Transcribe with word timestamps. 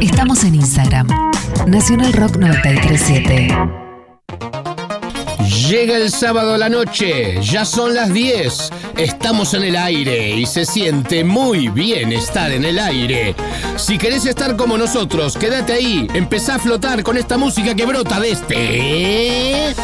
Estamos 0.00 0.44
en 0.44 0.54
Instagram. 0.54 1.06
Nacional 1.66 2.12
Rock 2.14 2.36
937. 2.38 3.48
Llega 5.68 5.96
el 5.98 6.10
sábado 6.10 6.54
a 6.54 6.58
la 6.58 6.70
noche, 6.70 7.40
ya 7.42 7.64
son 7.64 7.94
las 7.94 8.12
10, 8.12 8.70
estamos 8.96 9.52
en 9.54 9.64
el 9.64 9.76
aire 9.76 10.30
y 10.30 10.46
se 10.46 10.64
siente 10.64 11.22
muy 11.22 11.68
bien 11.68 12.12
estar 12.12 12.50
en 12.50 12.64
el 12.64 12.78
aire. 12.78 13.34
Si 13.76 13.98
querés 13.98 14.24
estar 14.26 14.56
como 14.56 14.78
nosotros, 14.78 15.36
quédate 15.36 15.74
ahí, 15.74 16.08
empezá 16.14 16.54
a 16.54 16.58
flotar 16.58 17.02
con 17.02 17.18
esta 17.18 17.36
música 17.36 17.74
que 17.74 17.84
brota 17.84 18.18
de 18.20 18.30
este... 18.30 19.74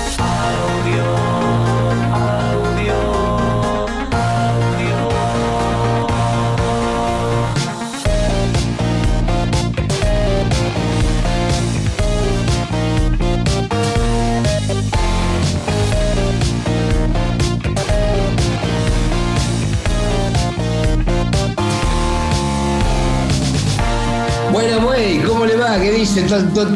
dice? 26.06 26.26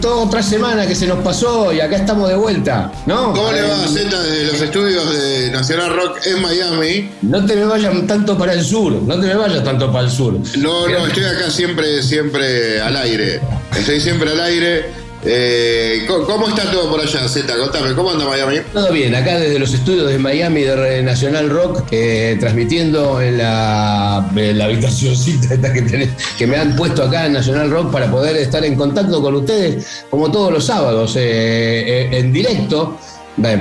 Toda 0.00 0.16
otra 0.16 0.42
semana 0.42 0.86
que 0.86 0.94
se 0.94 1.06
nos 1.06 1.18
pasó 1.20 1.72
y 1.72 1.80
acá 1.80 1.96
estamos 1.96 2.28
de 2.28 2.36
vuelta, 2.36 2.90
¿no? 3.06 3.32
¿Cómo 3.32 3.52
le 3.52 3.62
va, 3.62 3.86
Z, 3.86 4.22
desde 4.22 4.52
los 4.52 4.60
estudios 4.60 5.12
de 5.12 5.50
Nacional 5.50 5.94
Rock 5.94 6.26
en 6.26 6.42
Miami? 6.42 7.10
No 7.22 7.44
te 7.44 7.56
me 7.56 7.64
vayas 7.64 8.06
tanto 8.06 8.36
para 8.36 8.52
el 8.54 8.64
sur, 8.64 8.92
no 8.92 9.20
te 9.20 9.26
me 9.26 9.34
vayas 9.34 9.62
tanto 9.64 9.92
para 9.92 10.04
el 10.04 10.10
sur. 10.10 10.34
No, 10.58 10.88
no, 10.88 11.06
estoy 11.06 11.24
acá 11.24 11.50
siempre, 11.50 12.02
siempre 12.02 12.80
al 12.80 12.96
aire. 12.96 13.40
Estoy 13.76 14.00
siempre 14.00 14.30
al 14.30 14.40
aire. 14.40 14.99
Eh, 15.24 16.06
¿Cómo 16.06 16.48
está 16.48 16.70
todo 16.70 16.90
por 16.90 17.00
allá, 17.00 17.28
Z? 17.28 17.56
Contame, 17.58 17.94
¿cómo 17.94 18.10
anda 18.10 18.24
Miami? 18.24 18.58
Todo 18.72 18.90
bien, 18.92 19.14
acá 19.14 19.38
desde 19.38 19.58
los 19.58 19.74
estudios 19.74 20.10
de 20.10 20.18
Miami 20.18 20.62
de 20.62 21.02
Nacional 21.02 21.50
Rock, 21.50 21.84
eh, 21.90 22.36
transmitiendo 22.40 23.20
en 23.20 23.38
la, 23.38 24.26
en 24.34 24.58
la 24.58 24.64
habitacióncita 24.64 25.54
esta 25.54 25.72
que, 25.72 26.46
me 26.46 26.56
han 26.56 26.74
puesto 26.74 27.04
acá 27.04 27.26
en 27.26 27.34
Nacional 27.34 27.70
Rock 27.70 27.92
para 27.92 28.10
poder 28.10 28.36
estar 28.36 28.64
en 28.64 28.76
contacto 28.76 29.20
con 29.20 29.34
ustedes, 29.34 30.04
como 30.08 30.30
todos 30.30 30.52
los 30.52 30.64
sábados, 30.64 31.14
eh, 31.16 32.08
en 32.12 32.32
directo 32.32 32.98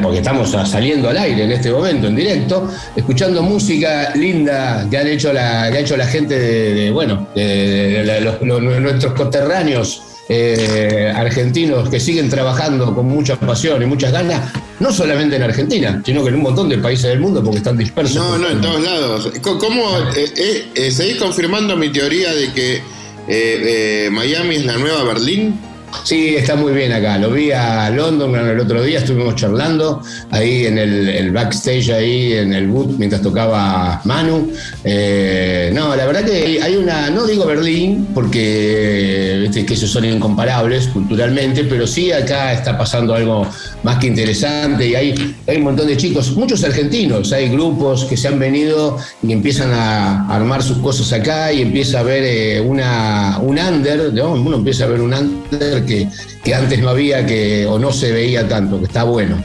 porque 0.01 0.17
estamos 0.17 0.49
saliendo 0.49 1.09
al 1.09 1.17
aire 1.17 1.43
en 1.43 1.51
este 1.51 1.71
momento, 1.71 2.07
en 2.07 2.15
directo, 2.15 2.69
escuchando 2.95 3.41
música 3.41 4.13
linda 4.15 4.85
que 4.89 4.97
han 4.97 5.07
hecho 5.07 5.31
la, 5.31 5.69
que 5.71 5.77
ha 5.77 5.79
hecho 5.79 5.95
la 5.95 6.05
gente 6.05 6.37
de, 6.37 6.91
bueno, 6.91 7.27
de, 7.33 8.37
nuestros 8.81 9.13
coterráneos 9.13 10.01
eh, 10.31 11.11
argentinos 11.15 11.89
que 11.89 11.99
siguen 11.99 12.29
trabajando 12.29 12.93
con 12.93 13.07
mucha 13.07 13.35
pasión 13.35 13.81
y 13.81 13.87
muchas 13.87 14.11
ganas, 14.11 14.53
no 14.79 14.93
solamente 14.93 15.37
en 15.37 15.41
Argentina, 15.43 16.01
sino 16.05 16.21
que 16.23 16.29
en 16.29 16.35
un 16.35 16.43
montón 16.43 16.69
de 16.69 16.77
países 16.77 17.09
del 17.09 17.19
mundo 17.19 17.43
porque 17.43 17.57
están 17.57 17.75
dispersos. 17.77 18.15
No, 18.15 18.37
no, 18.37 18.49
en 18.49 18.61
todos 18.61 18.83
lados. 18.83 19.31
¿Cómo 19.41 19.97
eh, 20.15 20.69
eh, 20.75 20.91
seguís 20.91 21.17
confirmando 21.17 21.75
mi 21.75 21.91
teoría 21.91 22.31
de 22.33 22.53
que 22.53 24.09
Miami 24.11 24.57
es 24.57 24.65
la 24.65 24.77
nueva 24.77 25.03
Berlín? 25.03 25.59
Sí, 26.03 26.35
está 26.35 26.55
muy 26.55 26.73
bien 26.73 26.91
acá. 26.91 27.17
Lo 27.17 27.31
vi 27.31 27.51
a 27.51 27.89
London 27.89 28.35
el 28.35 28.59
otro 28.59 28.81
día, 28.83 28.99
estuvimos 28.99 29.35
charlando 29.35 30.01
ahí 30.31 30.65
en 30.65 30.77
el, 30.77 31.31
backstage, 31.31 31.89
ahí 31.89 32.33
en 32.33 32.53
el 32.53 32.67
boot, 32.67 32.97
mientras 32.97 33.21
tocaba 33.21 34.01
Manu. 34.05 34.51
Eh, 34.83 35.71
no, 35.73 35.95
la 35.95 36.05
verdad 36.05 36.23
que 36.25 36.59
hay 36.61 36.75
una, 36.75 37.09
no 37.09 37.25
digo 37.25 37.45
Berlín, 37.45 38.07
porque 38.13 39.49
que 39.65 39.73
esos 39.73 39.89
son 39.89 40.05
incomparables 40.05 40.87
culturalmente, 40.87 41.63
pero 41.63 41.85
sí 41.85 42.11
acá 42.11 42.53
está 42.53 42.77
pasando 42.77 43.13
algo 43.13 43.47
más 43.83 43.97
que 43.97 44.07
interesante 44.07 44.87
y 44.87 44.95
hay, 44.95 45.35
un 45.47 45.63
montón 45.63 45.87
de 45.87 45.97
chicos, 45.97 46.35
muchos 46.35 46.63
argentinos, 46.63 47.31
hay 47.33 47.49
grupos 47.49 48.05
que 48.05 48.15
se 48.15 48.27
han 48.27 48.39
venido 48.39 48.97
y 49.23 49.31
empiezan 49.31 49.71
a 49.73 50.27
armar 50.33 50.63
sus 50.63 50.77
cosas 50.77 51.11
acá 51.13 51.51
y 51.51 51.61
empieza 51.61 51.99
a 51.99 52.03
ver 52.03 52.23
eh, 52.23 52.61
una, 52.61 53.39
un 53.41 53.57
under, 53.57 54.13
¿no? 54.13 54.33
uno 54.33 54.57
empieza 54.57 54.85
a 54.85 54.87
ver 54.87 55.01
un 55.01 55.13
under 55.13 55.78
que, 55.85 56.07
antes 56.53 56.79
no 56.79 56.89
había 56.89 57.25
que, 57.25 57.65
o 57.65 57.79
no 57.79 57.91
se 57.91 58.11
veía 58.11 58.47
tanto, 58.47 58.79
que 58.79 58.85
está 58.85 59.03
bueno. 59.03 59.43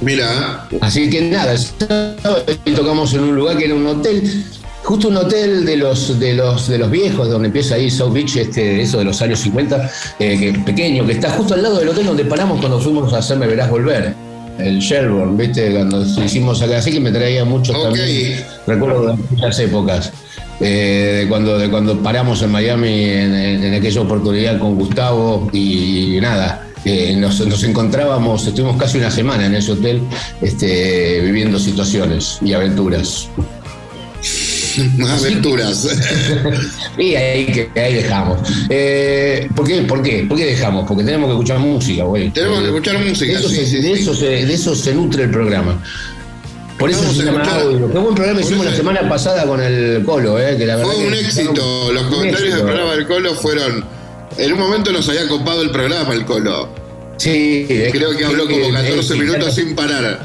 Mira. 0.00 0.68
Así 0.80 1.08
que 1.08 1.22
nada, 1.22 1.54
tocamos 2.76 3.14
en 3.14 3.20
un 3.20 3.36
lugar 3.36 3.56
que 3.56 3.66
era 3.66 3.74
un 3.74 3.86
hotel, 3.86 4.44
justo 4.82 5.08
un 5.08 5.16
hotel 5.16 5.64
de 5.64 5.76
los, 5.76 6.18
de 6.18 6.34
los, 6.34 6.68
de 6.68 6.78
los 6.78 6.90
viejos, 6.90 7.28
donde 7.28 7.46
empieza 7.48 7.76
ahí 7.76 7.90
South 7.90 8.12
Beach, 8.12 8.36
este, 8.36 8.82
eso 8.82 8.98
de 8.98 9.04
los 9.04 9.20
años 9.22 9.38
50, 9.40 9.90
eh, 10.18 10.38
que, 10.38 10.58
pequeño, 10.60 11.06
que 11.06 11.12
está 11.12 11.30
justo 11.30 11.54
al 11.54 11.62
lado 11.62 11.78
del 11.78 11.88
hotel 11.88 12.06
donde 12.06 12.24
paramos 12.24 12.60
cuando 12.60 12.80
fuimos 12.80 13.12
a 13.12 13.18
hacerme 13.18 13.46
Verás 13.46 13.70
Volver. 13.70 14.14
El 14.58 14.78
Shelburne, 14.78 15.36
¿viste? 15.36 15.72
Cuando 15.72 16.04
hicimos 16.24 16.62
acá, 16.62 16.78
así 16.78 16.92
que 16.92 17.00
me 17.00 17.10
traía 17.10 17.44
mucho 17.44 17.72
también. 17.72 18.44
Recuerdo 18.66 19.08
de 19.08 19.14
muchas 19.30 19.58
épocas. 19.58 20.12
Eh, 20.60 21.20
de, 21.22 21.28
cuando, 21.28 21.58
de 21.58 21.68
cuando 21.68 22.00
paramos 22.00 22.42
en 22.42 22.50
Miami 22.50 23.04
en, 23.04 23.74
aquella 23.74 24.00
oportunidad 24.00 24.58
con 24.58 24.76
Gustavo 24.76 25.48
y, 25.52 26.18
nada. 26.20 26.68
Eh, 26.84 27.16
nos, 27.16 27.40
encontrábamos, 27.64 28.46
estuvimos 28.46 28.76
casi 28.76 28.98
una 28.98 29.10
semana 29.10 29.46
en 29.46 29.54
ese 29.54 29.72
hotel 29.72 30.02
este, 30.42 31.22
viviendo 31.22 31.58
situaciones 31.58 32.38
y 32.42 32.52
aventuras. 32.52 33.28
aventuras. 35.10 35.88
y 36.98 37.14
ahí, 37.14 37.68
ahí 37.74 37.94
dejamos. 37.94 38.38
Eh, 38.68 39.48
¿por, 39.56 39.66
qué, 39.66 39.80
¿Por 39.82 40.02
qué? 40.02 40.26
¿Por 40.28 40.36
qué 40.36 40.44
dejamos? 40.44 40.86
Porque 40.86 41.04
tenemos 41.04 41.28
que 41.28 41.32
escuchar 41.32 41.58
música, 41.58 42.04
güey. 42.04 42.30
Tenemos 42.30 42.60
que 42.60 42.66
escuchar 42.66 42.98
música. 42.98 43.32
Eso, 43.32 43.48
se, 43.48 43.64
de, 43.64 43.92
eso 43.92 44.14
se, 44.14 44.26
de 44.26 44.54
eso 44.54 44.74
se 44.74 44.94
nutre 44.94 45.24
el 45.24 45.30
programa. 45.30 45.82
Por 46.84 46.90
eso 46.90 47.14
se. 47.14 47.24
Qué 47.24 47.98
buen 47.98 48.14
programa 48.14 48.42
hicimos 48.42 48.66
la 48.66 48.76
semana 48.76 49.08
pasada 49.08 49.46
con 49.46 49.58
el 49.58 50.04
Colo, 50.04 50.38
¿eh? 50.38 50.54
Que 50.58 50.66
la 50.66 50.76
verdad 50.76 50.92
Fue 50.92 51.06
un 51.06 51.14
éxito. 51.14 51.92
Los 51.94 52.02
comentarios 52.02 52.56
del 52.56 52.62
programa 52.62 52.94
del 52.94 53.06
Colo 53.06 53.34
fueron. 53.34 53.86
En 54.36 54.52
un 54.52 54.58
momento 54.58 54.92
nos 54.92 55.08
había 55.08 55.26
copado 55.26 55.62
el 55.62 55.70
programa 55.70 56.12
el 56.12 56.26
Colo. 56.26 56.68
Sí, 57.16 57.64
creo 57.90 58.14
que 58.14 58.26
habló 58.26 58.46
como 58.46 58.70
14 58.70 59.14
minutos 59.14 59.54
sin 59.54 59.74
parar. 59.74 60.20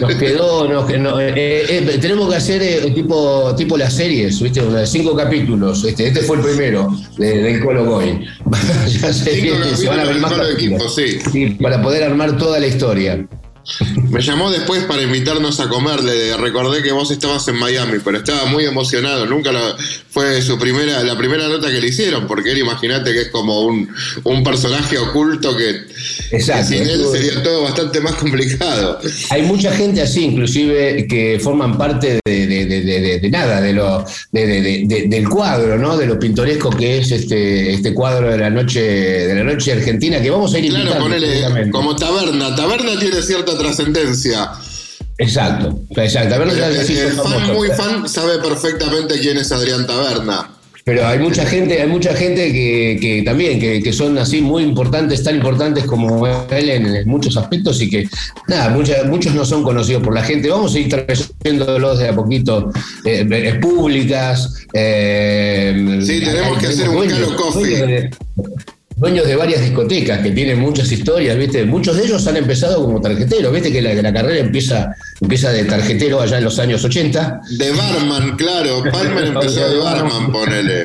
Nos 0.00 0.14
quedó, 0.14 0.68
nos, 0.68 0.90
eh, 0.90 0.96
eh, 1.36 1.98
tenemos 2.00 2.30
que 2.30 2.36
hacer 2.36 2.94
tipo, 2.94 3.54
tipo 3.54 3.76
las 3.76 3.92
series, 3.92 4.40
¿viste? 4.40 4.62
de 4.62 4.86
cinco 4.86 5.14
capítulos. 5.14 5.84
Este, 5.84 6.06
este 6.06 6.20
fue 6.20 6.38
el 6.38 6.44
primero 6.44 6.96
del 7.18 7.62
Colo 7.62 7.84
Goy. 7.84 8.26
ya 8.86 9.12
sé 9.12 9.76
se 9.76 9.86
van 9.86 10.00
a 10.00 10.04
ver 10.04 10.16
más 10.16 10.32
equipo, 10.50 10.88
sí. 10.88 11.18
sí. 11.30 11.58
Para 11.60 11.82
poder 11.82 12.04
armar 12.04 12.38
toda 12.38 12.58
la 12.58 12.68
historia. 12.68 13.28
Me 14.10 14.22
llamó 14.22 14.50
después 14.50 14.84
para 14.84 15.02
invitarnos 15.02 15.60
a 15.60 15.68
comer. 15.68 16.02
Le 16.02 16.36
recordé 16.36 16.82
que 16.82 16.92
vos 16.92 17.10
estabas 17.10 17.46
en 17.48 17.56
Miami, 17.56 17.98
pero 18.02 18.18
estaba 18.18 18.46
muy 18.46 18.64
emocionado. 18.64 19.26
Nunca 19.26 19.52
fue 20.10 20.40
su 20.42 20.58
primera, 20.58 21.02
la 21.02 21.16
primera 21.16 21.48
nota 21.48 21.70
que 21.70 21.80
le 21.80 21.88
hicieron, 21.88 22.26
porque 22.26 22.52
él 22.52 22.58
imagínate 22.58 23.12
que 23.12 23.22
es 23.22 23.28
como 23.28 23.60
un, 23.62 23.88
personaje 24.42 24.96
oculto 24.98 25.54
que, 25.56 25.86
sin 26.64 26.82
él 26.82 27.04
sería 27.10 27.42
todo 27.42 27.62
bastante 27.62 28.00
más 28.00 28.14
complicado. 28.14 29.00
Hay 29.30 29.42
mucha 29.42 29.72
gente 29.72 30.02
así, 30.02 30.24
inclusive, 30.24 31.06
que 31.06 31.40
forman 31.42 31.76
parte 31.76 32.20
de, 32.24 33.28
nada, 33.30 33.60
de 33.60 33.72
lo, 33.72 34.04
del 34.32 35.28
cuadro, 35.28 35.78
¿no? 35.78 35.96
De 35.96 36.06
lo 36.06 36.18
pintoresco 36.18 36.70
que 36.70 36.98
es 36.98 37.12
este, 37.12 37.72
este 37.72 37.94
cuadro 37.94 38.30
de 38.30 38.38
la 38.38 38.50
noche, 38.50 38.80
de 38.80 39.34
la 39.34 39.44
noche 39.44 39.72
argentina, 39.72 40.20
que 40.20 40.30
vamos 40.30 40.54
a 40.54 40.58
ir 40.58 40.68
Claro, 40.68 41.00
ponele 41.00 41.70
como 41.70 41.96
taberna. 41.96 42.54
Taberna 42.54 42.98
tiene 42.98 43.22
cierta 43.22 43.56
trascendencia. 43.58 44.50
Exacto, 45.16 45.80
exacto. 45.96 46.42
el, 46.42 47.12
fan 47.12 47.52
muy 47.52 47.68
fan 47.68 48.08
sabe 48.08 48.38
perfectamente 48.38 49.18
quién 49.18 49.36
es 49.38 49.50
Adrián 49.50 49.86
Taberna. 49.86 50.57
Pero 50.88 51.06
hay 51.06 51.18
mucha 51.18 51.44
gente, 51.44 51.82
hay 51.82 51.86
mucha 51.86 52.14
gente 52.14 52.50
que, 52.50 53.22
también, 53.22 53.60
que, 53.60 53.92
son 53.92 54.16
así 54.16 54.40
muy 54.40 54.62
importantes, 54.62 55.22
tan 55.22 55.36
importantes 55.36 55.84
como 55.84 56.26
él 56.26 56.70
en, 56.70 57.06
muchos 57.06 57.36
aspectos 57.36 57.82
y 57.82 57.90
que, 57.90 58.08
nada, 58.48 58.70
muchos 58.70 59.34
no 59.34 59.44
son 59.44 59.62
conocidos 59.62 60.02
por 60.02 60.14
la 60.14 60.22
gente. 60.22 60.48
Vamos 60.48 60.74
a 60.74 60.78
ir 60.78 60.88
trayéndolos 60.88 61.98
de 61.98 62.08
a 62.08 62.14
poquito, 62.14 62.72
eh, 63.04 63.58
públicas. 63.60 64.66
Eh, 64.72 66.00
sí, 66.02 66.22
tenemos 66.24 66.56
que 66.56 66.68
hacer 66.68 66.88
un 66.88 67.34
Coffee 67.36 68.08
dueños 68.98 69.26
de 69.26 69.36
varias 69.36 69.60
discotecas 69.60 70.20
que 70.20 70.30
tienen 70.30 70.58
muchas 70.58 70.90
historias, 70.90 71.36
¿viste? 71.38 71.64
Muchos 71.64 71.96
de 71.96 72.04
ellos 72.04 72.26
han 72.26 72.36
empezado 72.36 72.84
como 72.84 73.00
tarjeteros, 73.00 73.52
¿viste? 73.52 73.72
Que 73.72 73.80
la, 73.80 74.12
carrera 74.12 74.40
empieza, 74.40 74.94
empieza 75.20 75.50
de 75.50 75.64
tarjetero 75.64 76.20
allá 76.20 76.38
en 76.38 76.44
los 76.44 76.58
años 76.58 76.84
80. 76.84 77.40
De 77.50 77.70
barman, 77.72 78.36
claro. 78.36 78.82
Palmer 78.90 79.24
empezó 79.24 79.68
de 79.68 79.78
barman, 79.78 80.32
ponele. 80.32 80.84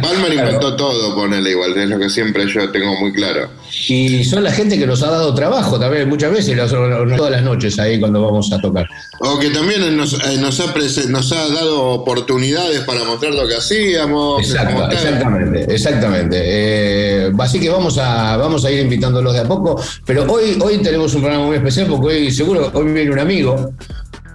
Palmer 0.00 0.32
inventó 0.32 0.76
todo, 0.76 1.14
ponele 1.14 1.50
igual, 1.50 1.76
es 1.76 1.88
lo 1.88 1.98
que 1.98 2.08
siempre 2.08 2.46
yo 2.48 2.70
tengo 2.70 2.94
muy 3.00 3.12
claro. 3.12 3.50
Y 3.88 4.24
son 4.24 4.42
la 4.44 4.52
gente 4.52 4.78
que 4.78 4.86
nos 4.86 5.02
ha 5.02 5.10
dado 5.10 5.34
trabajo 5.34 5.78
también 5.78 6.08
muchas 6.08 6.32
veces, 6.32 6.56
todas 6.70 7.30
las 7.30 7.42
noches 7.42 7.78
ahí 7.78 8.00
cuando 8.00 8.22
vamos 8.22 8.52
a 8.52 8.60
tocar. 8.60 8.88
O 9.20 9.38
que 9.38 9.50
también 9.50 9.96
nos, 9.96 10.14
eh, 10.14 10.38
nos, 10.38 10.60
ha, 10.60 10.74
nos 11.08 11.32
ha 11.32 11.48
dado 11.48 11.82
oportunidades 11.90 12.80
para 12.80 13.04
mostrar 13.04 13.34
lo 13.34 13.46
que 13.46 13.54
hacíamos. 13.54 14.42
exactamente, 14.42 15.74
exactamente. 15.74 16.36
Eh, 16.42 17.32
así 17.38 17.60
que 17.60 17.70
vamos 17.70 17.98
a, 17.98 18.36
vamos 18.36 18.64
a 18.64 18.70
ir 18.70 18.80
invitándolos 18.80 19.32
de 19.34 19.40
a 19.40 19.44
poco, 19.44 19.80
pero 20.04 20.30
hoy, 20.30 20.58
hoy 20.60 20.78
tenemos 20.78 21.14
un 21.14 21.22
programa 21.22 21.46
muy 21.46 21.56
especial 21.56 21.86
porque 21.86 22.06
hoy 22.06 22.30
seguro 22.30 22.70
hoy 22.74 22.92
viene 22.92 23.10
un 23.10 23.18
amigo 23.18 23.69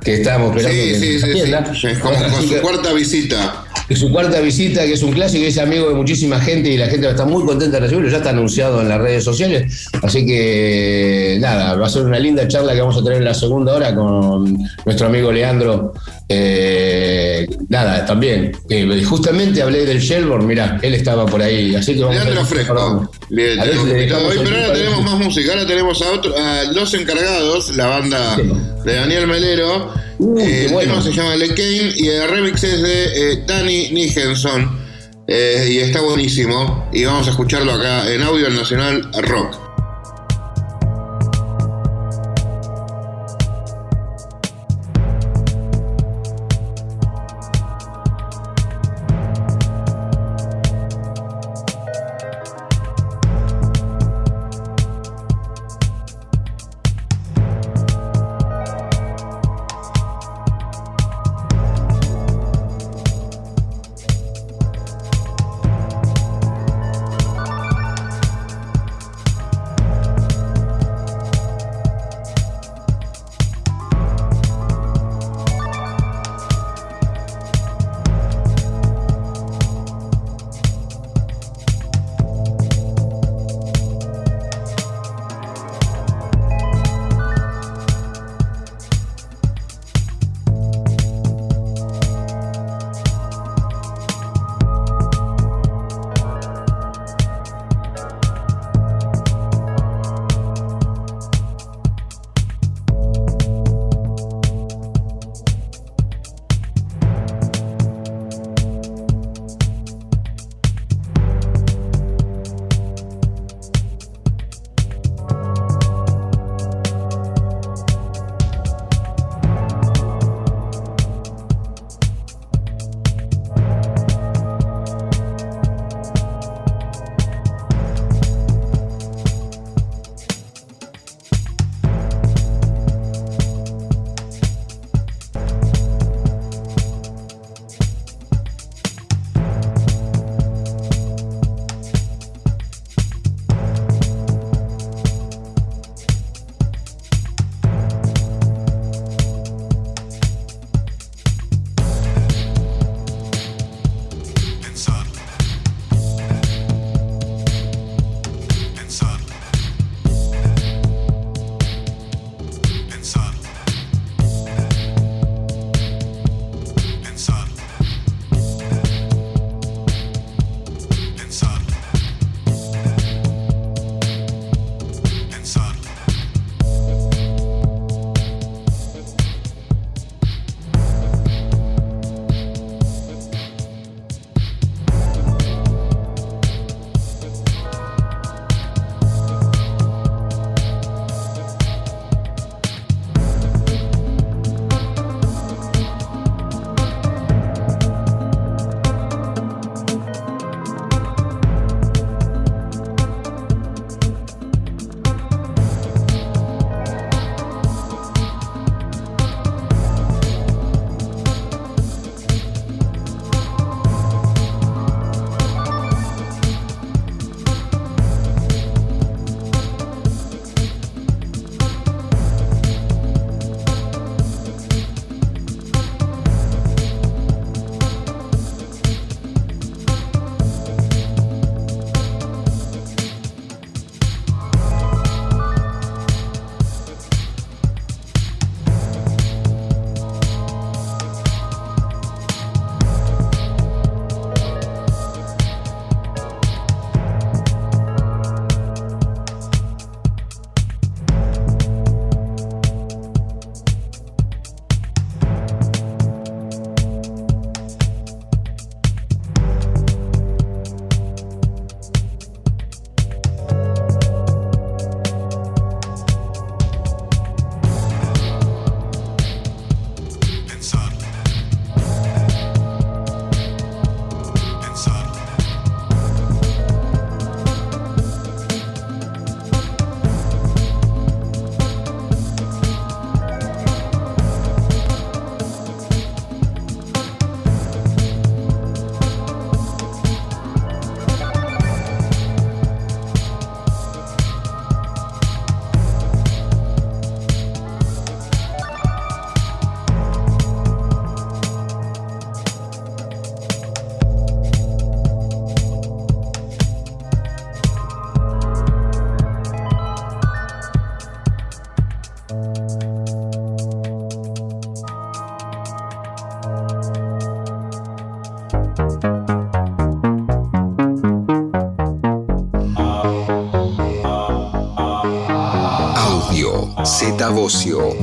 que 0.05 0.13
estábamos 0.15 0.55
esperando. 0.55 0.99
Sí, 0.99 1.19
sí, 1.19 1.81
sí, 1.81 1.87
Es 1.87 1.99
como 1.99 2.15
con 2.15 2.47
su 2.47 2.61
cuarta 2.61 2.93
visita. 2.93 3.65
su 3.89 4.11
cuarta 4.11 4.39
visita, 4.39 4.85
que 4.85 4.93
es 4.93 5.03
un 5.03 5.11
clásico 5.11 5.45
es 5.45 5.57
amigo 5.57 5.89
de 5.89 5.95
muchísima 5.95 6.39
gente 6.39 6.69
y 6.69 6.77
la 6.77 6.87
gente 6.87 7.09
estar 7.09 7.27
muy 7.27 7.43
contenta 7.43 7.77
de 7.77 7.81
recibirlo, 7.81 8.09
ya 8.09 8.17
está 8.17 8.29
anunciado 8.29 8.81
en 8.81 8.89
las 8.89 9.01
redes 9.01 9.23
sociales. 9.23 9.89
Así 10.03 10.25
que 10.25 11.37
nada, 11.41 11.75
va 11.75 11.87
a 11.87 11.89
ser 11.89 12.03
una 12.03 12.19
linda 12.19 12.47
charla 12.47 12.73
que 12.73 12.81
vamos 12.81 12.97
a 12.97 13.03
tener 13.03 13.17
en 13.17 13.25
la 13.25 13.33
segunda 13.33 13.73
hora 13.73 13.95
con 13.95 14.57
nuestro 14.85 15.07
amigo 15.07 15.31
Leandro. 15.31 15.93
Eh, 16.27 17.48
nada, 17.69 18.06
también. 18.06 18.51
Eh, 18.69 19.04
justamente 19.04 19.62
hablé 19.62 19.86
del 19.86 20.00
Shelbourne, 20.00 20.45
mirá, 20.45 20.80
él 20.81 20.94
estaba 20.94 21.25
por 21.25 21.42
ahí. 21.42 21.75
Así 21.75 21.94
que 21.94 22.01
vamos 22.01 22.16
Leandro 22.16 22.42
a 22.42 22.45
Fresco. 22.45 23.12
Bien, 23.30 23.60
pero 23.60 24.16
ahora 24.16 24.74
tenemos 24.74 25.04
más 25.04 25.19
música, 25.19 25.51
ahora 25.54 25.68
tenemos 25.68 26.01
a, 26.01 26.12
otro, 26.12 26.36
a 26.38 26.63
los 26.74 26.94
encargados, 26.94 27.75
la 27.75 27.88
banda 27.88 28.38
de 28.83 28.94
Daniel 28.94 29.27
Melero. 29.27 29.94
Eh, 30.39 30.68
el 30.69 30.77
tema 30.77 31.01
se 31.01 31.12
llama 31.12 31.36
Le 31.36 31.50
Kane 31.50 31.94
y 31.95 32.07
el 32.07 32.30
remix 32.30 32.63
es 32.63 32.81
de 32.81 33.33
eh, 33.33 33.44
Danny 33.45 33.89
Nijenson. 33.92 34.86
Y 35.28 35.80
está 35.80 36.01
buenísimo. 36.01 36.88
Y 36.94 37.04
vamos 37.06 37.28
a 37.28 37.31
escucharlo 37.31 37.74
acá 37.74 38.12
en 38.12 38.21
Audio 38.21 38.50
Nacional 38.50 39.10
Rock. 39.24 39.64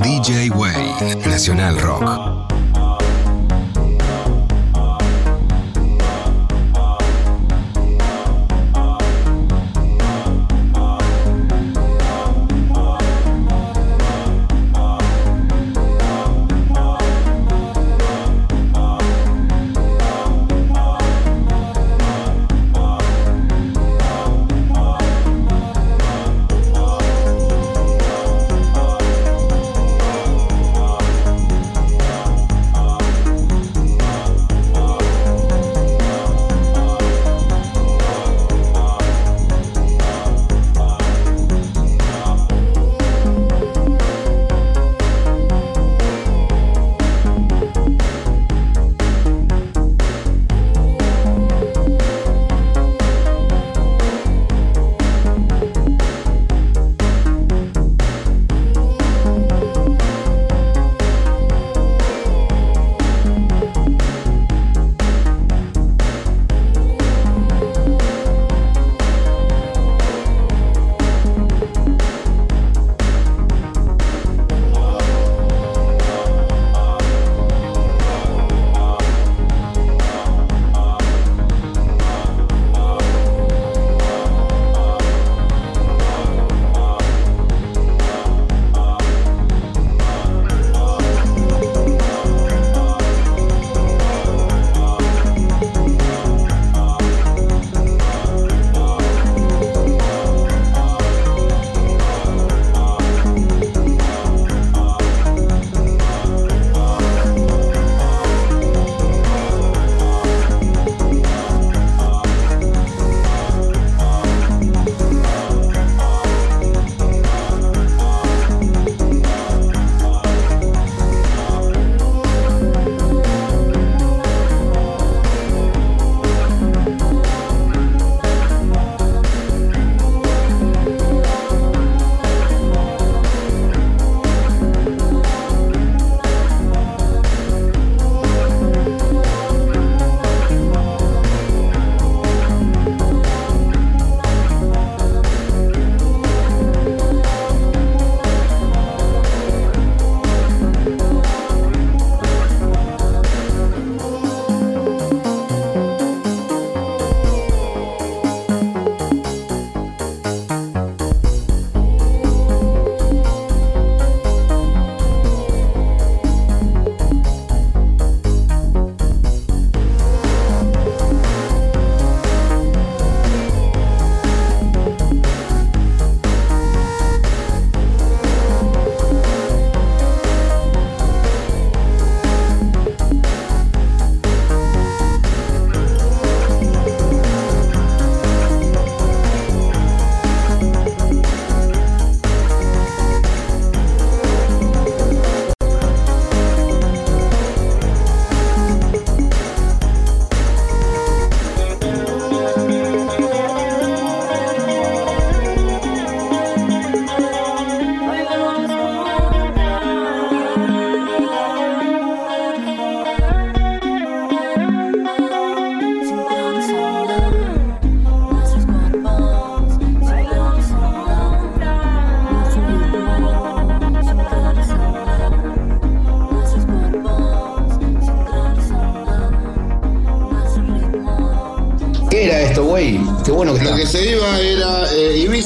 DJ 0.03 0.51
Way, 0.51 1.23
Nacional 1.25 1.77
Rock. 1.77 2.42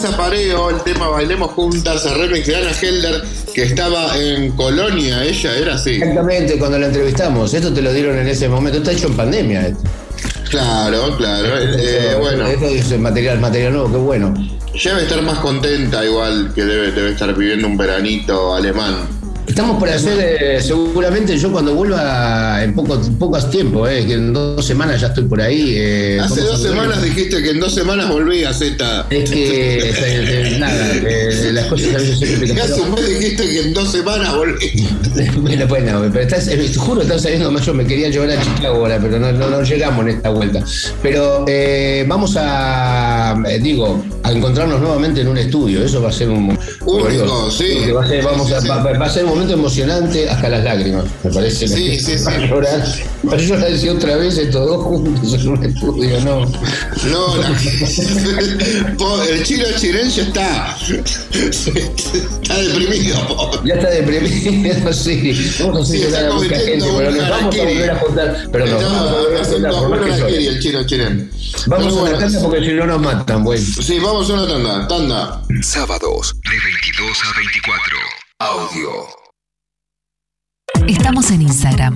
Eh, 0.07 0.09
Ibiza 0.09 0.17
Pareo, 0.17 0.71
el 0.71 0.81
tema 0.83 1.09
Bailemos 1.09 1.51
Juntas, 1.53 2.05
el 2.07 2.19
remix 2.19 2.47
de 2.47 2.57
Ana 2.57 2.71
Helder, 2.71 3.23
que 3.55 3.63
estaba 3.63 4.17
en 4.19 4.53
Colonia, 4.53 5.25
ella 5.25 5.57
era 5.57 5.75
así. 5.75 5.97
Exactamente, 5.97 6.59
cuando 6.59 6.79
la 6.79 6.87
entrevistamos. 6.87 7.53
Esto 7.55 7.73
te 7.73 7.83
lo 7.83 7.93
dieron 7.93 8.19
en 8.19 8.29
ese 8.29 8.49
momento. 8.49 8.79
Está 8.79 8.93
hecho 8.93 9.09
en 9.09 9.17
pandemia. 9.17 9.69
esto. 9.69 9.83
Claro, 10.51 11.17
claro. 11.17 11.49
eh, 11.59 12.17
bueno, 12.21 12.47
Esto 12.47 12.67
es 12.67 12.99
material, 12.99 13.41
material 13.41 13.73
nuevo, 13.73 13.91
qué 13.91 13.97
bueno. 13.99 14.35
ya 14.75 14.91
debe 14.91 15.03
estar 15.03 15.23
más 15.23 15.39
contenta, 15.41 16.05
igual 16.05 16.53
que 16.55 16.65
debe, 16.65 16.93
debe 16.93 17.11
estar 17.11 17.35
viviendo 17.35 17.67
un 17.67 17.77
veranito 17.77 18.55
alemán. 18.55 19.06
Estamos 19.57 19.79
por 19.79 19.89
hacer, 19.89 20.19
eh, 20.39 20.61
seguramente 20.61 21.39
yo 21.39 21.51
cuando 21.51 21.75
vuelva 21.75 22.63
en 22.63 22.75
poco, 22.75 23.01
pocos 23.19 23.51
tiempo, 23.51 23.89
eh, 23.89 24.05
que 24.07 24.13
en 24.13 24.35
dos 24.35 24.67
semanas 24.67 25.01
ya 25.01 25.07
estoy 25.07 25.25
por 25.25 25.41
ahí. 25.41 25.73
eh, 25.79 26.21
Hace 26.21 26.43
dos 26.43 26.61
semanas 26.61 27.03
dijiste 27.03 27.43
que 27.43 27.53
en 27.53 27.61
dos 27.61 27.75
semanas 27.75 28.07
volvía, 28.11 28.53
Z. 28.53 29.07
Es 29.09 29.31
que, 29.31 29.79
eh, 29.79 29.95
eh, 29.99 30.57
nada, 30.59 30.93
eh, 30.97 31.53
las 31.55 31.65
cosas 31.69 31.95
a 31.95 31.97
veces 31.97 32.19
se 32.19 32.27
complican. 32.33 32.59
hace 32.71 32.81
un 32.83 32.95
mes 32.97 33.09
dijiste 33.09 33.49
que 33.49 33.61
en 33.63 33.73
dos 33.73 33.91
semanas 33.91 34.37
volvía. 34.37 34.69
Bueno, 35.37 35.67
bueno, 35.67 36.01
pero 36.13 36.21
estás, 36.25 36.49
eh, 36.49 36.57
te 36.57 36.75
juro, 36.75 37.03
estás 37.03 37.23
sabiendo 37.23 37.51
más 37.51 37.65
yo 37.65 37.73
me 37.75 37.87
quería 37.87 38.09
llevar 38.11 38.31
a 38.31 38.41
Chicago 38.43 38.77
ahora, 38.77 38.99
pero 39.01 39.19
no, 39.19 39.33
no, 39.33 39.49
no 39.49 39.63
llegamos 39.63 40.03
en 40.07 40.09
esta 40.17 40.31
vuelta. 40.31 40.63
Pero 41.03 41.45
eh, 41.49 42.05
vamos 42.07 42.37
a, 42.39 43.35
eh, 43.49 43.59
digo, 43.59 44.05
a 44.23 44.33
encontrarnos 44.33 44.81
nuevamente 44.81 45.21
en 45.23 45.29
un 45.29 45.39
estudio. 45.39 45.85
Eso 45.85 46.03
va 46.03 46.09
a 46.11 46.13
ser 46.13 46.29
un 46.31 46.59
Único, 46.85 47.51
sí. 47.51 47.65
porque 47.77 47.93
Va 47.93 48.05
a 48.05 48.09
ser, 48.09 48.25
vamos 48.25 48.47
Sí, 48.49 48.69
va- 48.69 48.83
va 48.99 49.07
a 49.07 49.09
ser 49.11 49.25
un 49.25 49.31
momento 49.31 49.55
emocionante 49.55 50.29
hasta 50.29 50.49
las 50.49 50.65
lágrimas, 50.65 51.05
me 51.25 51.31
parece. 51.31 51.67
Sí, 51.69 51.99
sí, 51.99 52.19
sí. 52.19 52.25
Va 52.27 52.33
a 52.33 52.39
llorar, 52.47 52.85
va 53.29 53.33
a 53.35 53.37
llorar 53.37 53.71
decía 53.71 53.93
otra 53.93 54.17
vez 54.17 54.37
estos 54.39 54.67
dos 54.67 54.83
juntos 54.85 55.33
en 55.35 55.49
un 55.49 55.65
estudio, 55.65 56.21
no. 56.21 56.41
No, 57.11 57.37
la- 57.37 59.27
el 59.31 59.43
chino 59.45 59.65
chirén 59.79 60.09
ya 60.11 60.23
está. 60.23 60.77
Está 61.33 62.59
deprimido. 62.59 63.51
Ya 63.65 63.75
está 63.75 63.91
deprimido, 63.91 64.93
sí. 65.07 65.63
Vamos 65.63 65.91
a 65.91 66.35
mucha 66.35 66.57
gente, 66.57 66.87
pero 66.97 67.11
nos 67.11 67.29
vamos 67.29 67.55
a 67.55 67.63
volver 67.63 67.91
a 67.91 67.97
juntar. 67.97 68.49
Pero 68.51 68.67
nos 68.67 68.83
vamos 68.83 69.01
a 69.01 69.15
volver 69.15 69.41
a 69.41 69.45
juntar 69.45 69.71
por 69.73 69.89
más 69.89 70.23
que 70.23 70.47
el 70.49 70.61
chino. 70.61 70.79
Vamos 71.67 71.93
a 71.93 72.01
bueno, 72.01 72.13
la 72.13 72.19
tanda 72.19 72.41
porque 72.43 72.65
si 72.65 72.73
no 72.73 72.87
nos 72.87 73.01
matan, 73.01 73.45
güey. 73.45 73.59
Sí, 73.59 73.99
vamos 73.99 74.31
a 74.31 74.35
una 74.35 74.47
tanda. 74.47 74.89
Tanda. 74.89 75.43
Sábados 75.63 76.35
de 76.43 76.51
22 76.51 77.19
a 77.25 77.39
24. 77.39 77.99
Audio. 78.39 78.91
Estamos 80.89 81.31
en 81.31 81.43
Instagram. 81.43 81.95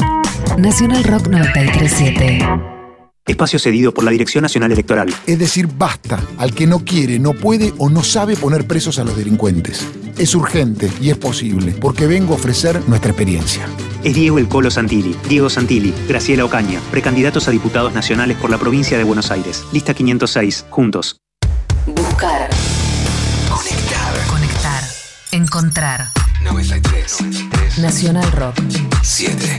Nacional 0.59 1.05
Rock 1.05 1.29
937. 1.29 2.80
Espacio 3.27 3.59
cedido 3.59 3.93
por 3.93 4.05
la 4.05 4.11
Dirección 4.11 4.43
Nacional 4.43 4.73
Electoral. 4.73 5.15
Es 5.27 5.39
decir, 5.39 5.69
basta 5.69 6.21
al 6.39 6.55
que 6.55 6.67
no 6.67 6.85
quiere, 6.85 7.19
no 7.19 7.33
puede 7.33 7.73
o 7.79 7.89
no 7.89 8.03
sabe 8.03 8.37
poner 8.37 8.67
presos 8.67 8.99
a 8.99 9.05
los 9.05 9.17
delincuentes. 9.17 9.87
Es 10.19 10.35
urgente 10.35 10.91
y 11.01 11.11
es 11.11 11.17
posible, 11.17 11.73
porque 11.81 12.07
vengo 12.07 12.35
a 12.35 12.37
ofrecer 12.37 12.83
nuestra 12.89 13.11
experiencia. 13.11 13.67
Es 14.03 14.15
Diego 14.15 14.39
El 14.39 14.49
Colo 14.49 14.71
Santilli, 14.71 15.17
Diego 15.29 15.51
Santilli, 15.51 15.95
Graciela 16.09 16.45
Ocaña, 16.45 16.81
precandidatos 16.91 17.47
a 17.49 17.51
diputados 17.51 17.93
nacionales 17.93 18.37
por 18.37 18.51
la 18.51 18.59
provincia 18.59 18.99
de 18.99 19.05
Buenos 19.05 19.31
Aires. 19.31 19.65
Lista 19.73 19.95
506, 19.95 20.67
juntos. 20.71 21.17
Buscar. 21.87 22.51
Conectar. 23.49 24.27
Conectar. 24.29 24.85
Encontrar. 25.33 26.09
93. 26.43 27.21
93. 27.21 27.79
Nacional 27.79 28.33
Rock. 28.33 28.57
7. 29.03 29.59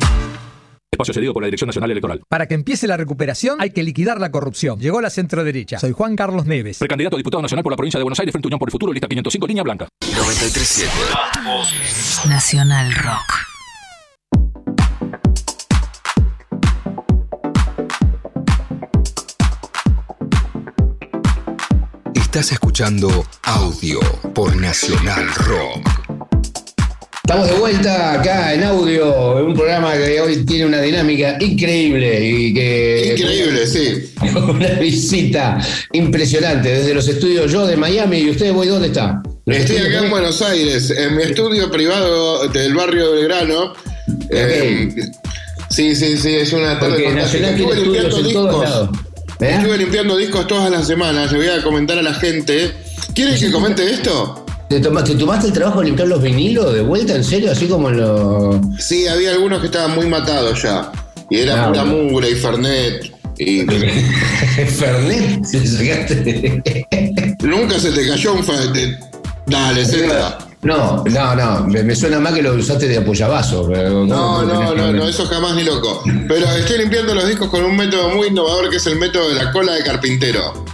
Espacio 0.93 1.13
cedido 1.13 1.31
por 1.31 1.41
la 1.41 1.47
Dirección 1.47 1.69
Nacional 1.69 1.89
Electoral. 1.91 2.21
Para 2.27 2.47
que 2.47 2.53
empiece 2.53 2.85
la 2.85 2.97
recuperación 2.97 3.61
hay 3.61 3.69
que 3.69 3.81
liquidar 3.81 4.19
la 4.19 4.29
corrupción. 4.29 4.77
Llegó 4.77 4.99
la 4.99 5.09
centro 5.09 5.45
derecha. 5.45 5.79
Soy 5.79 5.93
Juan 5.93 6.17
Carlos 6.17 6.45
Neves. 6.45 6.79
Precandidato 6.79 7.15
a 7.15 7.17
diputado 7.17 7.41
nacional 7.41 7.63
por 7.63 7.71
la 7.71 7.77
provincia 7.77 7.97
de 7.97 8.03
Buenos 8.03 8.19
Aires, 8.19 8.33
Frente 8.33 8.49
Unión 8.49 8.59
por 8.59 8.67
el 8.67 8.71
Futuro, 8.73 8.91
lista 8.91 9.07
505, 9.07 9.47
línea 9.47 9.63
blanca. 9.63 9.87
93.7. 10.01 12.27
Nacional 12.27 12.93
Rock. 12.93 13.39
Estás 22.15 22.51
escuchando 22.51 23.25
Audio 23.43 24.01
por 24.33 24.55
Nacional 24.57 25.25
Rock. 25.35 26.00
Estamos 27.31 27.49
de 27.49 27.59
vuelta 27.59 28.11
acá 28.19 28.53
en 28.53 28.61
audio, 28.65 29.39
en 29.39 29.45
un 29.45 29.53
programa 29.53 29.93
que 29.93 30.19
hoy 30.19 30.43
tiene 30.43 30.65
una 30.65 30.81
dinámica 30.81 31.37
increíble 31.39 32.29
y 32.29 32.53
que. 32.53 33.15
Increíble, 33.17 33.67
sí. 33.67 34.13
Una 34.35 34.67
visita 34.73 35.57
impresionante 35.93 36.67
desde 36.67 36.93
los 36.93 37.07
estudios 37.07 37.49
yo 37.49 37.65
de 37.65 37.77
Miami 37.77 38.17
y 38.17 38.31
usted, 38.31 38.51
voy, 38.51 38.67
¿dónde 38.67 38.87
está? 38.87 39.23
Estoy 39.45 39.77
acá 39.77 40.03
en 40.03 40.09
Buenos 40.09 40.41
Aires, 40.41 40.91
en 40.91 41.15
mi 41.15 41.23
estudio 41.23 41.71
privado 41.71 42.49
del 42.49 42.75
barrio 42.75 43.13
Belgrano. 43.13 43.75
Eh, 44.29 44.93
sí, 45.69 45.95
sí, 45.95 46.17
sí, 46.17 46.35
es 46.35 46.51
una 46.51 46.77
tarde 46.81 47.01
fantástica. 47.01 47.51
Estuve 47.51 47.75
limpiando 47.77 48.21
discos. 48.23 48.89
¿Eh? 49.39 49.55
Estuve 49.57 49.77
limpiando 49.77 50.17
discos 50.17 50.47
todas 50.47 50.69
las 50.69 50.85
semanas. 50.85 51.31
Le 51.31 51.37
voy 51.37 51.47
a 51.47 51.63
comentar 51.63 51.97
a 51.97 52.01
la 52.01 52.13
gente. 52.13 52.73
¿Quieren 53.15 53.39
que 53.39 53.49
comente 53.51 53.89
esto? 53.89 54.45
¿Te, 54.71 54.79
toma- 54.79 55.03
te 55.03 55.15
tomaste 55.15 55.47
el 55.47 55.53
trabajo 55.53 55.79
de 55.81 55.87
limpiar 55.87 56.07
los 56.07 56.21
vinilos 56.21 56.73
de 56.73 56.79
vuelta, 56.81 57.13
en 57.13 57.25
serio? 57.25 57.51
Así 57.51 57.67
como 57.67 57.89
los. 57.91 58.55
Sí, 58.79 59.05
había 59.05 59.31
algunos 59.31 59.59
que 59.59 59.65
estaban 59.65 59.93
muy 59.95 60.07
matados 60.07 60.63
ya. 60.63 60.89
Y 61.29 61.39
era 61.39 61.65
Ah, 61.65 61.67
pura 61.67 61.83
bueno. 61.83 62.03
mugre 62.09 62.29
y 62.31 62.35
fernet. 62.35 63.11
Y 63.37 63.61
Fernet, 64.67 65.43
se 65.43 65.65
sacaste. 65.67 66.63
nunca 67.43 67.79
se 67.79 67.91
te 67.91 68.07
cayó 68.07 68.33
un 68.33 68.43
fernet. 68.45 68.97
Dale, 69.47 69.83
Z. 69.85 70.37
No, 70.63 71.03
no, 71.03 71.35
no, 71.35 71.67
me, 71.67 71.83
me 71.83 71.95
suena 71.95 72.19
más 72.19 72.33
que 72.33 72.41
lo 72.43 72.53
usaste 72.53 72.87
de 72.87 72.97
apoyabazo. 72.99 73.67
pero 73.67 74.05
No, 74.05 74.41
¿cómo 74.41 74.53
no, 74.53 74.75
no, 74.75 74.93
no, 74.93 75.07
eso 75.07 75.25
jamás 75.25 75.55
ni 75.55 75.63
loco. 75.63 76.03
Pero 76.27 76.45
estoy 76.45 76.77
limpiando 76.77 77.13
los 77.15 77.27
discos 77.27 77.49
con 77.49 77.63
un 77.65 77.75
método 77.75 78.09
muy 78.09 78.27
innovador 78.27 78.69
que 78.69 78.77
es 78.77 78.85
el 78.85 78.97
método 78.97 79.29
de 79.29 79.35
la 79.43 79.51
cola 79.51 79.73
de 79.73 79.83
carpintero. 79.83 80.65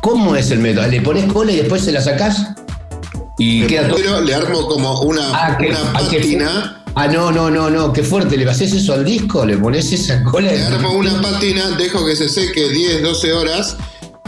¿Cómo 0.00 0.34
es 0.34 0.50
el 0.50 0.58
método? 0.60 0.86
¿Le 0.88 1.00
pones 1.02 1.30
cola 1.32 1.52
y 1.52 1.56
después 1.56 1.82
se 1.82 1.92
la 1.92 2.00
sacás? 2.00 2.42
Y 3.38 3.62
queda 3.66 3.88
todo. 3.88 3.96
Pero 3.96 4.20
le 4.20 4.34
armo 4.34 4.66
como 4.66 5.00
una, 5.02 5.22
Ah, 5.32 5.56
que, 5.56 5.68
una 5.68 5.78
ah, 5.94 6.02
que- 6.10 6.16
pátina. 6.18 6.82
ah, 6.94 7.06
no, 7.08 7.30
no, 7.30 7.50
no, 7.50 7.70
no, 7.70 7.92
qué 7.92 8.02
fuerte. 8.02 8.36
¿Le 8.36 8.48
haces 8.50 8.72
eso 8.72 8.92
al 8.94 9.04
disco? 9.04 9.46
¿Le 9.46 9.56
pones 9.56 9.90
esa 9.92 10.22
cola? 10.24 10.50
Le 10.52 10.62
armo 10.64 10.92
una 10.92 11.20
pátina, 11.22 11.70
dejo 11.70 12.04
que 12.04 12.16
se 12.16 12.28
seque 12.28 12.68
10, 12.68 13.02
12 13.02 13.32
horas 13.32 13.76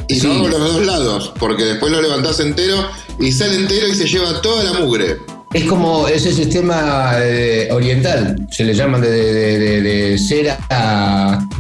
y 0.09 0.15
Sí. 0.21 0.27
lo 0.27 0.35
hago 0.35 0.49
los 0.49 0.61
dos 0.75 0.87
lados, 0.87 1.33
porque 1.39 1.65
después 1.65 1.93
lo 1.93 2.01
levantás 2.01 2.41
entero 2.41 2.77
y 3.19 3.33
sale 3.33 3.57
entero 3.57 3.89
y 3.89 3.95
se 3.95 4.07
lleva 4.07 4.41
toda 4.41 4.63
la 4.65 4.73
mugre. 4.81 5.19
Es 5.53 5.65
como 5.65 6.07
ese 6.07 6.33
sistema 6.33 7.15
eh, 7.19 7.69
oriental, 7.73 8.37
se 8.53 8.63
le 8.65 8.73
llaman 8.73 9.01
de, 9.01 9.11
de- 9.11 9.59
de- 9.59 9.83
de 9.83 10.19
cera 10.19 10.57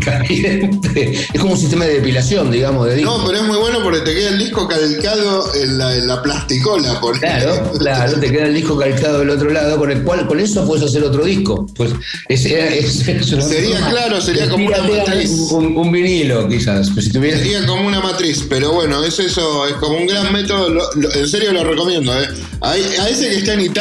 caliente. 0.05 1.12
Es 1.33 1.40
como 1.40 1.55
un 1.55 1.59
sistema 1.59 1.85
de 1.87 1.94
depilación, 1.94 2.53
digamos, 2.53 2.87
de 2.87 2.94
disco. 2.96 3.18
No, 3.18 3.26
pero 3.26 3.38
es 3.38 3.44
muy 3.44 3.57
bueno 3.59 3.81
porque 3.83 3.98
te 4.00 4.14
queda 4.14 4.29
el 4.29 4.38
disco 4.38 4.68
calcado 4.68 5.53
en 5.57 5.76
la, 5.79 5.96
en 5.96 6.07
la 6.07 6.22
plasticola. 6.22 7.00
Porque 7.00 7.18
Claro, 7.20 7.72
claro, 7.81 8.12
te 8.20 8.31
queda 8.31 8.46
el 8.46 8.55
disco 8.55 8.79
calcado 8.79 9.18
del 9.18 9.31
otro 9.31 9.50
lado, 9.50 9.76
con 9.76 9.90
el 9.90 10.03
cual, 10.05 10.24
con 10.29 10.38
eso 10.38 10.64
puedes 10.66 10.85
hacer 10.85 11.03
otro 11.03 11.24
disco. 11.24 11.66
Pues 11.76 11.90
es, 12.29 12.44
es- 12.46 13.09
es 13.09 13.26
Sería 13.44 13.70
forma 13.76 13.90
claro, 13.90 14.20
sería 14.20 14.48
como 14.48 14.66
una 14.66 14.83
matriz. 14.83 15.31
Un, 15.50 15.76
un 15.76 15.90
vinilo, 15.90 16.48
quizás. 16.48 16.90
Pues 16.90 17.07
si 17.07 17.12
tuviera. 17.12 17.38
Sería 17.38 17.66
como 17.66 17.87
una 17.88 18.00
matriz, 18.00 18.46
pero 18.48 18.72
bueno, 18.72 19.03
es 19.03 19.18
eso, 19.18 19.66
es 19.66 19.74
como 19.74 19.98
un 19.98 20.07
gran 20.07 20.33
método, 20.33 20.68
lo- 20.68 20.94
lo- 20.94 21.12
en 21.12 21.26
serio 21.29 21.53
lo 21.53 21.64
recomiendo. 21.64 22.12
¿eh? 22.16 22.29
A, 22.61 22.70
a 22.72 23.09
ese 23.09 23.29
que 23.31 23.37
está 23.38 23.55
en 23.55 23.61
Italia, 23.62 23.79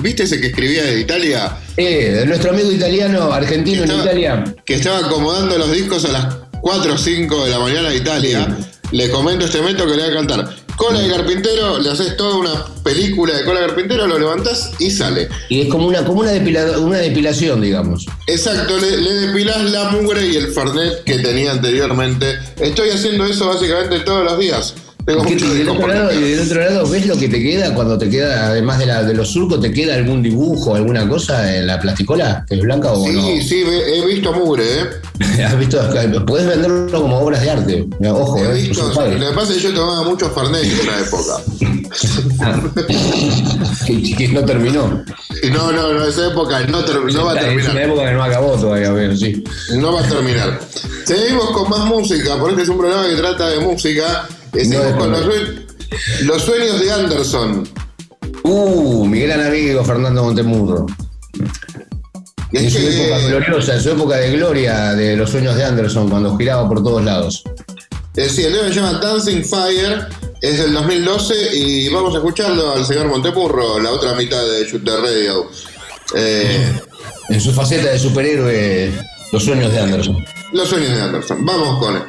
¿viste 0.00 0.22
ese 0.24 0.40
que 0.40 0.48
escribía 0.48 0.84
de 0.84 1.00
Italia? 1.00 1.56
Eh, 1.76 2.12
de 2.20 2.26
nuestro 2.26 2.50
amigo 2.50 2.70
italiano, 2.70 3.32
argentino 3.32 3.78
en 3.84 3.90
Estaba- 3.90 4.04
Italia. 4.04 4.44
Que 4.64 4.74
estaba 4.74 4.98
acomodando 4.98 5.58
los 5.58 5.72
discos 5.72 6.04
a 6.04 6.12
las 6.12 6.34
4 6.60 6.94
o 6.94 6.98
5 6.98 7.44
de 7.44 7.50
la 7.50 7.58
mañana 7.58 7.90
de 7.90 7.96
Italia. 7.96 8.56
Le 8.92 9.08
comento 9.10 9.44
este 9.46 9.62
método 9.62 9.86
que 9.90 9.96
le 9.96 10.02
voy 10.02 10.10
a 10.10 10.14
cantar. 10.14 10.56
Cola 10.76 11.00
de 11.00 11.10
carpintero, 11.10 11.78
le 11.78 11.90
haces 11.90 12.16
toda 12.16 12.36
una 12.38 12.64
película 12.82 13.34
de 13.34 13.44
cola 13.44 13.60
de 13.60 13.66
carpintero, 13.66 14.06
lo 14.06 14.18
levantás 14.18 14.70
y 14.78 14.90
sale. 14.90 15.28
Y 15.50 15.60
es 15.62 15.68
como 15.68 15.86
una, 15.86 16.04
como 16.04 16.20
una, 16.20 16.32
depila- 16.32 16.78
una 16.78 16.96
depilación, 16.98 17.60
digamos. 17.60 18.06
Exacto, 18.26 18.78
le, 18.78 18.96
le 18.96 19.12
depilás 19.26 19.70
la 19.70 19.90
mugre 19.90 20.26
y 20.26 20.36
el 20.36 20.48
fernet 20.52 21.04
que 21.04 21.18
tenía 21.18 21.52
anteriormente. 21.52 22.38
Estoy 22.58 22.90
haciendo 22.90 23.26
eso 23.26 23.46
básicamente 23.48 24.00
todos 24.00 24.24
los 24.24 24.38
días. 24.38 24.74
Tengo 25.10 25.24
¿Qué- 25.24 25.34
mucho 25.34 25.46
y, 25.54 25.58
del 25.58 25.68
otro 25.68 25.86
lado, 25.88 26.10
y 26.12 26.14
limpiar. 26.14 26.38
del 26.38 26.46
otro 26.48 26.60
lado, 26.60 26.88
¿ves 26.88 27.06
lo 27.06 27.16
que 27.18 27.28
te 27.28 27.42
queda 27.42 27.74
cuando 27.74 27.98
te 27.98 28.08
queda, 28.08 28.46
además 28.46 28.78
de, 28.78 28.86
la, 28.86 29.02
de 29.02 29.14
los 29.14 29.28
surcos, 29.30 29.60
te 29.60 29.72
queda 29.72 29.94
algún 29.96 30.22
dibujo, 30.22 30.74
alguna 30.76 31.08
cosa 31.08 31.56
en 31.56 31.66
la 31.66 31.80
plasticola 31.80 32.44
que 32.48 32.54
es 32.54 32.60
blanca 32.60 32.92
o 32.92 33.04
Sí, 33.04 33.12
no? 33.12 33.22
sí, 33.42 33.62
ve- 33.64 33.98
he 33.98 34.06
visto 34.06 34.32
mugre, 34.32 34.64
¿eh? 34.64 34.84
¿Has 35.44 35.58
visto? 35.58 35.78
Puedes 36.26 36.46
venderlo 36.46 37.00
como 37.02 37.18
obras 37.18 37.40
de 37.42 37.50
arte. 37.50 37.86
Ojo, 38.08 38.38
He 38.38 38.48
eh, 38.60 38.62
visto, 38.68 38.88
lo 38.88 39.18
que 39.28 39.34
pasa 39.34 39.52
es 39.52 39.58
que 39.58 39.64
yo 39.64 39.74
tomaba 39.74 40.02
mucho 40.04 40.30
Fernet 40.30 40.62
en 40.64 40.80
una 40.80 40.98
época. 41.00 41.42
que, 43.86 44.16
que 44.16 44.28
no 44.28 44.44
terminó. 44.44 45.04
No, 45.52 45.72
no, 45.72 45.92
no, 45.94 46.04
esa 46.06 46.28
época 46.28 46.60
no, 46.66 46.80
no 46.82 47.24
va 47.24 47.32
a 47.32 47.36
Es 47.40 47.42
una 47.44 47.54
terminar. 47.64 47.76
época 47.82 48.06
que 48.06 48.12
no 48.14 48.22
acabó 48.22 48.52
todavía, 48.52 48.90
veo, 48.92 49.16
sí. 49.16 49.42
No 49.76 49.92
va 49.92 50.00
a 50.00 50.08
terminar. 50.08 50.60
Seguimos 51.04 51.50
con 51.50 51.68
más 51.68 51.84
música, 51.86 52.36
porque 52.38 52.52
este 52.52 52.62
es 52.64 52.68
un 52.68 52.78
programa 52.78 53.08
que 53.08 53.16
trata 53.16 53.48
de 53.48 53.58
música. 53.60 54.28
Seguimos 54.52 54.84
de 54.86 54.92
con 54.96 55.10
los, 56.26 56.42
sueños 56.42 56.80
de 56.80 56.92
Anderson. 56.92 57.68
Uh, 58.42 59.04
mi 59.06 59.20
gran 59.20 59.46
amigo 59.46 59.84
Fernando 59.84 60.24
Montemurro. 60.24 60.86
En 62.52 62.70
su 62.70 62.78
que- 62.78 63.04
época 63.04 63.18
gloriosa, 63.28 63.74
en 63.74 63.80
su 63.80 63.90
época 63.90 64.16
de 64.16 64.32
gloria 64.32 64.94
de 64.94 65.16
los 65.16 65.30
sueños 65.30 65.54
de 65.56 65.64
Anderson, 65.64 66.08
cuando 66.10 66.36
giraba 66.36 66.68
por 66.68 66.82
todos 66.82 67.04
lados. 67.04 67.44
Eh, 68.16 68.28
sí, 68.28 68.42
el 68.44 68.52
tema 68.52 68.68
se 68.68 68.74
llama 68.74 68.98
Dancing 69.00 69.44
Fire, 69.44 70.08
es 70.42 70.58
del 70.58 70.72
2012 70.72 71.34
y 71.56 71.88
vamos 71.90 72.12
a 72.14 72.18
escucharlo 72.18 72.72
al 72.72 72.84
señor 72.84 73.06
Montepurro, 73.06 73.78
la 73.78 73.90
otra 73.92 74.14
mitad 74.14 74.42
de 74.44 74.64
Shoot 74.68 74.84
the 74.84 74.96
Radio. 74.96 75.48
Eh, 76.16 76.72
En 77.28 77.40
su 77.40 77.52
faceta 77.52 77.90
de 77.90 77.98
superhéroe, 78.00 78.92
los 79.30 79.44
sueños 79.44 79.72
de 79.72 79.78
Anderson. 79.78 80.16
los 80.52 80.68
sueños 80.68 80.90
de 80.90 81.00
Anderson. 81.02 81.44
Vamos 81.46 81.78
con 81.78 81.96
esto. 81.96 82.08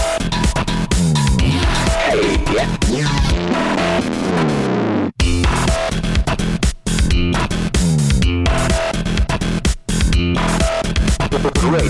great. 11.71 11.89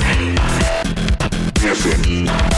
Listen. 1.64 2.51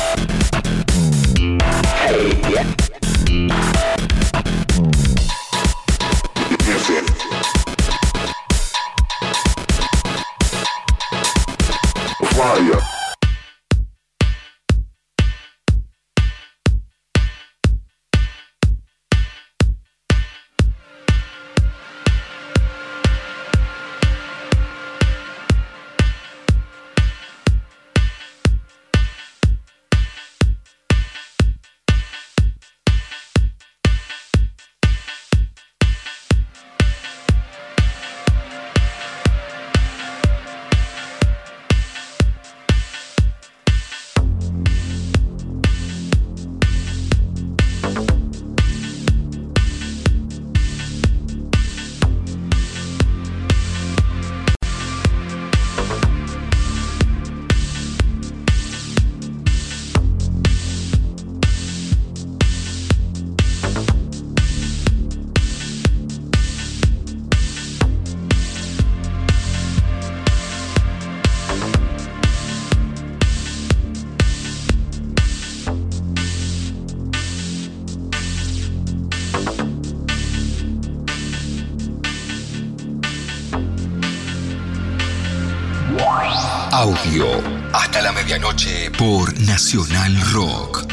audio. 86.73 87.27
Hasta 87.71 88.01
la 88.01 88.11
medianoche 88.11 88.89
por 88.97 89.39
Nacional 89.41 90.19
Rock. 90.31 90.92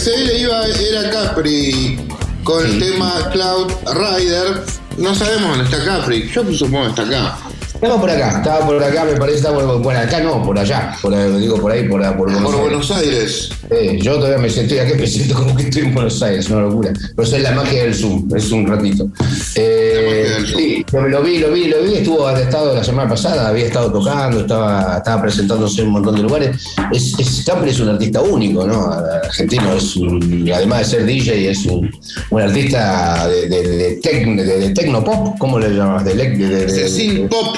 Se 0.00 0.16
le 0.16 0.38
iba 0.38 0.66
era 0.66 1.10
Capri 1.10 1.98
con 2.42 2.64
el 2.64 2.78
tema 2.78 3.28
Cloud 3.32 3.70
Rider. 3.92 4.62
No 4.96 5.14
sabemos 5.14 5.58
dónde 5.58 5.64
está 5.64 5.84
Capri. 5.84 6.30
Yo 6.32 6.42
supongo 6.54 6.84
que 6.84 6.88
está 6.88 7.02
acá. 7.02 7.38
Estaba 7.74 7.98
por 7.98 8.10
acá, 8.10 8.36
estaba 8.36 8.66
por 8.66 8.82
acá, 8.84 9.04
me 9.04 9.16
parece, 9.16 9.38
estaba 9.38 9.64
por, 9.64 9.82
bueno, 9.82 10.00
acá 10.00 10.20
no, 10.20 10.42
por 10.42 10.58
allá, 10.58 10.94
por, 11.00 11.38
digo 11.38 11.58
por 11.58 11.72
ahí, 11.72 11.88
por, 11.88 12.02
por 12.14 12.30
Buenos 12.30 12.42
Por 12.42 12.54
Aires. 12.54 12.60
Buenos 12.60 12.90
Aires. 12.90 13.50
Eh, 13.70 13.98
yo 14.02 14.16
todavía 14.16 14.36
me 14.36 14.50
siento, 14.50 14.74
acá 14.74 14.90
me 14.98 15.06
siento 15.06 15.34
como 15.34 15.56
que 15.56 15.62
estoy 15.62 15.82
en 15.84 15.94
Buenos 15.94 16.22
Aires, 16.22 16.50
una 16.50 16.60
locura. 16.60 16.92
Pero 16.92 17.22
eso 17.26 17.36
es 17.36 17.42
la 17.42 17.52
magia 17.52 17.84
del 17.84 17.94
Zoom, 17.94 18.28
es 18.36 18.52
un 18.52 18.66
ratito. 18.66 19.08
Eh, 19.54 19.92
La 19.94 20.02
magia 20.10 20.30
del 20.34 20.46
Zoom. 20.46 20.58
sí, 20.58 20.84
yo 20.92 21.00
lo 21.00 21.22
vi, 21.22 21.38
lo 21.38 21.52
vi, 21.52 21.68
lo 21.68 21.82
vi, 21.82 21.94
estuvo 21.94 22.28
había 22.28 22.44
estado 22.44 22.74
la 22.74 22.84
semana 22.84 23.08
pasada, 23.08 23.48
había 23.48 23.64
estado 23.64 23.90
tocando, 23.90 24.40
estaba, 24.40 24.98
estaba 24.98 25.22
presentándose 25.22 25.80
en 25.80 25.86
un 25.86 25.92
montón 25.94 26.16
de 26.16 26.22
lugares. 26.22 26.62
Es, 26.92 27.18
es, 27.18 27.44
Capri 27.46 27.70
es 27.70 27.80
un 27.80 27.88
artista 27.88 28.20
único, 28.20 28.66
¿no? 28.66 28.90
Argentino, 29.30 29.74
es 29.74 29.96
un- 29.96 30.50
además 30.54 30.78
de 30.80 30.84
ser 30.98 31.06
DJ, 31.06 31.50
es 31.50 31.64
un, 31.66 31.90
un 32.30 32.40
artista 32.40 33.28
de, 33.28 33.48
de, 33.48 33.62
de, 33.76 34.00
tec- 34.00 34.36
de- 34.44 34.70
tecnopop, 34.70 35.38
¿cómo 35.38 35.58
le 35.58 35.70
llamas? 35.70 36.04
De, 36.04 36.14
de, 36.14 36.28
de- 36.36 36.88
Sin 36.88 37.28
pop. 37.28 37.56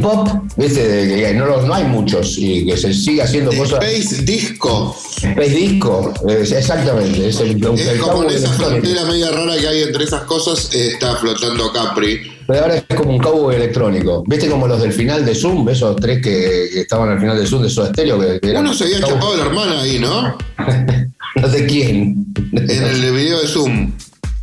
Pop, 0.00 0.28
¿viste? 0.56 1.32
No, 1.34 1.46
los- 1.46 1.66
no 1.66 1.74
hay 1.74 1.84
muchos 1.84 2.36
y 2.38 2.64
que 2.66 2.76
se 2.76 2.92
sigue 2.94 3.22
haciendo 3.22 3.52
cosas. 3.52 3.82
Space 3.84 4.22
Disco. 4.22 4.96
Space 5.30 5.50
Disco, 5.54 6.14
es- 6.28 6.52
exactamente. 6.52 7.28
Es, 7.28 7.40
el, 7.40 7.50
el 7.64 7.78
Es 7.78 7.98
como 8.00 8.24
en 8.24 8.30
esa 8.30 8.48
frontera 8.52 9.04
media 9.04 9.30
rara 9.30 9.56
que 9.56 9.68
hay 9.68 9.82
entre 9.82 10.04
esas 10.04 10.22
cosas, 10.22 10.70
eh, 10.74 10.88
está 10.92 11.16
flotando 11.16 11.72
Capri. 11.72 12.20
Pero 12.46 12.62
ahora 12.62 12.76
es 12.76 12.84
como 12.96 13.10
un 13.10 13.18
cowboy 13.18 13.54
electrónico. 13.56 14.24
¿Viste 14.26 14.48
como 14.48 14.66
los 14.66 14.82
del 14.82 14.92
final 14.92 15.24
de 15.24 15.34
Zoom? 15.34 15.68
Esos 15.68 15.96
tres 15.96 16.20
que, 16.20 16.68
que 16.72 16.80
estaban 16.80 17.08
al 17.10 17.20
final 17.20 17.38
de 17.38 17.46
Zoom 17.46 17.62
de 17.62 17.70
Soda 17.70 17.88
Stereo. 17.90 18.18
Que, 18.40 18.50
Uno 18.50 18.74
se 18.74 18.84
había 18.84 19.00
chapado 19.00 19.36
la 19.36 19.44
hermana 19.44 19.80
ahí, 19.82 19.98
¿no? 19.98 20.36
No 21.36 21.48
sé 21.48 21.64
quién. 21.64 22.26
En 22.52 22.68
el 22.70 23.12
video 23.12 23.40
de 23.40 23.46
Zoom. 23.46 23.92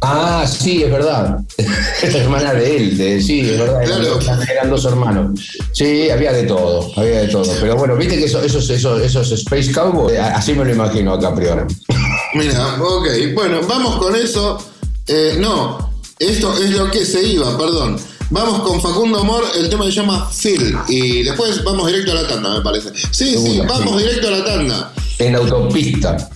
Ah, 0.01 0.45
sí, 0.47 0.83
es 0.83 0.91
verdad. 0.91 1.39
Es 1.57 2.13
la 2.13 2.19
hermana 2.19 2.53
de 2.53 2.77
él, 2.77 2.97
de- 2.97 3.21
sí, 3.21 3.39
es 3.41 3.57
verdad. 3.57 3.83
Claro. 3.83 4.19
eran 4.51 4.69
dos 4.69 4.85
hermanos. 4.85 5.39
Sí, 5.73 6.09
había 6.11 6.31
de 6.33 6.43
todo, 6.43 6.91
había 6.95 7.21
de 7.21 7.27
todo. 7.29 7.51
Pero 7.59 7.75
bueno, 7.77 7.95
viste 7.95 8.17
que 8.17 8.25
esos, 8.25 8.43
esos, 8.43 8.69
esos, 8.69 9.01
esos 9.01 9.31
Space 9.31 9.71
Cowboys, 9.71 10.15
eh, 10.15 10.19
así 10.19 10.53
me 10.53 10.63
lo 10.65 10.71
imagino 10.71 11.13
a 11.13 11.19
Capri 11.19 11.47
ahora. 11.47 11.65
Mira, 12.35 12.75
ok. 12.79 13.07
Bueno, 13.33 13.61
vamos 13.67 13.95
con 13.95 14.15
eso. 14.15 14.63
Eh, 15.07 15.35
no, 15.39 15.91
esto 16.19 16.53
es 16.61 16.69
lo 16.71 16.91
que 16.91 17.03
se 17.03 17.23
iba, 17.23 17.57
perdón. 17.57 17.97
Vamos 18.29 18.61
con 18.61 18.79
Facundo 18.81 19.19
Amor, 19.21 19.45
el 19.57 19.69
tema 19.69 19.85
se 19.85 19.91
llama 19.91 20.29
Phil. 20.29 20.77
Y 20.89 21.23
después 21.23 21.63
vamos 21.63 21.87
directo 21.87 22.11
a 22.11 22.15
la 22.15 22.27
tanda, 22.27 22.49
me 22.57 22.61
parece. 22.61 22.89
Sí, 23.11 23.35
sí, 23.37 23.61
vamos 23.67 23.99
sí. 23.99 24.05
directo 24.07 24.27
a 24.27 24.31
la 24.31 24.43
tanda. 24.45 24.93
En 25.17 25.35
autopista. 25.35 26.29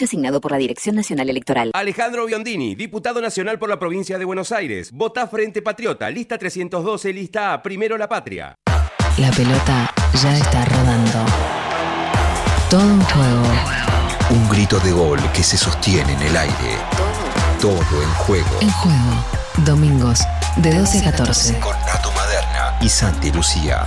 Espacio 0.00 0.04
asignado 0.06 0.40
por 0.40 0.52
la 0.52 0.58
Dirección 0.58 0.96
Nacional 0.96 1.28
Electoral. 1.28 1.70
Alejandro 1.74 2.24
Biondini, 2.24 2.74
diputado 2.74 3.20
nacional 3.20 3.58
por 3.58 3.68
la 3.68 3.78
provincia 3.78 4.18
de 4.18 4.24
Buenos 4.24 4.50
Aires. 4.50 4.92
Vota 4.92 5.26
Frente 5.26 5.60
Patriota, 5.60 6.08
lista 6.08 6.38
312, 6.38 7.12
lista 7.12 7.52
A, 7.52 7.62
primero 7.62 7.98
la 7.98 8.08
patria. 8.08 8.54
La 9.18 9.30
pelota 9.30 9.92
ya 10.22 10.36
está 10.38 10.64
rodando. 10.64 11.18
Todo 12.70 12.82
un 12.82 13.02
juego. 13.02 13.42
Un 14.30 14.48
grito 14.48 14.78
de 14.80 14.92
gol 14.92 15.20
que 15.34 15.42
se 15.42 15.58
sostiene 15.58 16.14
en 16.14 16.22
el 16.22 16.36
aire. 16.36 16.78
Todo 17.60 18.02
en 18.02 18.10
juego. 18.14 18.58
En 18.62 18.70
juego. 18.70 19.24
Domingos, 19.66 20.20
de 20.56 20.78
12 20.78 20.98
a 21.00 21.10
14. 21.10 21.60
Con 21.60 21.76
Nato 21.80 22.10
Maderna 22.12 22.78
y 22.80 22.88
Santi 22.88 23.30
Lucía. 23.32 23.86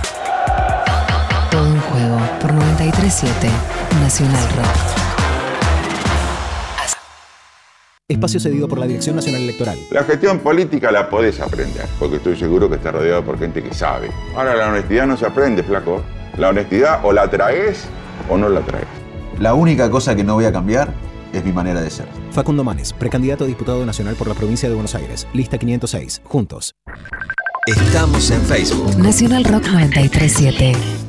Todo 1.50 1.64
un 1.64 1.80
juego 1.80 2.18
por 2.40 2.52
937 2.52 3.50
Nacional 4.00 4.48
Rock. 4.50 5.03
Espacio 8.06 8.38
cedido 8.38 8.68
por 8.68 8.78
la 8.78 8.86
Dirección 8.86 9.16
Nacional 9.16 9.40
Electoral. 9.40 9.78
La 9.90 10.04
gestión 10.04 10.40
política 10.40 10.92
la 10.92 11.08
podés 11.08 11.40
aprender, 11.40 11.86
porque 11.98 12.16
estoy 12.16 12.36
seguro 12.36 12.68
que 12.68 12.76
está 12.76 12.92
rodeado 12.92 13.24
por 13.24 13.38
gente 13.38 13.62
que 13.62 13.72
sabe. 13.72 14.10
Ahora, 14.36 14.54
la 14.54 14.68
honestidad 14.68 15.06
no 15.06 15.16
se 15.16 15.24
aprende, 15.24 15.62
flaco. 15.62 16.02
La 16.36 16.50
honestidad 16.50 17.00
o 17.02 17.14
la 17.14 17.30
traes 17.30 17.86
o 18.28 18.36
no 18.36 18.50
la 18.50 18.60
traes. 18.60 18.84
La 19.40 19.54
única 19.54 19.88
cosa 19.90 20.14
que 20.14 20.22
no 20.22 20.34
voy 20.34 20.44
a 20.44 20.52
cambiar 20.52 20.92
es 21.32 21.42
mi 21.46 21.52
manera 21.52 21.80
de 21.80 21.88
ser. 21.88 22.06
Facundo 22.32 22.62
Manes, 22.62 22.92
precandidato 22.92 23.44
a 23.44 23.46
diputado 23.46 23.86
nacional 23.86 24.16
por 24.16 24.28
la 24.28 24.34
provincia 24.34 24.68
de 24.68 24.74
Buenos 24.74 24.94
Aires. 24.94 25.26
Lista 25.32 25.56
506. 25.56 26.20
Juntos. 26.24 26.74
Estamos 27.66 28.30
en 28.30 28.42
Facebook. 28.42 28.98
Nacional 28.98 29.44
Rock 29.44 29.64
937. 29.68 31.03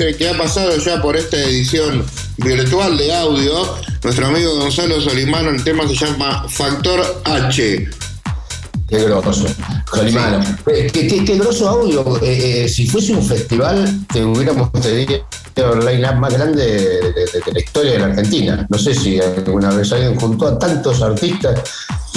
Gente 0.00 0.16
que, 0.16 0.28
ha 0.30 0.36
pasado 0.38 0.76
ya 0.78 1.00
por 1.02 1.16
esta 1.16 1.36
edición 1.36 2.04
virtual 2.38 2.96
de 2.96 3.14
audio. 3.14 3.74
Nuestro 4.02 4.26
amigo 4.28 4.54
Gonzalo 4.56 5.00
Solimano, 5.00 5.50
el 5.50 5.62
tema 5.62 5.86
se 5.86 5.94
llama 5.94 6.46
Factor 6.48 7.20
H. 7.24 7.88
Qué 8.88 8.98
grosso. 9.04 9.46
Solimano. 9.92 10.42
Eh, 10.66 10.90
Qué, 10.92 11.06
qué, 11.06 11.24
qué 11.24 11.36
grosso 11.38 11.68
audio. 11.68 12.16
Eh, 12.22 12.64
eh, 12.64 12.68
si 12.68 12.86
fuese 12.88 13.12
un 13.12 13.22
festival, 13.24 14.00
te 14.12 14.24
hubiéramos 14.24 14.72
tenido 14.72 15.20
el 15.56 15.84
line-up 15.86 16.14
más 16.16 16.32
grande 16.32 16.64
de, 16.64 17.12
de- 17.12 17.40
de 17.44 17.52
la 17.52 17.60
historia 17.60 17.92
de 17.92 17.98
la 17.98 18.06
Argentina. 18.06 18.66
No 18.70 18.78
sé 18.78 18.94
si 18.94 19.20
alguna 19.20 19.70
vez 19.70 19.92
alguien 19.92 20.18
juntó 20.18 20.48
a 20.48 20.58
tantos 20.58 21.02
artistas 21.02 21.60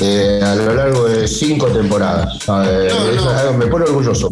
eh, 0.01 0.39
a 0.41 0.55
lo 0.55 0.73
largo 0.73 1.05
de 1.09 1.27
cinco 1.27 1.67
temporadas. 1.67 2.39
Eh, 2.47 2.89
me 3.57 3.67
pone 3.67 3.85
orgulloso. 3.85 4.31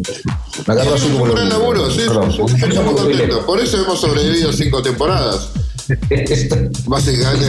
Me 0.66 0.74
agarró 0.74 0.94
así 0.94 1.08
como 1.08 1.24
Un 1.24 1.30
gran 1.32 1.48
laburo, 1.48 1.90
sí, 1.90 1.98
Perdón, 2.06 2.30
yo 2.30 2.46
estoy 2.46 2.84
muy 2.84 2.94
contento. 2.94 3.46
Por 3.46 3.60
eso 3.60 3.82
hemos 3.82 4.00
sobrevivido 4.00 4.52
cinco 4.52 4.82
temporadas. 4.82 5.50
Básicamente. 6.86 7.46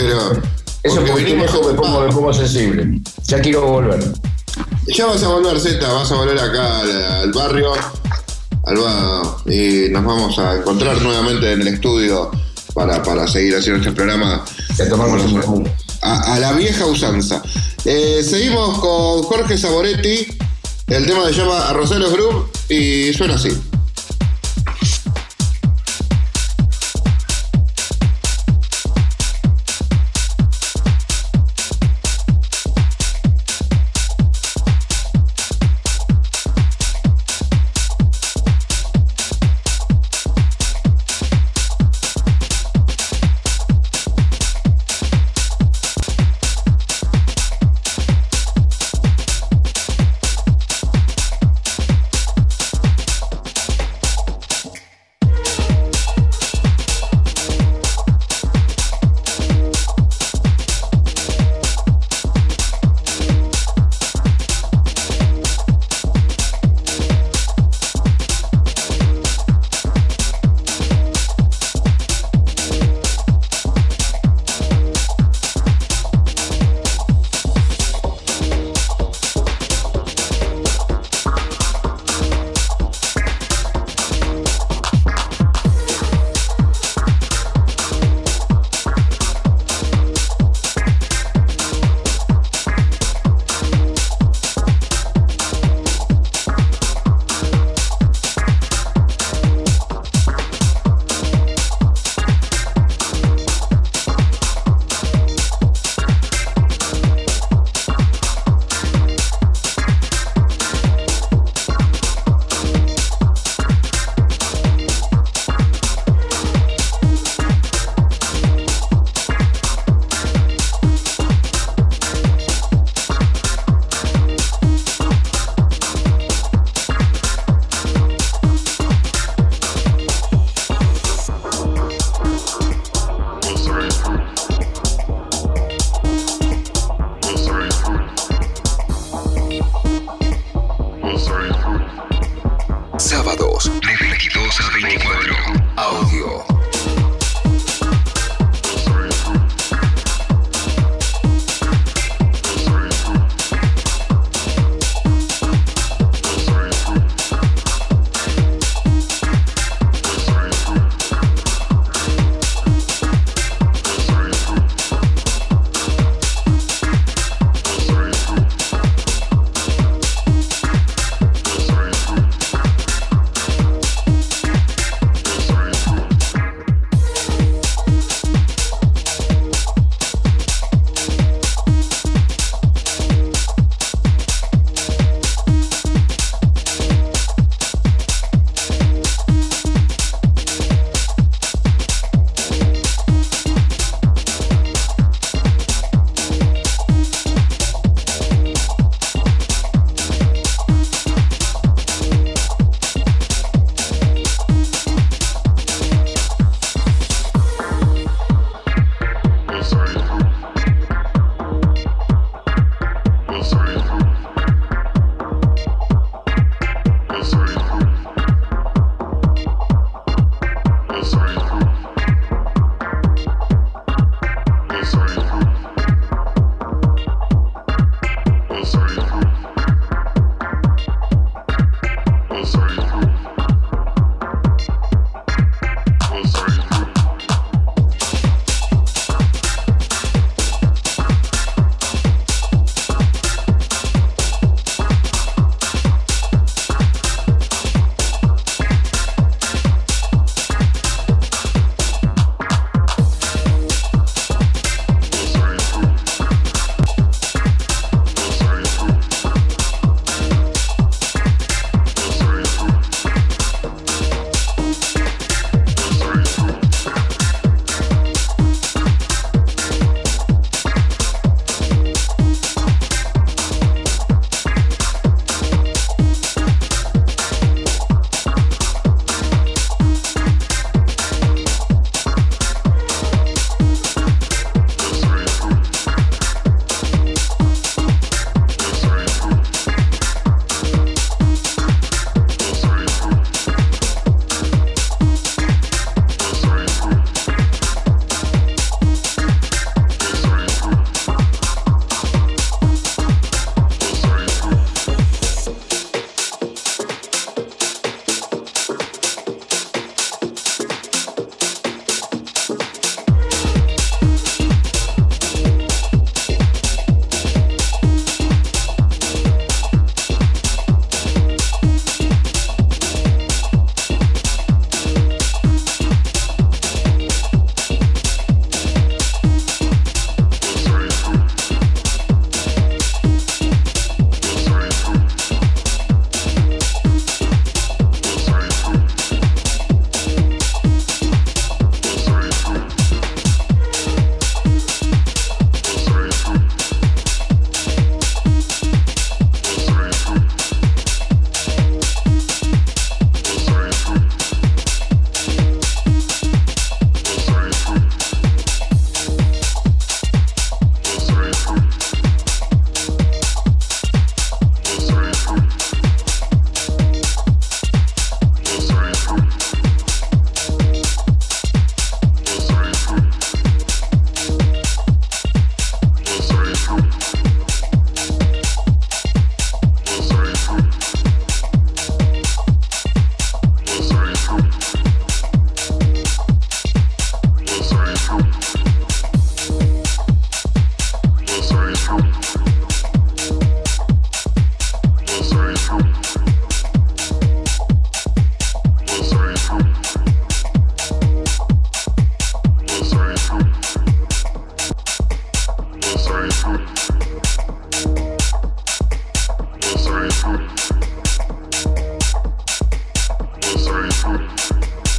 Eso 0.84 0.96
porque 0.98 1.14
venimos 1.14 1.52
me 1.54 1.74
pongo, 1.74 2.02
me 2.02 2.14
pongo 2.14 2.34
sensible. 2.34 3.02
Ya 3.26 3.40
quiero 3.40 3.62
volver. 3.62 4.04
Ya 4.88 5.06
vas 5.06 5.24
a 5.24 5.30
volver, 5.30 5.60
Z, 5.60 5.88
vas 5.88 6.12
a 6.12 6.16
volver 6.16 6.38
acá 6.38 6.80
al, 6.80 7.04
al 7.04 7.32
barrio, 7.32 7.72
al 8.66 9.52
y 9.52 9.90
nos 9.90 10.04
vamos 10.04 10.38
a 10.40 10.56
encontrar 10.56 11.02
nuevamente 11.02 11.54
en 11.54 11.62
el 11.62 11.68
estudio 11.70 12.32
para, 12.74 13.02
para 13.02 13.28
seguir 13.28 13.56
haciendo 13.56 13.80
este 13.80 13.94
programa 13.94 14.44
a, 16.02 16.34
a 16.34 16.40
la 16.40 16.52
vieja 16.54 16.86
usanza. 16.86 17.42
Eh, 17.86 18.22
seguimos 18.24 18.80
con 18.80 19.24
Jorge 19.24 19.58
Saboretti, 19.58 20.28
el 20.88 21.06
tema 21.06 21.26
se 21.28 21.34
llama 21.34 21.72
Rosario 21.74 22.12
Group 22.12 22.53
y 22.70 23.14
suena 23.14 23.36
así. 23.36 23.50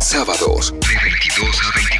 Sábados 0.00 0.72
de 0.72 0.98
22 1.02 1.60
a 1.64 1.70
20. 1.78 1.93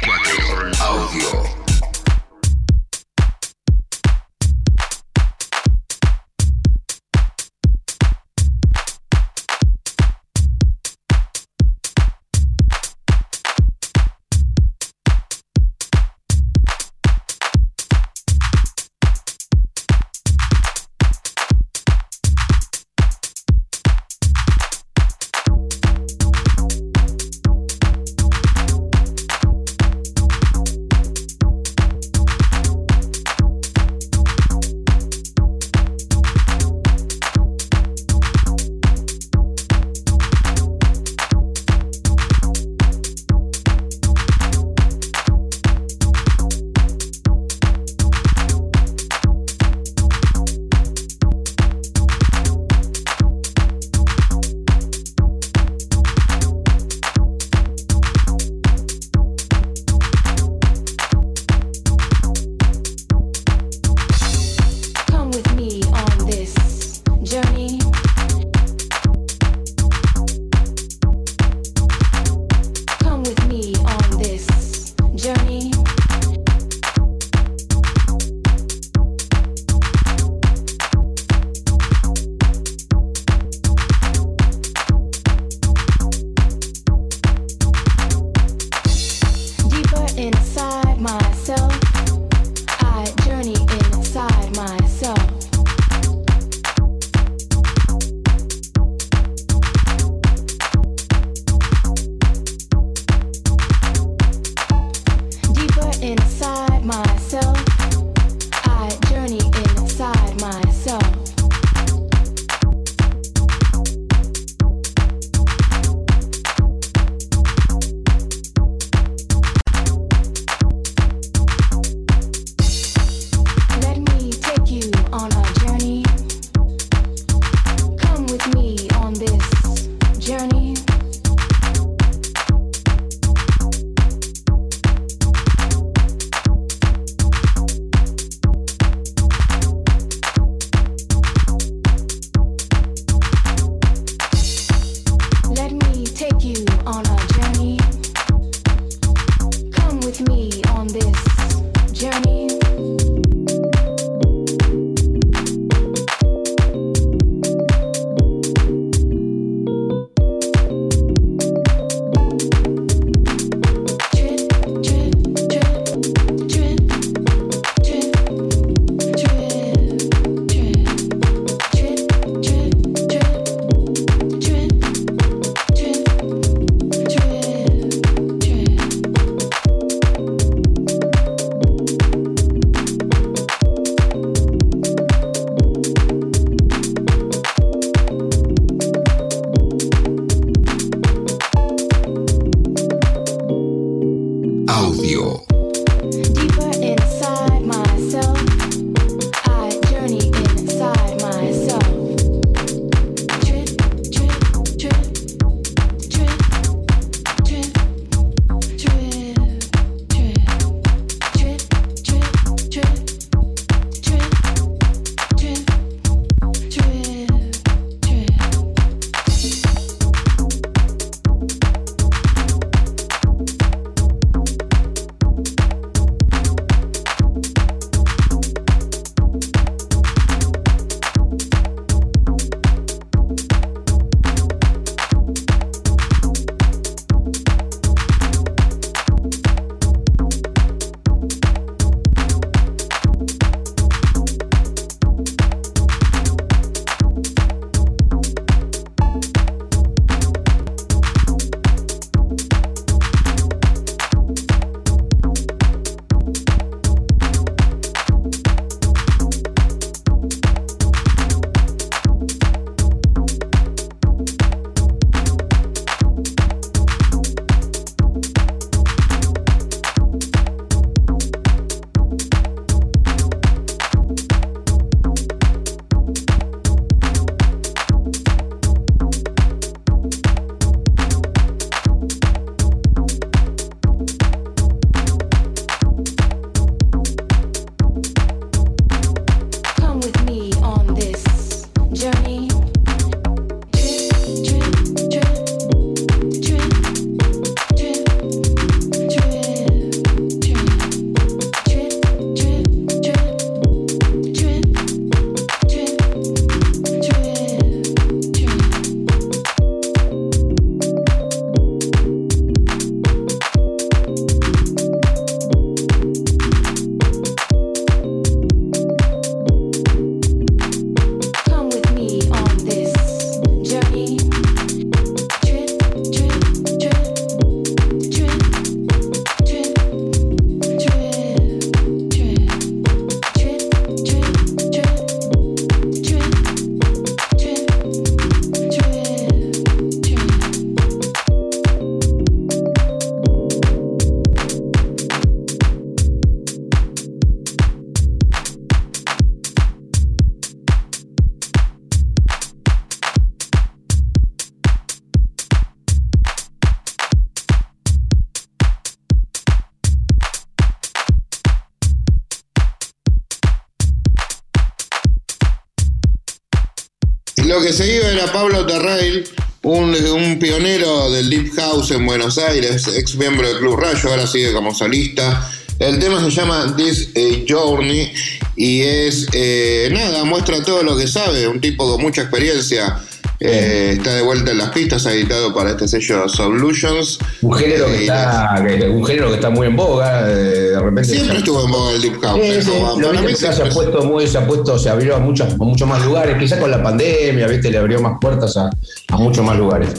Lo 367.55 367.61
que 367.61 367.71
se 367.71 367.95
iba 367.95 368.09
era 368.11 368.29
Pablo 368.33 368.65
Terrail, 368.65 369.23
un, 369.61 370.37
pionero 370.39 371.09
del 371.09 371.29
Deep 371.29 371.53
House 371.55 371.91
en 371.91 372.05
Buenos 372.05 372.37
Aires, 372.37 372.85
ex 372.87 373.15
miembro 373.15 373.47
del 373.47 373.59
Club 373.59 373.79
Rayo, 373.79 374.09
ahora 374.09 374.27
sigue 374.27 374.51
como 374.51 374.75
solista. 374.75 375.49
El 375.79 375.97
tema 375.97 376.21
se 376.21 376.31
llama 376.31 376.75
This 376.75 377.11
Journey 377.47 378.11
y 378.57 378.81
es, 378.81 379.27
eh, 379.31 379.87
nada, 379.89 380.25
muestra 380.25 380.61
todo 380.63 380.83
lo 380.83 380.97
que 380.97 381.07
sabe, 381.07 381.47
un 381.47 381.61
tipo 381.61 381.89
con 381.89 382.01
mucha 382.01 382.23
experiencia. 382.23 382.99
Eh, 383.39 383.95
está 383.97 384.15
de 384.15 384.21
vuelta 384.21 384.51
en 384.51 384.59
las 384.59 384.69
pistas, 384.69 385.05
ha 385.05 385.13
editado 385.13 385.53
para 385.53 385.71
este 385.71 385.87
sello 385.87 386.29
Solutions. 386.29 387.19
Un 387.41 387.53
género 387.53 387.87
que 387.87 387.95
Eh, 387.97 388.01
está, 388.01 388.63
que- 388.65 388.87
un 388.89 389.05
género 389.05 389.27
que 389.29 389.35
está 389.35 389.49
muy 389.49 389.67
en 389.67 389.75
boga, 389.75 390.29
eh, 390.31 390.33
de 390.71 390.79
repente. 390.79 391.03
Siempre 391.15 391.37
estuvo 391.39 391.65
en 391.65 391.71
boga 391.71 391.91
el 391.91 392.01
Deep 392.01 392.21
House. 392.21 392.65
Lo 392.97 393.35
se 393.35 393.47
ha 393.47 393.69
puesto 393.69 394.03
muy, 394.05 394.27
se 394.27 394.37
ha 394.37 394.47
puesto, 394.47 394.79
se 394.79 394.89
abrió 394.89 395.15
a 395.17 395.19
muchos, 395.19 395.51
a 395.53 395.57
muchos 395.57 395.87
más 395.87 396.03
lugares, 396.05 396.37
quizás 396.39 396.59
con 396.59 396.71
la 396.71 396.81
pandemia, 396.81 397.47
viste, 397.47 397.69
le 397.69 397.77
abrió 397.77 397.99
más 397.99 398.13
puertas 398.21 398.55
a, 398.55 398.69
a 399.09 399.17
muchos 399.17 399.43
más 399.45 399.57
lugares. 399.57 399.89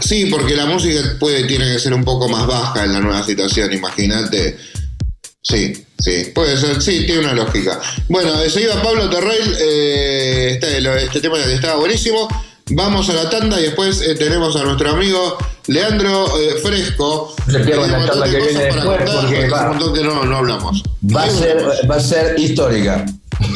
Sí, 0.00 0.26
porque 0.30 0.54
la 0.54 0.66
música 0.66 1.00
puede, 1.18 1.44
tiene 1.44 1.72
que 1.72 1.78
ser 1.80 1.92
un 1.92 2.04
poco 2.04 2.28
más 2.28 2.46
baja 2.46 2.84
en 2.84 2.92
la 2.92 3.00
nueva 3.00 3.24
situación, 3.24 3.72
imagínate. 3.72 4.56
Sí, 5.42 5.86
sí, 5.98 6.30
puede 6.34 6.56
ser, 6.56 6.80
sí, 6.80 7.04
tiene 7.06 7.20
una 7.22 7.32
lógica. 7.32 7.80
Bueno, 8.08 8.30
se 8.48 8.62
iba 8.62 8.80
Pablo 8.82 9.08
Terrell, 9.10 9.56
eh, 9.60 10.50
este, 10.52 10.78
este 11.04 11.20
tema 11.20 11.38
estaba 11.38 11.76
buenísimo. 11.76 12.28
Vamos 12.72 13.08
a 13.10 13.14
la 13.14 13.28
tanda 13.30 13.58
y 13.60 13.64
después 13.64 14.00
eh, 14.02 14.14
tenemos 14.14 14.54
a 14.56 14.62
nuestro 14.64 14.90
amigo 14.90 15.36
Leandro 15.66 16.26
eh, 16.38 16.54
Fresco. 16.62 17.34
Se 17.48 17.58
un 17.58 17.90
la 17.90 17.98
de 18.24 18.30
que 18.30 18.36
viene 18.36 18.64
después, 18.64 18.84
contar, 18.98 19.20
porque 19.22 19.48
va- 19.48 19.62
un 19.62 19.68
montón 19.78 19.94
que 19.94 20.04
no, 20.04 20.24
no 20.24 20.36
hablamos. 20.36 20.82
Va 21.14 21.24
a 21.24 21.30
ser, 21.30 21.90
va 21.90 21.96
a 21.96 22.00
ser 22.00 22.38
histórica. 22.38 23.04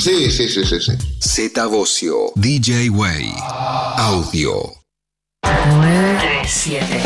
Sí, 0.01 0.31
sí, 0.31 0.49
sí, 0.49 0.65
sí, 0.65 0.81
sí. 0.81 0.93
Z 1.21 1.67
Bocio, 1.67 2.33
DJ 2.35 2.91
Way, 2.91 3.33
Audio, 3.99 4.73
937. 5.45 7.03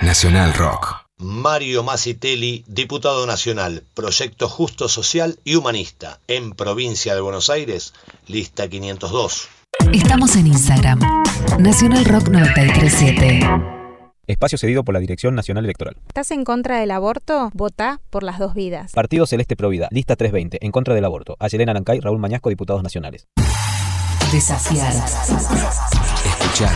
Nacional 0.00 0.54
Rock. 0.54 0.96
Mario 1.18 1.82
Massitelli, 1.84 2.64
diputado 2.66 3.26
nacional, 3.26 3.84
Proyecto 3.94 4.48
Justo 4.48 4.88
Social 4.88 5.38
y 5.44 5.54
Humanista, 5.56 6.18
en 6.26 6.52
Provincia 6.52 7.14
de 7.14 7.20
Buenos 7.20 7.48
Aires, 7.50 7.92
lista 8.26 8.68
502. 8.68 9.48
Estamos 9.80 10.36
en 10.36 10.46
Instagram. 10.46 11.00
Nacional 11.58 12.04
Rock 12.04 12.28
937. 12.28 13.40
Espacio 14.26 14.56
cedido 14.56 14.84
por 14.84 14.94
la 14.94 15.00
Dirección 15.00 15.34
Nacional 15.34 15.64
Electoral. 15.64 15.96
¿Estás 16.08 16.30
en 16.30 16.44
contra 16.44 16.78
del 16.78 16.90
aborto? 16.90 17.50
Vota 17.54 18.00
por 18.10 18.22
las 18.22 18.38
dos 18.38 18.54
vidas. 18.54 18.92
Partido 18.92 19.26
Celeste 19.26 19.56
Provida, 19.56 19.88
lista 19.90 20.16
320, 20.16 20.64
en 20.64 20.72
contra 20.72 20.94
del 20.94 21.04
aborto. 21.04 21.36
Ayelena 21.40 21.74
Nancay, 21.74 22.00
Raúl 22.00 22.18
Mañasco, 22.18 22.48
diputados 22.48 22.82
nacionales. 22.82 23.26
Desafiar. 24.32 24.92
Escuchar. 26.24 26.72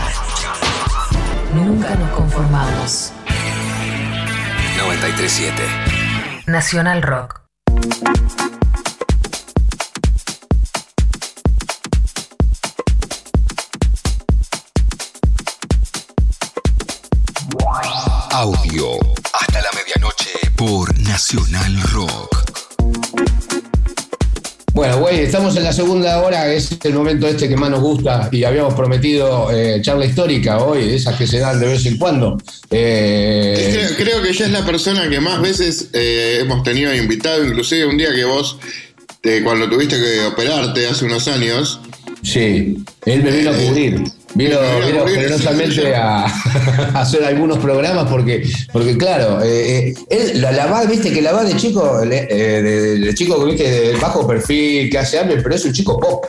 Nunca 1.55 1.95
nos 1.95 2.11
conformamos. 2.11 3.13
937. 4.79 5.63
Nacional 6.47 7.03
Rock. 7.03 7.43
Audio. 18.37 18.99
Hasta 19.33 19.63
la 19.63 19.71
medianoche 19.75 20.29
por 20.57 20.95
Nacional 21.01 21.81
Rock. 21.85 22.37
Bueno, 24.75 24.99
güey, 24.99 25.21
estamos 25.21 25.57
en 25.57 25.65
la 25.65 25.73
segunda 25.73 26.21
hora, 26.21 26.53
es 26.53 26.77
el 26.85 26.93
momento 26.93 27.27
este 27.27 27.49
que 27.49 27.57
más 27.57 27.71
nos 27.71 27.81
gusta 27.81 28.29
y 28.31 28.45
habíamos 28.45 28.75
prometido 28.75 29.51
eh, 29.51 29.81
charla 29.81 30.05
histórica 30.05 30.59
hoy, 30.59 30.87
de 30.87 30.97
esas 30.97 31.17
que 31.17 31.27
se 31.27 31.39
dan 31.39 31.59
de 31.59 31.67
vez 31.67 31.87
en 31.87 31.97
cuando. 31.97 32.37
Eh, 32.71 33.71
Creo, 33.73 33.97
creo 33.97 34.23
que 34.23 34.29
ella 34.29 34.45
es 34.45 34.53
la 34.53 34.67
persona 34.67 35.09
que 35.09 35.19
más 35.19 35.41
veces 35.41 35.89
eh, 35.95 36.41
hemos 36.43 36.63
tenido 36.63 36.95
invitado, 36.95 37.43
inclusive 37.43 37.87
un 37.87 37.97
día 37.97 38.15
que 38.15 38.27
vos, 38.27 38.59
eh, 39.23 39.41
cuando 39.43 39.67
tuviste 39.71 39.97
que 39.99 40.27
operarte 40.27 40.87
hace 40.87 41.07
unos 41.07 41.27
años. 41.29 41.81
Sí, 42.23 42.85
él 43.07 43.23
me 43.23 43.31
vino 43.31 43.51
a 43.51 43.55
cubrir. 43.55 44.05
Vino, 44.35 44.59
vino 44.87 45.07
generosamente 45.07 45.95
a, 45.95 46.25
a 46.95 47.01
hacer 47.01 47.25
algunos 47.25 47.59
programas 47.59 48.09
porque, 48.11 48.47
porque 48.73 48.99
claro, 48.99 49.43
eh, 49.43 49.89
eh, 49.89 49.95
él, 50.11 50.43
la, 50.43 50.53
la 50.53 50.67
va, 50.67 50.85
viste 50.85 51.11
que 51.13 51.23
la 51.23 51.33
va 51.33 51.45
de 51.45 51.57
chico, 51.57 52.03
eh, 52.03 52.07
de, 52.37 52.99
de 52.99 53.15
chico 53.15 53.43
viste, 53.45 53.71
de 53.71 53.97
bajo 53.97 54.27
perfil, 54.27 54.91
que 54.91 54.99
hace 54.99 55.19
hambre, 55.19 55.41
pero 55.43 55.55
es 55.55 55.65
un 55.65 55.73
chico 55.73 55.99
pop. 55.99 56.27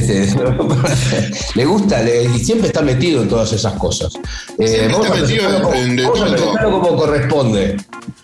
Le 0.00 1.64
gusta, 1.66 2.02
le- 2.02 2.24
y 2.24 2.38
siempre 2.44 2.68
está 2.68 2.82
metido 2.82 3.22
en 3.22 3.28
todas 3.28 3.52
esas 3.52 3.74
cosas. 3.74 4.12
Eh, 4.58 4.88
vamos 4.90 5.06
a 5.08 5.12
presentarlo 5.12 5.62
como- 5.62 5.74
en 5.74 5.96
de 5.96 6.02
vamos 6.02 6.20
a 6.20 6.24
todo. 6.26 6.34
presentarlo 6.36 6.80
como 6.80 6.96
corresponde. 6.96 7.76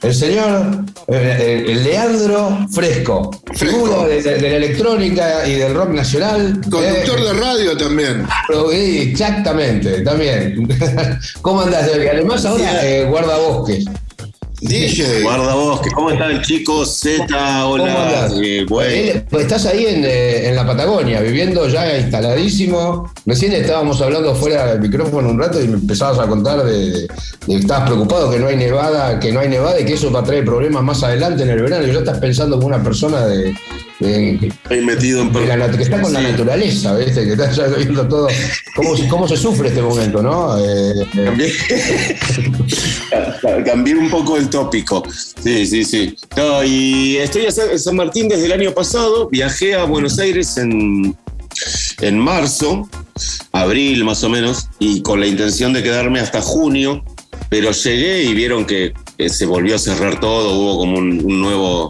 El 0.02 0.14
señor 0.14 0.84
eh, 1.08 1.64
eh, 1.68 1.74
Leandro 1.74 2.66
Fresco, 2.72 3.30
figura 3.54 4.06
de, 4.06 4.22
de- 4.22 4.34
de 4.38 4.50
la 4.50 4.56
electrónica 4.56 5.46
y 5.46 5.54
del 5.54 5.74
rock 5.74 5.90
nacional. 5.90 6.60
Conductor 6.70 7.18
Eh, 7.18 7.22
de 7.24 7.32
radio 7.34 7.76
también. 7.76 8.26
eh, 8.72 9.02
Exactamente, 9.10 10.00
también. 10.02 10.66
¿Cómo 11.42 11.60
andás? 11.62 11.88
Además 11.92 12.44
ahora 12.44 12.86
eh, 12.86 13.04
guardabosques. 13.04 13.84
DJ. 15.01 15.22
Guardabosques, 15.22 15.92
¿cómo 15.94 16.11
están 16.11 16.42
chicos? 16.42 16.98
Z, 17.01 17.26
¿Cómo 17.26 17.70
hola, 17.70 18.28
eh, 18.42 18.66
güey. 18.68 19.24
Pues 19.28 19.44
estás 19.44 19.66
ahí 19.66 19.86
en, 19.86 20.05
eh, 20.05 20.48
en 20.48 20.57
la 20.57 20.66
Patagonia, 20.66 21.20
viviendo 21.20 21.66
ya 21.68 21.98
instaladísimo. 21.98 23.11
Recién 23.24 23.53
estábamos 23.53 24.01
hablando 24.03 24.34
fuera 24.34 24.66
del 24.66 24.80
micrófono 24.80 25.30
un 25.30 25.38
rato 25.38 25.61
y 25.62 25.68
me 25.68 25.74
empezabas 25.74 26.18
a 26.18 26.26
contar 26.26 26.64
de 26.64 27.09
que 27.46 27.55
estabas 27.57 27.88
preocupado 27.88 28.30
que 28.30 28.38
no 28.38 28.48
hay 28.48 28.57
nevada, 28.57 29.18
que 29.18 29.32
no 29.32 29.40
hay 29.40 29.48
nevada 29.48 29.80
y 29.80 29.84
que 29.84 29.94
eso 29.94 30.12
va 30.12 30.20
a 30.20 30.24
traer 30.24 30.44
problemas 30.44 30.82
más 30.82 31.03
adelante 31.03 31.44
en 31.44 31.51
el 31.51 31.62
verano. 31.62 31.86
Y 31.86 31.92
ya 31.92 32.01
estás 32.01 32.18
pensando 32.18 32.57
como 32.57 32.68
una 32.68 32.82
persona 32.82 33.26
de, 33.26 33.55
metido 34.01 35.22
en 35.22 35.59
la 35.59 35.70
que 35.70 35.82
está 35.82 36.01
con 36.01 36.12
la 36.12 36.22
naturaleza, 36.22 36.94
¿viste? 36.96 37.24
Que 37.24 37.32
está 37.32 37.51
ya 37.53 37.66
viendo 37.66 38.07
todo. 38.09 38.28
¿Cómo, 38.74 38.96
se- 38.96 39.09
cómo 39.09 39.28
se 39.28 39.36
sufre 39.36 39.68
este 39.68 39.82
momento, 39.82 40.22
no? 40.22 40.59
Eh, 40.59 41.07
eh, 41.16 42.16
Cambié 43.64 43.94
un 43.96 44.11
poco 44.11 44.36
el 44.36 44.48
tópico. 44.48 45.03
Sí, 45.42 45.66
sí, 45.66 45.84
sí. 45.84 46.16
No, 46.36 46.62
y 46.64 47.16
estoy 47.18 47.46
en 47.46 47.78
San 47.78 47.96
Martín 47.96 48.28
desde 48.28 48.46
el 48.46 48.53
año 48.53 48.72
pasado. 48.72 49.28
Viajé 49.28 49.74
a 49.74 49.84
Buenos 49.84 50.18
Aires 50.18 50.57
en, 50.57 51.16
en 52.01 52.18
marzo, 52.18 52.88
abril 53.53 54.05
más 54.05 54.22
o 54.24 54.28
menos, 54.28 54.68
y 54.78 55.03
con 55.03 55.20
la 55.20 55.26
intención 55.26 55.72
de 55.72 55.82
quedarme 55.82 56.20
hasta 56.20 56.40
junio. 56.40 57.05
Pero 57.48 57.72
llegué 57.72 58.22
y 58.24 58.34
vieron 58.34 58.64
que 58.64 58.92
eh, 59.20 59.28
se 59.28 59.46
volvió 59.46 59.76
a 59.76 59.78
cerrar 59.78 60.18
todo, 60.20 60.54
hubo 60.58 60.78
como 60.78 60.98
un, 60.98 61.22
un 61.24 61.40
nuevo 61.40 61.88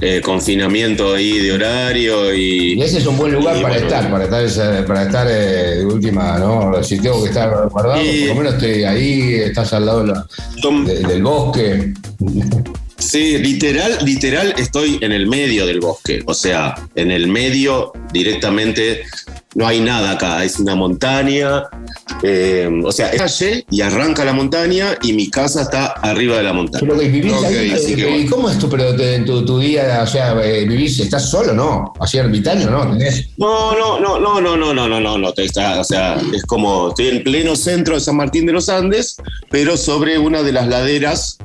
eh, 0.00 0.20
confinamiento 0.22 1.14
ahí 1.14 1.38
de 1.38 1.52
horario 1.52 2.34
y... 2.34 2.74
Y 2.74 2.82
ese 2.82 2.98
es 2.98 3.06
un 3.06 3.16
buen 3.16 3.32
lugar 3.32 3.56
y 3.56 3.62
para 3.62 3.74
bueno, 3.74 3.86
estar, 3.88 4.10
para 4.10 4.24
estar, 4.44 4.86
para 4.86 5.02
estar 5.04 5.26
eh, 5.30 5.76
de 5.78 5.86
última, 5.86 6.38
¿no? 6.38 6.82
Si 6.82 6.98
tengo 7.00 7.22
que 7.22 7.28
estar 7.28 7.68
guardado, 7.70 8.00
por 8.00 8.28
lo 8.28 8.34
menos 8.34 8.54
estoy 8.54 8.84
ahí, 8.84 9.34
estás 9.34 9.72
al 9.72 9.86
lado 9.86 10.00
de 10.00 10.06
la- 10.12 10.26
de- 10.84 11.00
del 11.02 11.22
bosque. 11.22 11.92
Sí, 12.98 13.38
literal, 13.38 13.98
literal 14.04 14.54
estoy 14.58 14.98
en 15.02 15.12
el 15.12 15.26
medio 15.26 15.66
del 15.66 15.80
bosque. 15.80 16.22
O 16.26 16.34
sea, 16.34 16.74
en 16.96 17.10
el 17.10 17.28
medio 17.28 17.92
directamente 18.12 19.02
no 19.54 19.66
hay 19.66 19.80
nada 19.80 20.12
acá. 20.12 20.44
Es 20.44 20.58
una 20.58 20.74
montaña. 20.74 21.62
eh, 22.24 22.68
o 22.84 22.90
sea, 22.90 23.10
es 23.10 23.20
calle 23.22 23.64
y 23.70 23.80
arranca 23.82 24.24
la 24.24 24.32
montaña 24.32 24.98
y 25.02 25.12
mi 25.12 25.30
casa 25.30 25.62
está 25.62 25.86
arriba 25.86 26.36
de 26.38 26.42
la 26.42 26.52
montaña. 26.52 26.80
Pero 26.86 26.98
que 26.98 27.08
vivís 27.08 27.32
ahí, 27.44 27.70
así 27.70 27.92
eh, 27.92 27.96
¿y 27.98 28.02
bueno. 28.02 28.30
cómo 28.30 28.50
es 28.50 28.58
tu, 28.58 28.68
pero 28.68 28.94
te- 28.96 29.20
tu, 29.20 29.44
tu 29.44 29.58
día? 29.60 30.00
O 30.02 30.06
sea, 30.06 30.34
eh, 30.44 30.66
vivís, 30.66 30.98
¿estás 30.98 31.30
solo 31.30 31.54
no? 31.54 31.92
¿Así 32.00 32.18
ermitaño 32.18 32.68
no? 32.68 32.90
¿Tenés? 32.98 33.28
No, 33.36 33.72
no, 33.78 34.00
no, 34.00 34.18
no, 34.18 34.40
no, 34.40 34.56
no, 34.56 34.74
no, 34.74 34.88
no, 34.88 35.00
no, 35.00 35.18
no, 35.18 35.32
está, 35.36 35.80
o 35.80 35.84
sea, 35.84 36.20
es 36.34 36.42
como, 36.44 36.88
estoy 36.88 37.08
en 37.08 37.22
pleno 37.22 37.54
centro 37.54 37.94
de 37.94 38.00
San 38.00 38.16
Martín 38.16 38.44
de 38.46 38.52
los 38.52 38.68
Andes, 38.68 39.16
pero 39.50 39.76
sobre 39.76 40.18
una 40.18 40.42
de 40.42 40.52
las 40.52 40.66
laderas 40.66 41.38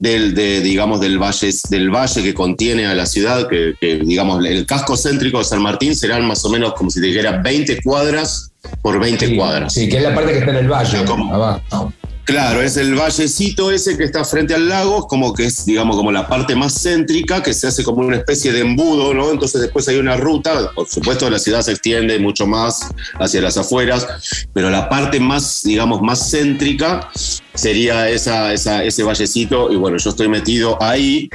del, 0.00 0.34
de, 0.34 0.60
digamos, 0.60 0.98
del 1.00 1.18
valle, 1.22 1.50
del 1.68 1.90
valle 1.90 2.22
que 2.22 2.34
contiene 2.34 2.86
a 2.86 2.94
la 2.94 3.06
ciudad, 3.06 3.46
que, 3.48 3.74
que, 3.80 3.98
digamos, 3.98 4.44
el 4.44 4.66
casco 4.66 4.96
céntrico 4.96 5.38
de 5.38 5.44
San 5.44 5.62
Martín 5.62 5.94
serán 5.94 6.26
más 6.26 6.44
o 6.44 6.48
menos 6.48 6.72
como 6.74 6.90
si 6.90 7.00
te 7.00 7.06
dijera 7.06 7.40
20 7.42 7.82
cuadras 7.82 8.50
por 8.82 8.98
20 8.98 9.36
cuadras. 9.36 9.74
Sí, 9.74 9.88
que 9.88 9.98
es 9.98 10.02
la 10.02 10.14
parte 10.14 10.32
que 10.32 10.38
está 10.38 10.50
en 10.50 10.56
el 10.56 10.68
valle, 10.68 10.98
abajo. 10.98 11.92
Claro, 12.30 12.62
es 12.62 12.76
el 12.76 12.94
vallecito 12.94 13.72
ese 13.72 13.96
que 13.96 14.04
está 14.04 14.24
frente 14.24 14.54
al 14.54 14.68
lago, 14.68 15.08
como 15.08 15.34
que 15.34 15.46
es, 15.46 15.66
digamos, 15.66 15.96
como 15.96 16.12
la 16.12 16.28
parte 16.28 16.54
más 16.54 16.80
céntrica, 16.80 17.42
que 17.42 17.52
se 17.52 17.66
hace 17.66 17.82
como 17.82 18.06
una 18.06 18.18
especie 18.18 18.52
de 18.52 18.60
embudo, 18.60 19.12
¿no? 19.12 19.32
Entonces 19.32 19.60
después 19.60 19.88
hay 19.88 19.96
una 19.96 20.16
ruta, 20.16 20.70
por 20.72 20.88
supuesto 20.88 21.28
la 21.28 21.40
ciudad 21.40 21.62
se 21.62 21.72
extiende 21.72 22.20
mucho 22.20 22.46
más 22.46 22.88
hacia 23.18 23.40
las 23.40 23.56
afueras, 23.56 24.06
pero 24.52 24.70
la 24.70 24.88
parte 24.88 25.18
más, 25.18 25.62
digamos, 25.64 26.02
más 26.02 26.30
céntrica 26.30 27.10
sería 27.52 28.08
esa, 28.08 28.52
ese 28.52 29.02
vallecito, 29.02 29.72
y 29.72 29.74
bueno, 29.74 29.96
yo 29.96 30.10
estoy 30.10 30.28
metido 30.28 30.80
ahí, 30.80 31.28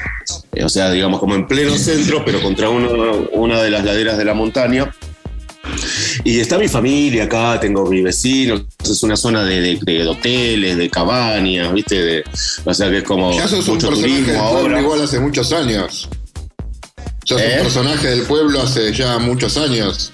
eh, 0.53 0.63
o 0.63 0.69
sea, 0.69 0.91
digamos, 0.91 1.19
como 1.19 1.35
en 1.35 1.45
pleno 1.45 1.77
centro, 1.77 2.23
pero 2.23 2.41
contra 2.41 2.69
una 2.69 3.61
de 3.61 3.69
las 3.69 3.83
laderas 3.83 4.17
de 4.17 4.23
la 4.23 4.33
montaña. 4.33 4.95
Y 6.23 6.39
está 6.39 6.57
mi 6.57 6.67
familia 6.67 7.25
acá, 7.25 7.59
tengo 7.59 7.85
mis 7.87 8.03
vecinos, 8.03 8.63
es 8.83 9.03
una 9.03 9.15
zona 9.15 9.43
de, 9.43 9.59
de- 9.61 9.79
de 9.85 10.07
hoteles, 10.07 10.77
de 10.77 10.89
cabañas, 10.89 11.73
¿viste? 11.73 12.01
De- 12.01 12.23
o 12.63 12.73
sea 12.73 12.89
que 12.89 12.97
es 12.99 13.03
como 13.03 13.33
Ya 13.35 13.47
sos 13.47 13.67
un 13.67 13.75
mucho 13.75 13.87
personaje 13.89 14.13
turismo 14.23 14.33
del 14.33 14.41
pueblo 14.51 14.59
ahora. 14.69 14.81
igual 14.81 15.01
hace 15.01 15.19
muchos 15.19 15.51
años. 15.53 16.09
Sos 17.25 17.41
¿Eh? 17.41 17.55
un 17.57 17.63
personaje 17.63 18.07
del 18.09 18.21
pueblo 18.23 18.61
hace 18.61 18.93
ya 18.93 19.17
muchos 19.19 19.57
años. 19.57 20.11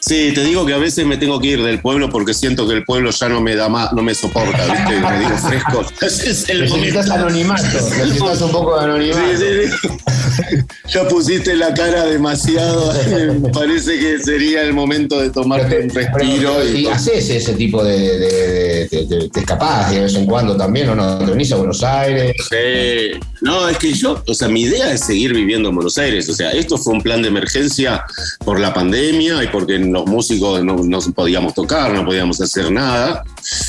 Sí, 0.00 0.32
te 0.34 0.42
digo 0.44 0.64
que 0.64 0.72
a 0.72 0.78
veces 0.78 1.04
me 1.06 1.16
tengo 1.18 1.38
que 1.40 1.48
ir 1.48 1.62
del 1.62 1.80
pueblo 1.80 2.08
porque 2.08 2.32
siento 2.34 2.66
que 2.66 2.74
el 2.74 2.84
pueblo 2.84 3.10
ya 3.10 3.28
no 3.28 3.40
me 3.40 3.54
da 3.54 3.68
más, 3.68 3.92
no 3.92 4.02
me 4.02 4.14
soporta, 4.14 4.58
¿viste? 4.64 4.98
Me 5.00 5.18
digo 5.20 5.36
fresco. 5.36 5.84
Es 6.02 6.48
el 6.48 6.62
Necesitas 6.62 7.10
anonimato, 7.10 7.62
necesitas 7.72 8.40
un 8.40 8.50
poco 8.52 8.78
de 8.78 8.84
anonimato. 8.84 9.20
Sí, 9.36 9.36
sí, 9.36 9.70
sí. 9.70 10.58
Ya 10.88 11.06
pusiste 11.06 11.54
la 11.54 11.72
cara 11.74 12.06
demasiado. 12.06 12.92
Me 13.40 13.50
parece 13.50 13.98
que 13.98 14.18
sería 14.18 14.62
el 14.62 14.72
momento 14.72 15.20
de 15.20 15.30
tomarte 15.30 15.80
un 15.80 15.90
respiro. 15.90 16.54
Pero, 16.58 16.68
y 16.76 16.80
y 16.82 16.86
haces 16.86 17.28
ese 17.30 17.52
tipo 17.54 17.84
de, 17.84 17.98
de, 17.98 18.18
de- 18.18 18.88
de- 18.90 19.06
de- 19.06 19.28
te 19.28 19.40
escapás 19.40 19.90
de 19.92 20.00
vez 20.00 20.14
en 20.14 20.26
cuando 20.26 20.56
también, 20.56 20.88
¿o 20.88 20.94
no? 20.94 21.18
Te 21.18 21.26
venís 21.26 21.52
a 21.52 21.56
Buenos 21.56 21.82
Aires. 21.82 22.34
Sí. 22.48 23.20
No, 23.42 23.68
es 23.68 23.78
que 23.78 23.92
yo, 23.92 24.22
o 24.26 24.34
sea, 24.34 24.48
mi 24.48 24.62
idea 24.62 24.92
es 24.92 25.00
seguir 25.04 25.32
viviendo 25.34 25.68
en 25.70 25.74
Buenos 25.74 25.96
Aires. 25.98 26.28
O 26.28 26.34
sea, 26.34 26.50
esto 26.50 26.76
fue 26.78 26.92
un 26.92 27.02
plan 27.02 27.22
de 27.22 27.28
emergencia 27.28 28.04
por 28.44 28.60
la 28.60 28.72
pandemia 28.74 29.42
y 29.42 29.48
porque 29.48 29.78
los 29.78 30.06
músicos 30.06 30.62
no, 30.64 30.76
no 30.82 31.00
podíamos 31.14 31.54
tocar, 31.54 31.92
no 31.92 32.04
podíamos 32.04 32.40
hacer 32.40 32.70
nada. 32.70 33.22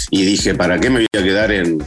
Y 0.09 0.24
dije, 0.26 0.53
¿para 0.55 0.80
qué 0.80 0.89
me 0.89 0.99
voy 0.99 1.07
a 1.19 1.24
quedar 1.24 1.51
en, 1.51 1.84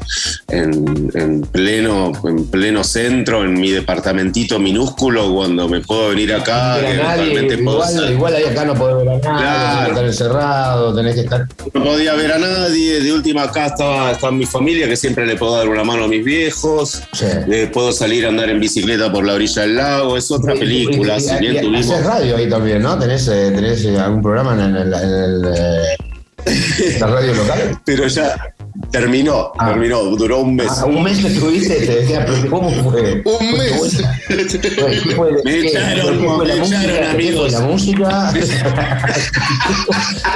en, 0.48 1.10
en 1.14 1.40
pleno, 1.42 2.12
en 2.24 2.46
pleno 2.46 2.82
centro, 2.84 3.44
en 3.44 3.54
mi 3.54 3.70
departamentito 3.70 4.58
minúsculo, 4.58 5.32
cuando 5.34 5.68
me 5.68 5.80
puedo 5.80 6.08
venir 6.10 6.32
acá? 6.32 6.78
No 6.80 6.88
que 6.88 6.96
nadie, 6.96 7.56
igual, 7.58 8.12
igual 8.12 8.34
ahí 8.34 8.44
acá 8.44 8.64
no 8.64 8.74
podés 8.74 8.96
ver 8.96 9.08
a 9.08 9.18
nadie, 9.18 9.20
Claro. 9.44 9.88
estar 9.90 10.04
encerrado, 10.06 10.94
tenés 10.94 11.14
que 11.14 11.20
estar. 11.22 11.46
No 11.74 11.84
podía 11.84 12.14
ver 12.14 12.32
a 12.32 12.38
nadie, 12.38 13.00
de 13.00 13.12
última 13.12 13.42
acá 13.44 13.66
estaba, 13.66 14.12
estaba 14.12 14.32
mi 14.32 14.46
familia, 14.46 14.88
que 14.88 14.96
siempre 14.96 15.26
le 15.26 15.36
puedo 15.36 15.56
dar 15.56 15.68
una 15.68 15.84
mano 15.84 16.04
a 16.04 16.08
mis 16.08 16.24
viejos, 16.24 17.02
Eh, 17.20 17.70
puedo 17.74 17.92
salir 17.92 18.24
a 18.24 18.28
andar 18.28 18.48
en 18.48 18.60
bicicleta 18.60 19.12
por 19.12 19.26
la 19.26 19.34
orilla 19.34 19.62
del 19.62 19.74
lago, 19.76 20.16
es 20.16 20.30
otra 20.30 20.54
película, 20.54 21.18
Y- 21.18 21.20
si 21.20 21.34
y- 21.34 21.38
bien 21.38 21.56
y- 21.56 21.60
tuvimos... 21.60 21.90
Haces 21.90 22.06
radio 22.06 22.36
ahí 22.36 22.48
también, 22.48 22.80
¿no? 22.82 22.96
¿Tenés, 22.98 23.26
eh, 23.28 23.50
tenés 23.54 23.84
eh, 23.84 23.98
algún 23.98 24.22
programa 24.22 24.54
en 24.54 24.76
el, 24.76 24.94
en 24.94 24.94
el, 24.94 25.44
eh, 25.54 26.96
la 27.00 27.06
radio 27.08 27.34
local? 27.34 27.80
Pero 27.84 28.06
ya 28.06 28.53
terminó, 28.90 29.52
terminó, 29.58 30.02
duró 30.16 30.40
un 30.40 30.56
mes. 30.56 30.68
Ah, 30.70 30.86
un 30.86 31.02
mes 31.02 31.18
que 31.18 31.28
estuviste, 31.28 31.74
te 31.74 31.96
decía, 32.00 32.24
pero 32.26 32.50
¿cómo 32.50 32.70
fue? 32.70 33.22
Un 33.24 33.52
mes. 33.52 34.02
¿Qué 34.28 35.14
fue? 35.16 35.32
Me 35.32 35.42
¿Qué- 35.42 35.66
echaron, 35.68 36.38
la 36.38 36.44
me 36.44 36.56
música? 36.56 36.82
echaron, 36.82 36.82
¿Qué 36.82 36.96
fue 36.96 37.06
amigos. 37.10 37.52
La 37.52 37.60
música. 37.60 38.32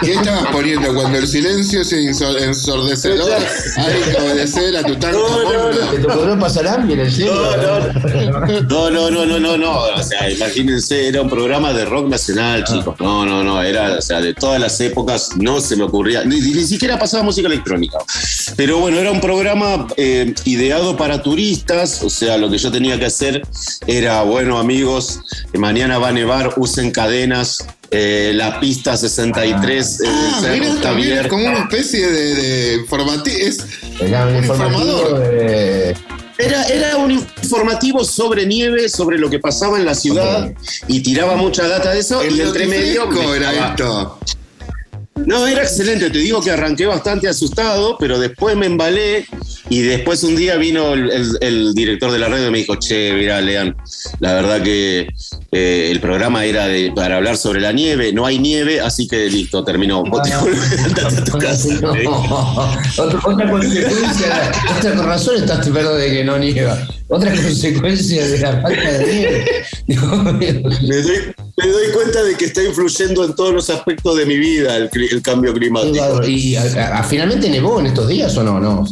¿Qué 0.02 0.12
estabas 0.12 0.46
poniendo 0.52 0.94
cuando 0.94 1.18
el 1.18 1.26
silencio 1.26 1.80
es 1.82 1.92
ensor- 1.92 2.40
ensordecedor? 2.40 3.30
Hay 3.76 4.12
que 4.12 4.16
obedecer 4.20 4.76
a 4.76 4.82
tu 4.82 4.96
tanto 4.96 5.18
¿Te 5.90 5.98
tocó 5.98 6.38
pasar 6.38 6.66
hambre 6.68 6.94
en 6.94 7.00
el 7.00 7.12
cielo? 7.12 7.34
No, 8.68 8.90
no, 8.90 9.10
no, 9.10 9.26
no, 9.26 9.38
no, 9.38 9.56
no. 9.56 9.72
O 9.80 10.02
sea, 10.02 10.30
imagínense, 10.30 11.08
era 11.08 11.22
un 11.22 11.30
programa 11.30 11.72
de 11.72 11.84
rock 11.84 12.08
nacional, 12.08 12.64
chicos. 12.64 12.94
No, 13.00 13.24
no, 13.26 13.42
no. 13.42 13.62
Era, 13.62 13.96
o 13.98 14.02
sea, 14.02 14.20
de 14.20 14.34
todas 14.34 14.60
las 14.60 14.80
épocas 14.80 15.30
no 15.36 15.60
se 15.60 15.76
me 15.76 15.84
ocurría. 15.84 16.24
Ni 16.24 16.40
siquiera 16.64 16.98
pasaba 16.98 17.22
música 17.22 17.48
electrónica. 17.48 17.98
Pero 18.56 18.78
bueno, 18.78 18.98
era 18.98 19.10
un 19.12 19.20
programa 19.20 19.86
eh, 19.96 20.34
ideado 20.44 20.96
para 20.96 21.22
turistas. 21.22 22.02
O 22.02 22.10
sea, 22.10 22.36
lo 22.38 22.50
que 22.50 22.58
yo 22.58 22.70
tenía 22.72 22.98
que 22.98 23.06
hacer 23.06 23.42
era, 23.86 24.22
bueno, 24.22 24.58
amigos, 24.58 25.20
eh, 25.52 25.58
mañana 25.58 25.98
va 25.98 26.08
a 26.08 26.12
nevar, 26.12 26.54
usen 26.56 26.90
cadenas. 26.90 27.64
eh, 27.90 28.32
la 28.34 28.60
pista 28.60 28.96
63 28.98 30.00
eh, 30.00 30.04
Ah, 30.06 30.38
cerro 30.42 30.52
mira, 30.54 30.68
está 30.68 30.80
también 30.82 31.08
es 31.08 31.12
abierta. 31.18 31.28
como 31.30 31.46
una 31.46 31.58
especie 31.60 32.06
de, 32.06 32.34
de 32.34 32.74
informativo. 32.76 33.36
Es 33.38 33.58
Era 34.00 34.26
un 34.26 34.36
informador. 34.36 35.18
de- 35.20 35.96
Era, 36.40 36.64
era 36.68 36.96
un 36.98 37.10
informativo 37.12 38.04
sobre 38.04 38.44
nieve, 38.46 38.88
sobre 38.90 39.18
lo 39.18 39.28
que 39.30 39.38
pasaba 39.40 39.78
en 39.78 39.84
la 39.86 39.94
ciudad 39.94 40.52
y 40.86 41.00
tiraba 41.00 41.36
mucha 41.36 41.66
data 41.66 41.90
de 41.92 42.00
eso. 42.00 42.20
El 42.22 42.36
y 42.36 42.40
entre 42.42 42.66
medio. 42.66 43.10
era 43.34 43.50
estaba- 43.52 43.70
esto. 43.70 44.18
No, 45.28 45.46
era 45.46 45.62
excelente. 45.62 46.08
Te 46.10 46.18
digo 46.18 46.40
que 46.40 46.50
arranqué 46.50 46.86
bastante 46.86 47.28
asustado, 47.28 47.96
pero 47.98 48.18
después 48.18 48.56
me 48.56 48.64
embalé 48.66 49.26
y 49.68 49.80
después 49.82 50.22
un 50.24 50.34
día 50.36 50.56
vino 50.56 50.94
el, 50.94 51.10
el- 51.10 51.38
el 51.42 51.74
director 51.74 52.10
de 52.10 52.18
la 52.18 52.28
radio 52.28 52.48
y 52.48 52.50
me 52.50 52.58
dijo: 52.58 52.76
Che, 52.76 53.12
mira, 53.12 53.38
Lean, 53.42 53.76
la 54.20 54.32
verdad 54.32 54.62
que 54.62 55.06
eh, 55.52 55.88
el 55.90 56.00
programa 56.00 56.46
era 56.46 56.66
de- 56.66 56.92
para 56.96 57.16
hablar 57.16 57.36
sobre 57.36 57.60
la 57.60 57.72
nieve. 57.72 58.10
No 58.12 58.24
hay 58.24 58.38
nieve, 58.38 58.80
así 58.80 59.06
que 59.06 59.26
listo, 59.28 59.62
terminó. 59.64 60.02
Vos 60.02 60.22
te 60.22 60.34
volvés, 60.34 60.78
andate 60.84 61.16
a 61.18 61.24
tu 61.24 61.38
casa. 61.38 61.68
No, 61.82 61.90
otra, 62.96 63.20
otra 63.24 63.50
consecuencia, 63.50 64.52
otra 64.78 64.94
con 64.94 65.06
razón 65.06 65.36
estás 65.36 65.70
verde 65.70 65.98
de 66.08 66.10
que 66.16 66.24
no 66.24 66.38
nieva. 66.38 66.78
Otra 67.08 67.30
consecuencia 67.42 68.26
de 68.26 68.38
la 68.38 68.60
falta 68.60 68.92
de 68.92 69.14
nieve. 69.14 69.46
me, 69.86 69.96
doy, 69.96 71.34
me 71.56 71.66
doy 71.68 71.86
cuenta 71.94 72.22
de 72.22 72.34
que 72.36 72.44
está 72.46 72.62
influyendo 72.62 73.24
en 73.24 73.34
todos 73.34 73.54
los 73.54 73.70
aspectos 73.70 74.16
de 74.16 74.26
mi 74.26 74.36
vida 74.36 74.76
el, 74.76 74.90
cambio 75.22 75.52
climático. 75.54 76.24
¿Y 76.26 76.56
a- 76.56 76.98
a- 76.98 77.02
finalmente 77.04 77.48
nevó 77.48 77.80
en 77.80 77.86
estos 77.86 78.08
días 78.08 78.36
o 78.36 78.42
no? 78.42 78.60
no? 78.60 78.84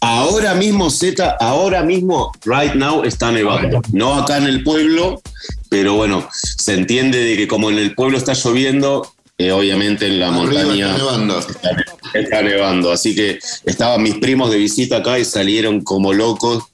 Ahora 0.00 0.54
mismo, 0.54 0.90
Z, 0.90 1.36
ahora 1.40 1.82
mismo, 1.82 2.30
right 2.44 2.74
now, 2.74 3.02
está 3.02 3.32
nevando. 3.32 3.82
No 3.92 4.14
acá 4.14 4.38
en 4.38 4.44
el 4.44 4.62
pueblo, 4.62 5.20
pero 5.68 5.94
bueno, 5.94 6.28
se 6.32 6.74
entiende 6.74 7.18
de 7.18 7.36
que 7.36 7.48
como 7.48 7.68
en 7.70 7.78
el 7.78 7.96
pueblo 7.96 8.16
está 8.16 8.34
lloviendo, 8.34 9.12
eh, 9.40 9.52
obviamente 9.52 10.06
en 10.06 10.18
la 10.18 10.28
Arriba 10.28 10.42
montaña 10.64 10.86
está 10.86 10.98
nevando. 10.98 11.38
está, 11.38 11.70
está 12.14 12.42
nevando. 12.42 12.90
Así 12.92 13.14
que 13.14 13.38
estaban 13.64 14.02
mis 14.02 14.16
primos 14.16 14.50
de 14.50 14.56
visita 14.58 14.96
acá 14.96 15.16
y 15.18 15.24
salieron 15.24 15.82
como 15.82 16.12
locos 16.12 16.64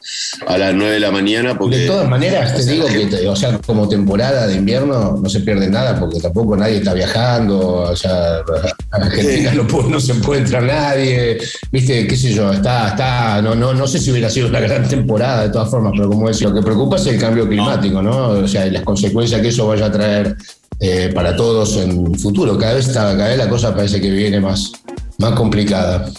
a 0.47 0.57
las 0.57 0.73
9 0.75 0.95
de 0.95 1.01
la 1.01 1.11
mañana 1.11 1.59
porque... 1.59 1.77
De 1.79 1.87
todas 1.87 2.09
maneras, 2.09 2.57
te 2.57 2.65
digo 2.73 2.87
que, 2.87 3.29
o 3.29 3.37
sea, 3.37 3.59
como 3.67 3.87
temporada 3.89 4.47
de 4.47 4.55
invierno 4.57 5.19
no 5.23 5.29
se 5.29 5.41
pierde 5.41 5.69
nada 5.69 6.01
porque 6.01 6.21
tampoco 6.21 6.57
nadie 6.57 6.79
está 6.79 6.95
viajando, 6.95 7.59
o 7.83 7.97
sea, 7.97 8.37
a 8.39 8.97
Argentina 8.97 9.53
no, 9.55 9.67
puede- 9.67 9.91
no 9.91 10.01
se 10.01 10.15
puede 10.15 10.41
entrar 10.41 10.63
nadie, 10.63 11.39
viste, 11.71 12.07
qué 12.07 12.17
sé 12.17 12.33
yo, 12.33 12.51
está, 12.53 12.89
está, 12.89 13.43
no, 13.43 13.55
no, 13.55 13.75
no 13.75 13.87
sé 13.87 13.99
si 13.99 14.11
hubiera 14.11 14.31
sido 14.31 14.49
una 14.49 14.61
gran 14.61 14.89
temporada 14.89 15.43
de 15.43 15.51
todas 15.51 15.71
formas, 15.71 15.93
pero 15.97 16.09
como 16.09 16.29
decía, 16.29 16.49
lo 16.49 16.55
que 16.55 16.63
preocupa 16.63 16.97
es 16.97 17.07
el 17.09 17.19
cambio 17.19 17.47
climático, 17.47 18.01
¿no? 18.01 18.29
O 18.29 18.49
sea, 18.49 18.67
y 18.67 18.71
las 18.71 18.83
consecuencias 18.85 19.41
que 19.43 19.49
eso 19.49 19.67
vaya 19.67 19.87
a 19.87 19.93
traer 19.93 20.37
eh, 20.81 21.11
para 21.15 21.37
todos 21.37 21.77
en 21.77 22.07
el 22.13 22.19
futuro. 22.19 22.57
Cada 22.59 22.75
vez, 22.75 22.89
está, 22.89 23.17
cada 23.17 23.29
vez 23.29 23.39
la 23.39 23.49
cosa 23.49 23.75
parece 23.75 24.01
que 24.01 24.11
viene 24.11 24.41
más, 24.41 24.73
más 25.19 25.33
complicada. 25.33 26.11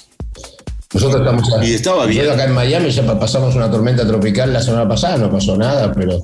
Nosotros 0.94 1.22
estamos 1.22 1.68
Y 1.68 1.74
estaba 1.74 2.06
bien. 2.06 2.30
acá 2.30 2.46
en 2.46 2.54
Miami 2.54 2.90
ya 2.90 3.06
pa- 3.06 3.20
pasamos 3.20 3.54
una 3.56 3.70
tormenta 3.70 4.08
tropical 4.08 4.54
la 4.54 4.62
semana 4.62 4.88
pasada, 4.88 5.18
no 5.18 5.30
pasó 5.30 5.58
nada, 5.58 5.92
pero, 5.94 6.22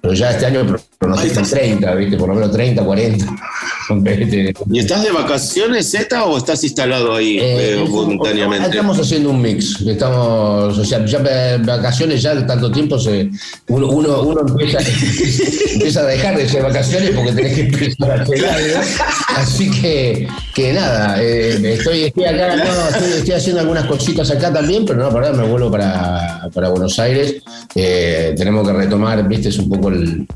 pero 0.00 0.12
ya 0.14 0.30
este 0.30 0.44
año 0.46 0.76
pronostican 1.00 1.44
30, 1.44 1.94
¿viste? 1.94 2.16
Por 2.18 2.28
lo 2.28 2.34
menos 2.34 2.52
30, 2.52 2.84
40. 2.84 3.26
Este, 3.90 4.54
¿Y 4.70 4.78
estás 4.78 5.02
de 5.02 5.10
vacaciones, 5.10 5.90
Z, 5.90 6.22
o 6.22 6.38
estás 6.38 6.62
instalado 6.62 7.16
ahí 7.16 7.38
eh, 7.38 7.72
eh, 7.72 7.84
voluntariamente? 7.88 8.68
Estamos 8.68 9.00
haciendo 9.00 9.30
un 9.30 9.42
mix. 9.42 9.80
Estamos, 9.80 10.78
o 10.78 10.84
sea, 10.84 11.04
ya 11.04 11.18
vacaciones 11.58 12.22
ya 12.22 12.36
de 12.36 12.42
tanto 12.42 12.70
tiempo 12.70 13.00
se, 13.00 13.28
uno, 13.66 13.88
uno, 13.88 14.22
uno 14.22 14.42
empieza, 14.46 14.78
empieza 15.72 16.02
a 16.02 16.04
dejar 16.04 16.36
de 16.36 16.48
ser 16.48 16.62
vacaciones 16.62 17.10
porque 17.10 17.32
tenés 17.32 17.54
que 17.54 17.60
empezar 17.62 18.10
a 18.12 18.14
algo. 18.22 18.80
Así 19.34 19.68
que, 19.72 20.28
que 20.54 20.72
nada, 20.72 21.20
eh, 21.20 21.74
estoy, 21.74 22.04
estoy 22.04 22.24
acá, 22.26 22.54
no, 22.54 22.88
estoy, 22.90 23.12
estoy 23.18 23.34
haciendo 23.34 23.60
algunas 23.62 23.86
cositas 23.86 24.30
acá 24.30 24.52
también, 24.52 24.84
pero 24.84 25.00
no, 25.00 25.10
para 25.10 25.32
me 25.32 25.48
vuelvo 25.48 25.68
para, 25.68 26.48
para 26.54 26.68
Buenos 26.68 26.96
Aires. 27.00 27.42
Eh, 27.74 28.34
tenemos 28.36 28.66
que 28.68 28.72
retomar, 28.72 29.26
viste, 29.26 29.48
es 29.48 29.58
un 29.58 29.68
poco 29.68 29.88
el. 29.88 30.28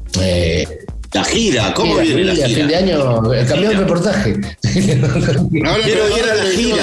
La 1.15 1.23
gira, 1.23 1.73
¿cómo 1.75 2.01
sí, 2.01 2.09
la 2.09 2.15
viene 2.17 2.33
gira, 2.33 2.35
la 2.35 2.49
gira? 2.49 2.59
Fin 2.59 2.69
de 2.69 2.77
año, 2.77 3.33
eh, 3.33 3.47
cambió 3.49 3.71
el 3.71 3.79
reportaje. 3.79 4.37
quiero 4.73 6.19
ir 6.19 6.25
a 6.25 6.35
la 6.35 6.45
gira. 6.51 6.83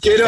quiero, 0.00 0.26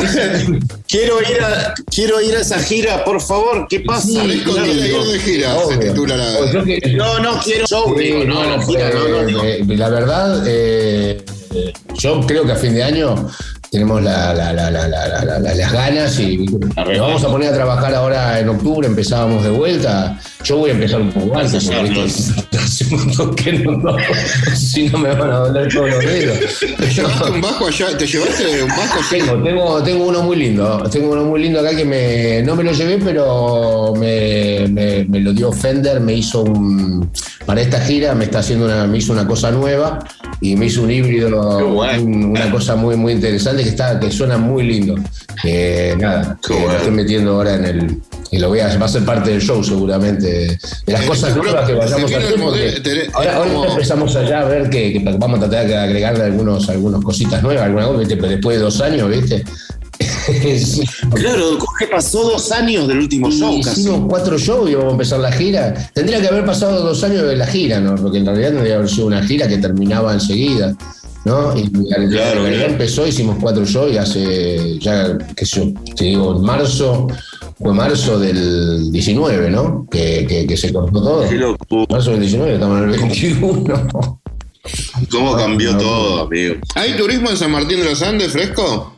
quiero, 0.87 1.21
ir 1.21 1.43
a, 1.43 1.75
quiero 1.93 2.21
ir 2.21 2.37
a 2.37 2.41
esa 2.43 2.61
gira, 2.61 3.05
por 3.05 3.21
favor, 3.21 3.67
¿qué 3.69 3.81
pasa? 3.81 4.07
Sí, 4.07 4.43
claro, 4.45 4.67
ir 4.67 5.03
de 5.05 5.19
gira, 5.19 5.57
se 5.69 5.77
titula 5.79 6.17
la... 6.17 6.65
Que... 6.65 6.93
No, 6.95 7.19
no, 7.19 7.41
quiero 7.43 7.67
show, 7.67 7.93
sí, 7.99 8.05
digo, 8.05 8.25
no, 8.25 8.57
no, 8.57 8.65
gira, 8.65 8.91
eh, 8.91 9.33
no, 9.33 9.43
eh, 9.43 9.65
La 9.77 9.89
verdad, 9.89 10.45
eh, 10.47 11.25
yo 11.99 12.21
creo 12.21 12.47
que 12.47 12.53
a 12.53 12.57
fin 12.57 12.75
de 12.75 12.85
año 12.85 13.17
tenemos 13.75 14.01
la, 14.01 14.33
la, 14.33 14.53
la, 14.53 14.71
las 14.71 15.73
ganas 15.73 16.21
y 16.21 16.47
nos 16.47 16.99
vamos 17.01 17.25
a 17.25 17.29
poner 17.29 17.49
a 17.49 17.55
trabajar 17.55 17.93
ahora 17.97 18.39
en 18.39 18.49
octubre, 18.49 18.87
empezábamos 18.87 19.43
de 19.43 19.51
vuelta. 19.51 20.17
Yo 20.45 20.59
voy 20.59 20.71
a 20.71 20.73
empezar 20.75 21.01
un 21.01 21.11
poco 21.11 21.39
antes, 21.39 21.71
hace 22.63 22.85
un 22.95 23.07
montón 23.07 23.35
que 23.35 23.53
no, 23.55 23.73
no, 23.79 23.97
si 24.55 24.89
no 24.91 24.99
me 24.99 25.15
van 25.15 25.31
a 25.31 25.37
doler 25.39 25.73
todos 25.73 25.89
los 25.91 26.05
dedos. 26.05 26.39
¿Te 26.79 26.87
llevaste 26.91 27.31
un 27.31 27.41
bajo 27.41 27.67
allá? 27.67 27.97
¿Te 27.97 28.07
llevaste 28.07 28.63
un 28.63 28.69
bajo? 28.69 29.01
Tengo, 29.11 29.43
tengo, 29.43 29.83
tengo 29.83 30.05
uno 30.07 30.23
muy 30.23 30.37
lindo. 30.37 30.83
Tengo 30.91 31.13
uno 31.13 31.25
muy 31.25 31.41
lindo 31.43 31.61
acá 31.61 31.75
que 31.75 31.85
me, 31.87 32.43
no 32.43 32.55
me 32.57 32.63
lo 32.65 32.73
llevé, 32.73 32.99
pero 33.03 33.95
me, 33.97 34.67
me- 34.69 35.05
me 35.05 35.21
lo 35.21 35.33
dio 35.33 35.51
Fender, 35.51 36.01
me 36.01 36.13
hizo 36.15 36.43
un. 36.43 37.11
Para 37.47 37.63
esta 37.63 37.81
gira 37.81 38.15
me 38.15 38.25
está 38.25 38.41
haciendo 38.41 38.67
una, 38.67 38.87
me 38.87 38.99
hizo 38.99 39.13
una 39.13 39.27
cosa 39.27 39.51
nueva 39.51 39.99
y 40.43 40.57
me 40.57 40.67
hizo 40.67 40.83
un 40.83 40.91
híbrido, 40.91 41.59
un- 42.03 42.25
una 42.27 42.51
cosa 42.51 42.77
muy, 42.77 42.97
muy 42.97 43.13
interesante 43.15 43.63
que 43.63 43.71
está, 43.71 43.99
que 43.99 44.11
suena 44.11 44.37
muy 44.37 44.65
lindo. 44.65 44.95
Eh, 45.43 45.95
nada, 45.99 46.39
que 46.47 46.53
lo 46.55 46.71
estoy 46.73 46.91
metiendo 46.93 47.33
ahora 47.33 47.55
en 47.55 47.65
el. 47.65 47.99
Y 48.31 48.39
lo 48.39 48.49
voy 48.49 48.59
a, 48.59 48.77
va 48.79 48.87
a 48.87 48.89
ser 48.89 49.05
parte 49.05 49.31
del 49.31 49.41
show 49.41 49.63
seguramente, 49.63 50.34
de 50.87 50.93
las 50.93 51.03
cosas 51.07 51.37
nuevas 51.37 51.67
que 51.67 51.75
vayamos 51.75 52.13
a 52.13 52.17
hacer. 52.19 52.39
modelo- 52.39 53.11
Ahora, 53.15 53.31
es 53.31 53.37
ahora 53.37 53.51
como- 53.53 53.65
empezamos 53.67 54.17
allá 54.17 54.41
a 54.41 54.45
ver 54.45 54.71
que, 54.71 54.93
que 54.93 54.99
vamos 55.19 55.39
a 55.39 55.49
tratar 55.49 55.67
de 55.67 55.77
agregarle 55.77 56.25
algunos, 56.25 56.69
algunas 56.69 57.03
cositas 57.03 57.43
nuevas, 57.43 57.65
alguna 57.65 57.87
cosa, 57.87 57.99
¿viste? 58.01 58.17
Pero 58.17 58.29
después 58.29 58.57
de 58.57 58.63
dos 58.63 58.81
años, 58.81 59.11
¿viste? 59.11 59.45
Claro, 61.15 61.59
Jorge 61.61 61.87
pasó 61.87 62.25
dos 62.31 62.51
años 62.53 62.89
del 62.89 62.99
último 62.99 63.31
show 63.31 63.61
casi. 63.63 63.83
Hicimos 63.83 64.07
cuatro 64.09 64.39
shows 64.39 64.69
y 64.71 64.75
vamos 64.75 64.91
a 64.91 64.93
empezar 64.93 65.21
la 65.21 65.31
gira. 65.33 65.75
Tendría 65.93 66.21
que 66.21 66.29
haber 66.29 66.45
pasado 66.45 66.83
dos 66.83 67.03
años 67.05 67.27
de 67.29 67.37
la 67.37 67.47
gira, 67.47 67.81
¿no? 67.81 67.95
Porque 67.95 68.19
en 68.19 68.27
realidad 68.27 68.49
tendría 68.49 68.69
que 68.73 68.75
haber 68.79 68.89
sido 68.89 69.07
una 69.07 69.23
gira 69.23 69.47
que 69.47 69.59
terminaba 69.59 70.13
enseguida, 70.15 70.75
¿no? 71.25 71.57
Y 71.57 71.63
en 71.63 72.09
Claro, 72.11 72.47
empezó, 72.47 73.07
hicimos 73.07 73.37
cuatro 73.41 73.65
shows 73.65 73.93
y 73.93 73.99
hace 73.99 74.79
ya, 74.79 75.17
qué 75.37 75.47
sé 75.47 75.61
yo, 75.61 75.95
te 75.95 76.05
digo, 76.05 76.37
en 76.37 76.43
marzo, 76.43 77.07
fue 77.59 77.73
marzo 77.73 78.19
del 78.19 78.91
19, 78.91 79.51
¿no? 79.51 79.87
Que, 79.91 80.27
que, 80.27 80.47
que 80.47 80.57
se 80.57 80.73
cortó 80.73 81.03
todo. 81.03 81.29
Qué 81.29 81.37
loco. 81.37 81.87
Marzo 81.89 82.11
del 82.13 82.21
19, 82.21 82.55
estamos 82.55 82.79
en 82.79 82.91
el 82.91 82.99
21. 82.99 84.21
¿Cómo 85.11 85.37
cambió 85.37 85.77
todo, 85.77 86.23
amigo? 86.23 86.57
¿Hay 86.75 86.97
turismo 86.97 87.31
en 87.31 87.37
San 87.37 87.51
Martín 87.51 87.81
de 87.81 87.85
los 87.85 88.03
Andes 88.03 88.33
fresco? 88.33 88.95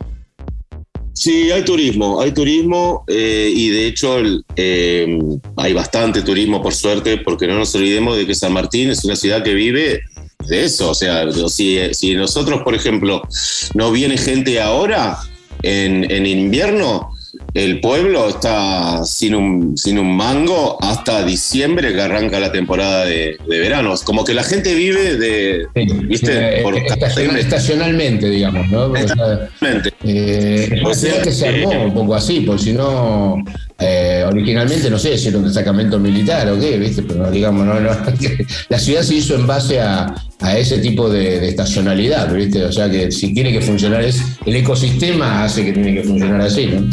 Sí, 1.12 1.51
hay 1.51 1.65
turismo, 1.65 2.20
hay 2.20 2.33
turismo 2.33 3.05
eh, 3.09 3.51
y 3.53 3.70
de 3.70 3.87
hecho 3.87 4.19
el, 4.19 4.45
eh, 4.55 5.19
hay 5.57 5.73
bastante 5.73 6.20
turismo 6.20 6.62
por 6.62 6.74
suerte 6.74 7.16
porque 7.16 7.47
no 7.47 7.59
nos 7.59 7.74
olvidemos 7.74 8.19
de 8.19 8.27
que 8.27 8.35
San 8.35 8.53
Martín 8.53 8.91
es 8.91 9.03
una 9.03 9.16
ciudad 9.16 9.43
que 9.43 9.55
vive 9.55 10.03
de 10.47 10.65
eso, 10.65 10.91
o 10.91 10.95
sea, 10.95 11.24
si, 11.49 11.78
si 11.93 12.15
nosotros, 12.15 12.61
por 12.62 12.74
ejemplo, 12.74 13.23
no 13.74 13.91
viene 13.93 14.19
gente 14.19 14.61
ahora 14.61 15.19
en, 15.62 16.09
en 16.11 16.27
invierno, 16.27 17.15
el 17.65 17.81
pueblo 17.81 18.28
está 18.28 19.03
sin 19.05 19.35
un, 19.35 19.77
sin 19.78 19.99
un 19.99 20.15
mango 20.15 20.77
hasta 20.83 21.24
diciembre 21.24 21.95
que 21.95 22.03
arranca 22.03 22.39
la 22.39 22.53
temporada 22.53 23.07
de, 23.07 23.39
de 23.49 23.59
verano. 23.59 23.95
Como 24.05 24.24
que 24.24 24.35
la 24.35 24.43
gente 24.45 24.74
vive 24.74 25.16
de, 25.16 25.66
¿viste? 26.05 26.61
Eh, 26.61 26.62
Por 26.62 26.77
estacional- 26.77 27.39
estacionalmente, 27.39 28.28
digamos, 28.28 28.69
¿no? 28.69 28.93
Sea, 28.95 29.49
eh, 30.05 30.83
O 30.85 30.93
sea 30.95 31.23
que 31.23 31.33
se 31.33 31.49
armó 31.49 31.85
un 31.87 31.95
poco 31.95 32.15
así, 32.15 32.41
porque 32.41 32.62
si 32.62 32.73
no, 32.74 33.43
eh, 33.78 34.24
originalmente 34.27 34.91
no 34.91 34.99
sé 34.99 35.16
si 35.16 35.28
era 35.28 35.39
un 35.39 35.45
destacamento 35.45 35.99
militar 35.99 36.49
o 36.51 36.61
qué, 36.61 36.77
¿viste? 36.78 37.03
Pero 37.03 37.31
digamos, 37.31 37.65
no, 37.66 37.81
no, 37.81 37.91
la 38.69 38.78
ciudad 38.78 39.03
se 39.03 39.15
hizo 39.15 39.35
en 39.35 39.47
base 39.47 39.81
a, 39.81 40.15
a 40.41 40.59
ese 40.59 40.78
tipo 40.78 41.09
de, 41.09 41.41
de 41.41 41.49
estacionalidad, 41.49 42.33
¿viste? 42.35 42.65
O 42.65 42.73
sea 42.73 42.91
que 42.91 43.11
si 43.11 43.33
tiene 43.33 43.51
que 43.53 43.61
funcionar, 43.62 44.03
es, 44.05 44.20
el 44.45 44.57
ecosistema 44.57 45.45
hace 45.45 45.65
que 45.65 45.73
tiene 45.73 45.95
que 45.95 46.03
funcionar 46.03 46.41
así, 46.43 46.66
¿no? 46.66 46.87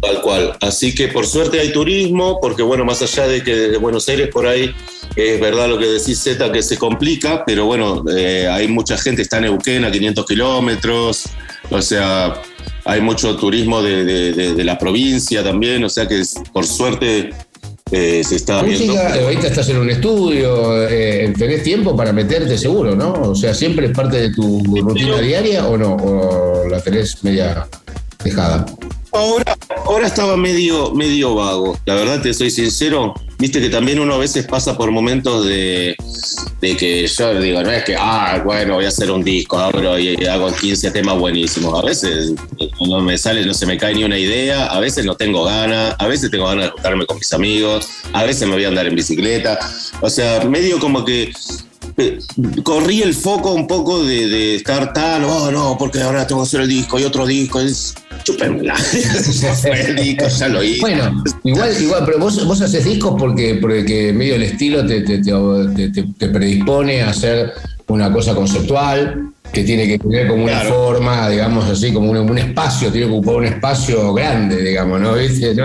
Tal 0.00 0.20
cual. 0.22 0.52
Así 0.60 0.94
que 0.94 1.08
por 1.08 1.26
suerte 1.26 1.58
hay 1.60 1.72
turismo, 1.72 2.38
porque 2.40 2.62
bueno, 2.62 2.84
más 2.84 3.02
allá 3.02 3.26
de 3.26 3.42
que 3.42 3.54
de 3.54 3.76
Buenos 3.78 4.08
Aires 4.08 4.28
por 4.32 4.46
ahí 4.46 4.72
es 5.16 5.40
verdad 5.40 5.68
lo 5.68 5.78
que 5.78 5.86
decís 5.86 6.18
Z 6.22 6.52
que 6.52 6.62
se 6.62 6.76
complica, 6.76 7.42
pero 7.44 7.66
bueno, 7.66 8.04
eh, 8.16 8.46
hay 8.50 8.68
mucha 8.68 8.96
gente, 8.96 9.22
está 9.22 9.38
en 9.38 9.44
Neuquén 9.44 9.84
a 9.84 9.90
500 9.90 10.24
kilómetros, 10.26 11.24
o 11.70 11.82
sea, 11.82 12.34
hay 12.84 13.00
mucho 13.00 13.34
turismo 13.36 13.82
de, 13.82 14.04
de- 14.04 14.32
de- 14.32 14.54
de 14.54 14.64
la 14.64 14.78
provincia 14.78 15.42
también, 15.42 15.82
o 15.84 15.88
sea 15.88 16.06
que 16.06 16.22
por 16.52 16.64
suerte 16.66 17.30
eh, 17.90 18.22
se 18.22 18.36
está 18.36 18.62
viendo. 18.62 18.92
Música, 18.92 19.16
eh, 19.16 19.24
ahorita 19.24 19.46
estás 19.48 19.68
en 19.70 19.78
un 19.78 19.90
estudio, 19.90 20.86
eh, 20.88 21.32
tenés 21.36 21.62
tiempo 21.64 21.96
para 21.96 22.12
meterte 22.12 22.56
seguro, 22.56 22.94
¿no? 22.94 23.12
O 23.14 23.34
sea, 23.34 23.54
¿siempre 23.54 23.86
es 23.86 23.92
parte 23.92 24.18
de 24.18 24.30
tu 24.34 24.62
rutina 24.82 25.18
diaria 25.20 25.66
o 25.66 25.76
no? 25.76 25.94
¿O 25.96 26.68
la 26.68 26.80
tenés 26.80 27.24
media 27.24 27.66
dejada? 28.22 28.66
Ahora, 29.10 29.47
ahora 29.88 30.06
estaba 30.06 30.36
medio, 30.36 30.92
medio 30.92 31.34
vago. 31.34 31.78
La 31.86 31.94
verdad, 31.94 32.20
te 32.20 32.34
soy 32.34 32.50
sincero. 32.50 33.14
Viste 33.38 33.60
que 33.60 33.70
también 33.70 34.00
uno 34.00 34.14
a 34.14 34.18
veces 34.18 34.46
pasa 34.46 34.76
por 34.76 34.90
momentos 34.90 35.46
de, 35.46 35.96
de 36.60 36.76
que 36.76 37.06
yo 37.06 37.40
digo, 37.40 37.62
no 37.62 37.70
es 37.70 37.84
que, 37.84 37.96
ah, 37.96 38.42
bueno, 38.44 38.74
voy 38.74 38.84
a 38.84 38.88
hacer 38.88 39.10
un 39.10 39.22
disco, 39.22 39.58
abro 39.58 39.98
y 39.98 40.16
hago 40.26 40.52
15 40.52 40.90
temas 40.90 41.18
buenísimos. 41.18 41.78
A 41.78 41.86
veces 41.86 42.34
no 42.86 43.00
me 43.00 43.16
sale, 43.16 43.46
no 43.46 43.54
se 43.54 43.64
me 43.64 43.78
cae 43.78 43.94
ni 43.94 44.04
una 44.04 44.18
idea, 44.18 44.66
a 44.66 44.80
veces 44.80 45.04
no 45.04 45.14
tengo 45.16 45.44
ganas, 45.44 45.94
a 45.98 46.06
veces 46.06 46.30
tengo 46.30 46.46
ganas 46.46 46.66
de 46.66 46.70
juntarme 46.72 47.06
con 47.06 47.16
mis 47.16 47.32
amigos, 47.32 47.88
a 48.12 48.24
veces 48.24 48.46
me 48.46 48.54
voy 48.54 48.64
a 48.64 48.68
andar 48.68 48.86
en 48.86 48.96
bicicleta. 48.96 49.58
O 50.00 50.10
sea, 50.10 50.44
medio 50.44 50.80
como 50.80 51.04
que 51.04 51.32
eh, 51.96 52.18
corrí 52.64 53.02
el 53.02 53.14
foco 53.14 53.52
un 53.52 53.66
poco 53.66 54.04
de, 54.04 54.28
de 54.28 54.56
estar 54.56 54.92
tal, 54.92 55.24
oh 55.24 55.50
no, 55.50 55.76
porque 55.78 56.02
ahora 56.02 56.26
tengo 56.26 56.42
que 56.42 56.48
hacer 56.48 56.60
el 56.62 56.68
disco 56.68 56.98
y 56.98 57.04
otro 57.04 57.24
disco, 57.24 57.60
es 57.60 57.94
chúpenmela. 58.28 58.74
Disco, 59.96 60.28
ya 60.28 60.48
lo 60.48 60.62
hice. 60.62 60.80
Bueno, 60.80 61.22
igual, 61.44 61.70
igual, 61.82 62.02
pero 62.06 62.18
vos, 62.18 62.44
vos 62.46 62.60
haces 62.60 62.84
discos 62.84 63.14
porque, 63.18 63.58
porque 63.60 64.12
medio 64.12 64.34
el 64.36 64.42
estilo 64.42 64.86
te, 64.86 65.00
te, 65.02 65.18
te- 65.18 65.88
te- 65.90 66.02
te 66.18 66.28
predispone 66.28 67.02
a 67.02 67.10
hacer 67.10 67.52
una 67.88 68.12
cosa 68.12 68.34
conceptual 68.34 69.30
que 69.52 69.64
tiene 69.64 69.86
que 69.88 69.98
tener 69.98 70.28
como 70.28 70.44
una 70.44 70.60
forma, 70.60 71.28
digamos 71.28 71.64
así, 71.68 71.92
como 71.92 72.10
un, 72.10 72.16
un 72.18 72.38
espacio, 72.38 72.90
tiene 72.92 73.06
que 73.06 73.12
ocupar 73.12 73.36
un 73.36 73.44
espacio 73.46 74.12
grande, 74.14 74.62
digamos, 74.62 75.00
¿no? 75.00 75.14
¿Viste? 75.14 75.54
¿No? 75.54 75.64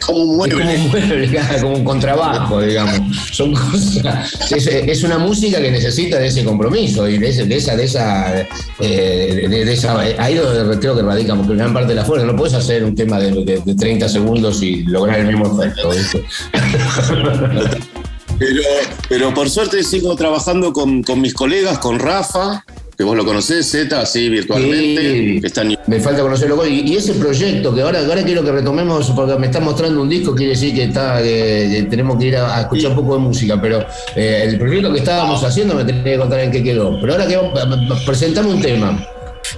Como 0.00 0.22
un 0.22 0.36
mueble. 0.36 0.54
Como 0.64 0.72
un 0.72 0.88
mueble, 0.90 1.28
claro, 1.30 1.60
como 1.62 1.74
un 1.76 1.84
contrabajo, 1.84 2.60
digamos. 2.62 3.00
Son 3.32 3.52
cosas. 3.52 4.52
Es, 4.52 4.66
es 4.66 5.02
una 5.04 5.18
música 5.18 5.60
que 5.60 5.70
necesita 5.70 6.18
de 6.18 6.28
ese 6.28 6.44
compromiso 6.44 7.08
y 7.08 7.18
de, 7.18 7.28
ese- 7.28 7.44
de 7.46 7.56
esa, 7.56 7.76
de 7.76 7.84
esa, 7.84 8.40
eh, 8.80 9.46
de, 9.50 9.64
de 9.64 9.72
esa. 9.72 9.98
Ahí 10.00 10.34
es 10.34 10.42
donde 10.42 10.78
creo 10.78 10.96
que 10.96 11.02
radica 11.02 11.34
gran 11.36 11.72
parte 11.74 11.88
de 11.90 11.94
la 11.96 12.04
fuerza. 12.04 12.24
No 12.26 12.36
puedes 12.36 12.54
hacer 12.54 12.84
un 12.84 12.94
tema 12.94 13.18
de, 13.18 13.32
de- 13.44 13.60
de 13.64 13.74
30 13.74 14.08
segundos 14.08 14.62
y 14.62 14.84
lograr 14.84 15.20
el 15.20 15.26
mismo 15.26 15.62
efecto. 15.62 15.90
¿viste? 15.90 16.24
Pero, 18.38 18.62
pero 19.08 19.34
por 19.34 19.50
suerte 19.50 19.82
sigo 19.82 20.14
trabajando 20.16 20.72
con, 20.72 21.02
con 21.02 21.20
mis 21.20 21.34
colegas, 21.34 21.78
con 21.78 21.98
Rafa, 21.98 22.64
que 22.96 23.04
vos 23.04 23.16
lo 23.16 23.24
conocés, 23.24 23.68
Z, 23.70 24.00
así 24.00 24.28
virtualmente. 24.28 25.40
que 25.40 25.46
está 25.46 25.62
en- 25.62 25.76
Me 25.86 26.00
falta 26.00 26.22
conocerlo. 26.22 26.66
Y, 26.66 26.80
y 26.80 26.96
ese 26.96 27.14
proyecto 27.14 27.74
que 27.74 27.80
ahora, 27.82 28.00
ahora 28.00 28.22
quiero 28.24 28.44
que 28.44 28.52
retomemos, 28.52 29.10
porque 29.10 29.36
me 29.36 29.46
está 29.46 29.60
mostrando 29.60 30.02
un 30.02 30.08
disco, 30.08 30.34
quiere 30.34 30.50
decir 30.52 30.74
que, 30.74 30.84
está, 30.84 31.22
que- 31.22 31.68
que 31.72 31.86
tenemos 31.90 32.18
que 32.18 32.26
ir 32.26 32.36
a, 32.36 32.58
a 32.58 32.60
escuchar 32.62 32.90
un 32.90 32.96
poco 32.96 33.14
de 33.14 33.20
música, 33.20 33.60
pero 33.60 33.84
eh, 34.16 34.44
el 34.48 34.58
proyecto 34.58 34.92
que 34.92 34.98
estábamos 34.98 35.42
haciendo 35.44 35.74
me 35.74 35.84
tenía 35.84 36.02
que 36.04 36.18
contar 36.18 36.40
en 36.40 36.50
qué 36.50 36.62
quedó. 36.62 37.00
Pero 37.00 37.12
ahora 37.14 37.26
que 37.26 37.36
vamos, 37.36 38.02
presentame 38.04 38.50
un 38.54 38.60
tema. 38.62 39.04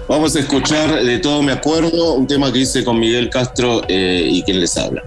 Vamos 0.09 0.37
a 0.37 0.41
escuchar 0.41 1.03
de 1.05 1.19
todo 1.19 1.43
me 1.43 1.53
acuerdo, 1.53 2.15
un 2.15 2.27
tema 2.27 2.53
que 2.53 2.61
hice 2.61 2.85
con 2.85 2.99
Miguel 3.01 3.29
Castro 3.31 3.83
eh, 3.89 4.23
y 4.31 4.43
quien 4.43 4.61
les 4.61 4.77
habla. 4.77 5.03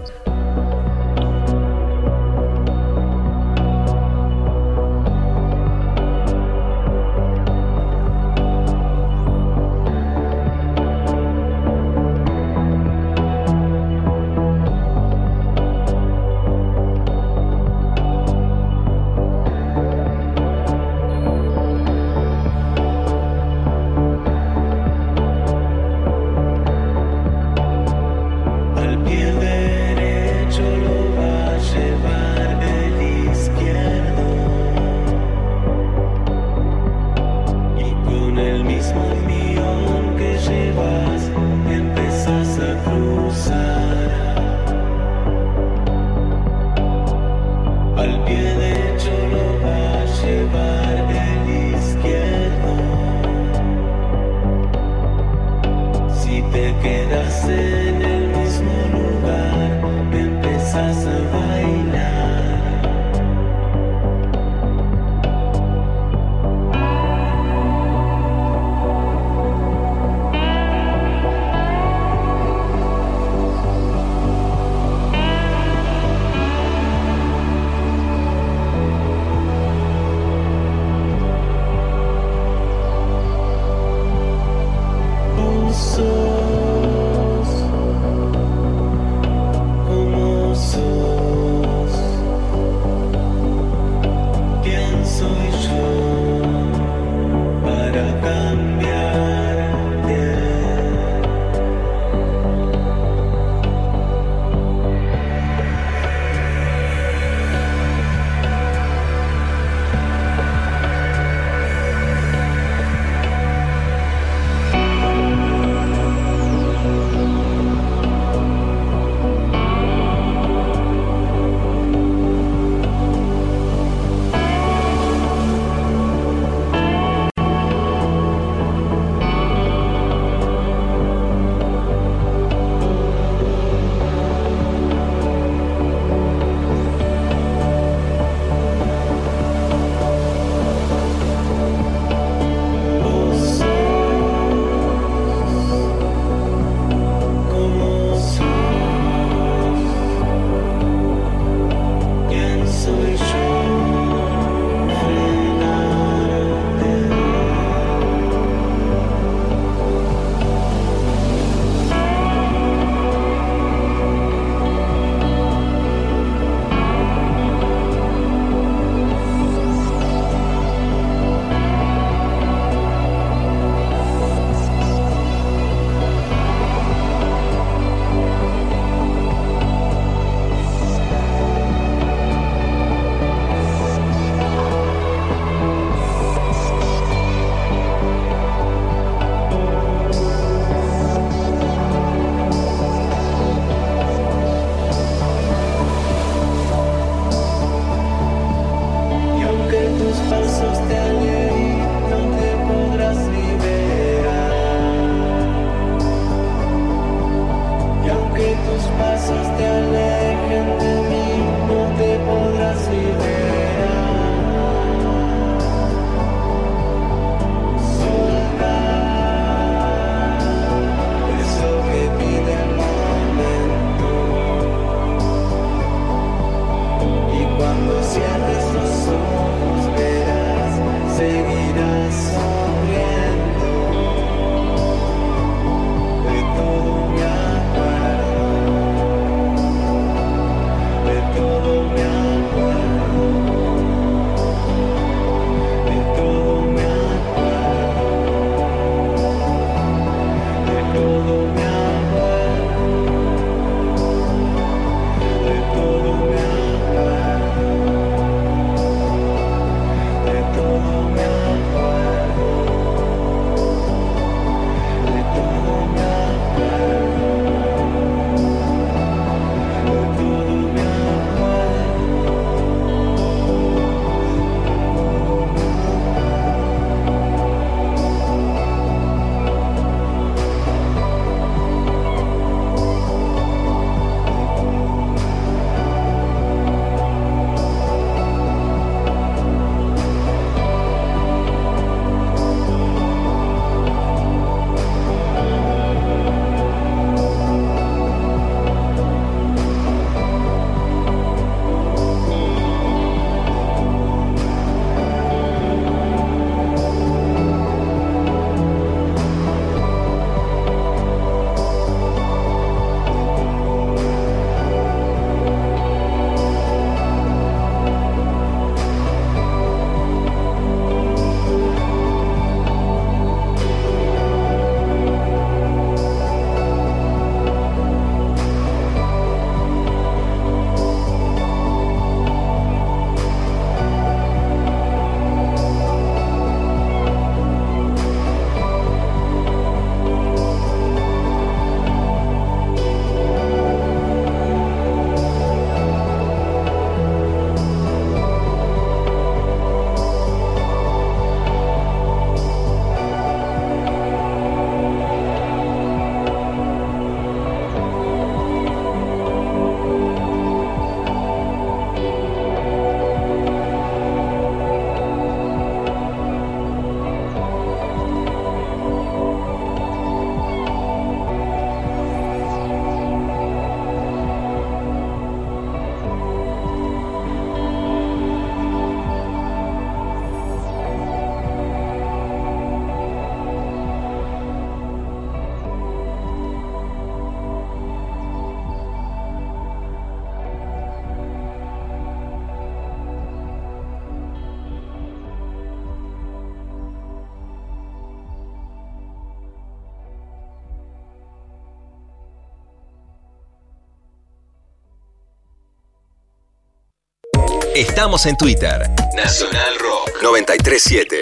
Estamos 407.86 408.24
en 408.26 408.36
Twitter. 408.36 408.90
Nacional 409.14 409.74
Rock 409.78 410.22
937. 410.22 411.16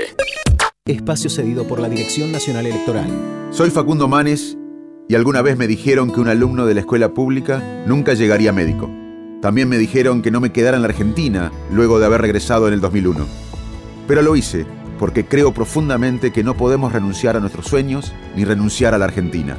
Espacio 0.86 1.28
cedido 1.28 1.66
por 1.66 1.80
la 1.80 1.88
Dirección 1.88 2.30
Nacional 2.30 2.66
Electoral. 2.66 3.08
Soy 3.50 3.70
Facundo 3.70 4.06
Manes 4.06 4.56
y 5.08 5.16
alguna 5.16 5.42
vez 5.42 5.58
me 5.58 5.66
dijeron 5.66 6.12
que 6.12 6.20
un 6.20 6.28
alumno 6.28 6.64
de 6.64 6.74
la 6.74 6.80
escuela 6.80 7.12
pública 7.12 7.62
nunca 7.86 8.14
llegaría 8.14 8.52
médico. 8.52 8.88
También 9.42 9.68
me 9.68 9.76
dijeron 9.76 10.22
que 10.22 10.30
no 10.30 10.40
me 10.40 10.52
quedara 10.52 10.76
en 10.76 10.82
la 10.82 10.88
Argentina 10.88 11.52
luego 11.72 11.98
de 11.98 12.06
haber 12.06 12.22
regresado 12.22 12.68
en 12.68 12.74
el 12.74 12.80
2001. 12.80 13.26
Pero 14.06 14.22
lo 14.22 14.36
hice 14.36 14.64
porque 14.98 15.26
creo 15.26 15.52
profundamente 15.52 16.32
que 16.32 16.44
no 16.44 16.56
podemos 16.56 16.92
renunciar 16.92 17.36
a 17.36 17.40
nuestros 17.40 17.66
sueños 17.66 18.12
ni 18.36 18.44
renunciar 18.44 18.94
a 18.94 18.98
la 18.98 19.06
Argentina. 19.06 19.56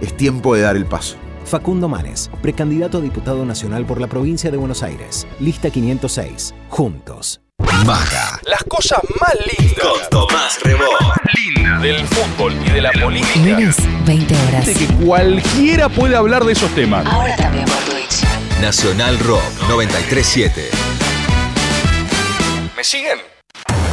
Es 0.00 0.16
tiempo 0.16 0.56
de 0.56 0.62
dar 0.62 0.76
el 0.76 0.86
paso. 0.86 1.16
Facundo 1.44 1.88
Manes, 1.88 2.30
precandidato 2.40 2.98
a 2.98 3.00
diputado 3.00 3.44
nacional 3.44 3.84
por 3.86 4.00
la 4.00 4.06
provincia 4.06 4.50
de 4.50 4.56
Buenos 4.56 4.82
Aires. 4.82 5.26
Lista 5.40 5.70
506. 5.70 6.54
Juntos. 6.68 7.40
Maga. 7.84 8.40
Las 8.46 8.62
cosas 8.64 9.00
más 9.20 9.34
lindas. 9.58 9.78
Con 9.80 10.00
Tomás 10.10 10.60
Rebó. 10.62 10.84
Linda 11.34 11.78
del 11.78 12.06
fútbol 12.06 12.54
y 12.66 12.70
de 12.70 12.80
la 12.80 12.92
política. 12.92 13.38
Lunes, 13.38 13.76
20 14.06 14.34
horas. 14.48 14.66
De 14.66 14.74
que 14.74 14.86
cualquiera 15.04 15.88
puede 15.88 16.16
hablar 16.16 16.44
de 16.44 16.52
esos 16.52 16.70
temas. 16.74 17.06
Ahora 17.06 17.36
también 17.36 17.64
por 17.64 17.76
Twitch. 17.78 18.22
Nacional 18.60 19.18
Rock 19.20 19.42
937. 19.68 20.68
¿Me 22.76 22.84
siguen? 22.84 23.18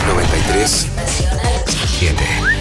937. 0.08 2.59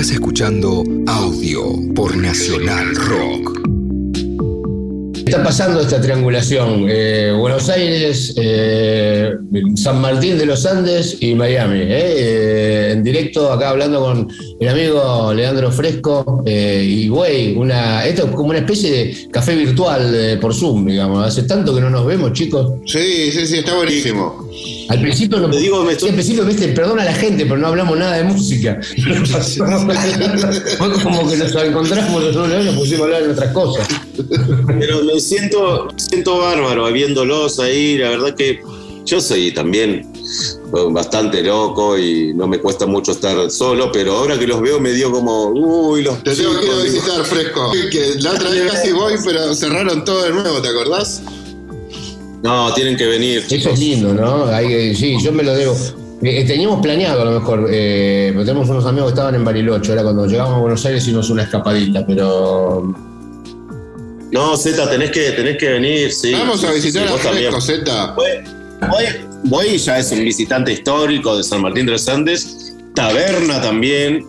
Estás 0.00 0.14
escuchando 0.14 0.82
audio 1.08 1.74
por 1.94 2.16
Nacional 2.16 2.96
Rock. 2.96 3.60
Está 5.26 5.44
pasando 5.44 5.82
esta 5.82 6.00
triangulación. 6.00 6.86
eh, 6.88 7.34
Buenos 7.38 7.68
Aires, 7.68 8.32
eh, 8.38 9.30
San 9.76 10.00
Martín 10.00 10.38
de 10.38 10.46
los 10.46 10.64
Andes 10.64 11.18
y 11.20 11.34
Miami. 11.34 11.80
eh, 11.80 11.86
eh, 11.90 12.92
en 12.92 13.02
directo 13.02 13.52
acá 13.52 13.68
hablando 13.68 14.00
con 14.00 14.26
el 14.58 14.68
amigo 14.70 15.34
Leandro 15.34 15.70
Fresco. 15.70 16.44
eh, 16.46 16.82
y 16.82 17.08
güey, 17.08 17.54
una, 17.56 18.06
esto 18.06 18.24
es 18.24 18.30
como 18.30 18.48
una 18.48 18.60
especie 18.60 18.90
de 18.90 19.28
café 19.30 19.54
virtual 19.54 20.14
eh, 20.14 20.38
por 20.40 20.54
Zoom, 20.54 20.86
digamos. 20.86 21.26
Hace 21.26 21.42
tanto 21.42 21.74
que 21.74 21.82
no 21.82 21.90
nos 21.90 22.06
vemos, 22.06 22.32
chicos. 22.32 22.72
Sí, 22.86 23.30
sí, 23.32 23.46
sí, 23.46 23.58
está 23.58 23.76
buenísimo. 23.76 24.48
Al 24.90 25.00
principio 25.00 25.38
no 25.38 25.48
digo, 25.48 25.84
me 25.84 25.94
sí, 25.94 26.08
al 26.08 26.14
principio, 26.14 26.44
viste, 26.44 26.66
perdona 26.68 27.02
a 27.02 27.04
la 27.04 27.14
gente, 27.14 27.44
pero 27.44 27.58
no 27.58 27.68
hablamos 27.68 27.96
nada 27.96 28.16
de 28.16 28.24
música. 28.24 28.80
Fue 30.78 30.92
como 31.02 31.30
que 31.30 31.36
nos 31.36 31.54
encontramos 31.54 32.24
los 32.24 32.34
dos 32.34 32.48
y 32.48 32.64
nos 32.64 32.74
pusimos 32.74 33.02
a 33.02 33.04
hablar 33.04 33.22
de 33.22 33.30
otras 33.30 33.52
cosas. 33.52 33.88
Pero 34.80 35.04
me 35.04 35.20
siento, 35.20 35.86
siento 35.96 36.38
bárbaro 36.38 36.92
viéndolos 36.92 37.60
ahí. 37.60 37.98
La 37.98 38.10
verdad 38.10 38.34
que 38.34 38.60
yo 39.06 39.20
soy 39.20 39.52
también 39.52 40.10
bastante 40.90 41.40
loco 41.42 41.96
y 41.96 42.34
no 42.34 42.48
me 42.48 42.58
cuesta 42.58 42.84
mucho 42.86 43.12
estar 43.12 43.48
solo, 43.48 43.92
pero 43.92 44.16
ahora 44.16 44.38
que 44.40 44.46
los 44.48 44.60
veo 44.60 44.80
me 44.80 44.90
dio 44.90 45.12
como, 45.12 45.50
uy, 45.50 46.02
los 46.02 46.20
Te 46.24 46.34
tengo 46.34 46.58
que 46.58 46.82
visitar 46.82 47.24
fresco. 47.24 47.70
Que 47.92 48.14
la 48.18 48.32
otra 48.32 48.50
vez 48.50 48.72
casi 48.72 48.90
voy, 48.90 49.14
pero 49.24 49.54
cerraron 49.54 50.04
todo 50.04 50.24
de 50.24 50.30
nuevo, 50.30 50.60
¿te 50.60 50.68
acordás? 50.68 51.22
No, 52.42 52.72
tienen 52.74 52.96
que 52.96 53.06
venir. 53.06 53.38
Eso 53.38 53.48
chicos. 53.48 53.72
es 53.74 53.78
lindo, 53.80 54.14
¿no? 54.14 54.46
Hay- 54.46 54.94
sí, 54.94 55.16
yo 55.22 55.32
me 55.32 55.42
lo 55.42 55.54
debo. 55.54 55.76
Eh, 56.22 56.44
teníamos 56.46 56.80
planeado 56.82 57.22
a 57.22 57.24
lo 57.24 57.40
mejor, 57.40 57.66
eh, 57.70 58.32
tenemos 58.44 58.68
unos 58.68 58.84
amigos 58.84 59.08
que 59.08 59.14
estaban 59.14 59.34
en 59.34 59.44
Bariloche, 59.44 59.92
era 59.92 60.02
cuando 60.02 60.26
llegamos 60.26 60.54
a 60.54 60.58
Buenos 60.58 60.84
Aires 60.84 61.02
hicimos 61.02 61.30
una 61.30 61.44
escapadita, 61.44 62.04
pero 62.06 62.94
No, 64.30 64.56
Z, 64.56 64.90
tenés 64.90 65.10
que, 65.12 65.30
tenés 65.32 65.56
que 65.56 65.68
venir, 65.70 66.12
sí. 66.12 66.32
Vamos 66.32 66.62
a 66.62 66.72
visitar 66.72 67.08
sí, 67.08 67.14
a. 67.14 67.18
Fresco, 67.18 67.60
Z. 67.60 68.14
Voy, 68.16 69.04
voy, 69.44 69.78
ya 69.78 69.98
es 69.98 70.12
un 70.12 70.20
visitante 70.24 70.72
histórico 70.72 71.36
de 71.36 71.42
San 71.42 71.62
Martín 71.62 71.86
de 71.86 71.92
los 71.92 72.06
Andes. 72.08 72.74
Taberna 72.94 73.60
también. 73.62 74.24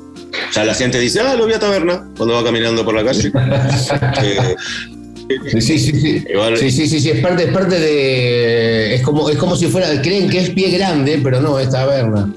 Ya 0.54 0.64
la 0.64 0.74
gente 0.74 0.98
dice, 0.98 1.20
ah, 1.20 1.36
lo 1.36 1.46
vi 1.46 1.54
a 1.54 1.60
Taberna 1.60 2.08
cuando 2.18 2.36
va 2.36 2.44
caminando 2.44 2.86
por 2.86 2.96
la 2.96 3.04
calle. 3.04 3.32
Eh, 4.24 4.56
Sí, 5.52 5.62
sí, 5.62 5.80
sí. 5.80 5.92
Sí, 6.02 6.26
Igual- 6.30 6.58
sí, 6.58 6.72
sí, 6.72 6.88
sí, 6.88 7.00
sí, 7.00 7.10
es 7.10 7.20
parte, 7.20 7.44
es 7.46 7.54
parte 7.54 7.80
de. 7.80 8.96
Es 8.96 9.02
como, 9.02 9.30
es 9.30 9.38
como 9.38 9.56
si 9.56 9.68
fuera. 9.68 10.02
Creen 10.02 10.30
que 10.30 10.40
es 10.40 10.50
pie 10.52 10.72
grande, 10.72 11.20
pero 11.24 11.42
no, 11.42 11.60
es 11.60 11.70
taberna. 11.70 12.34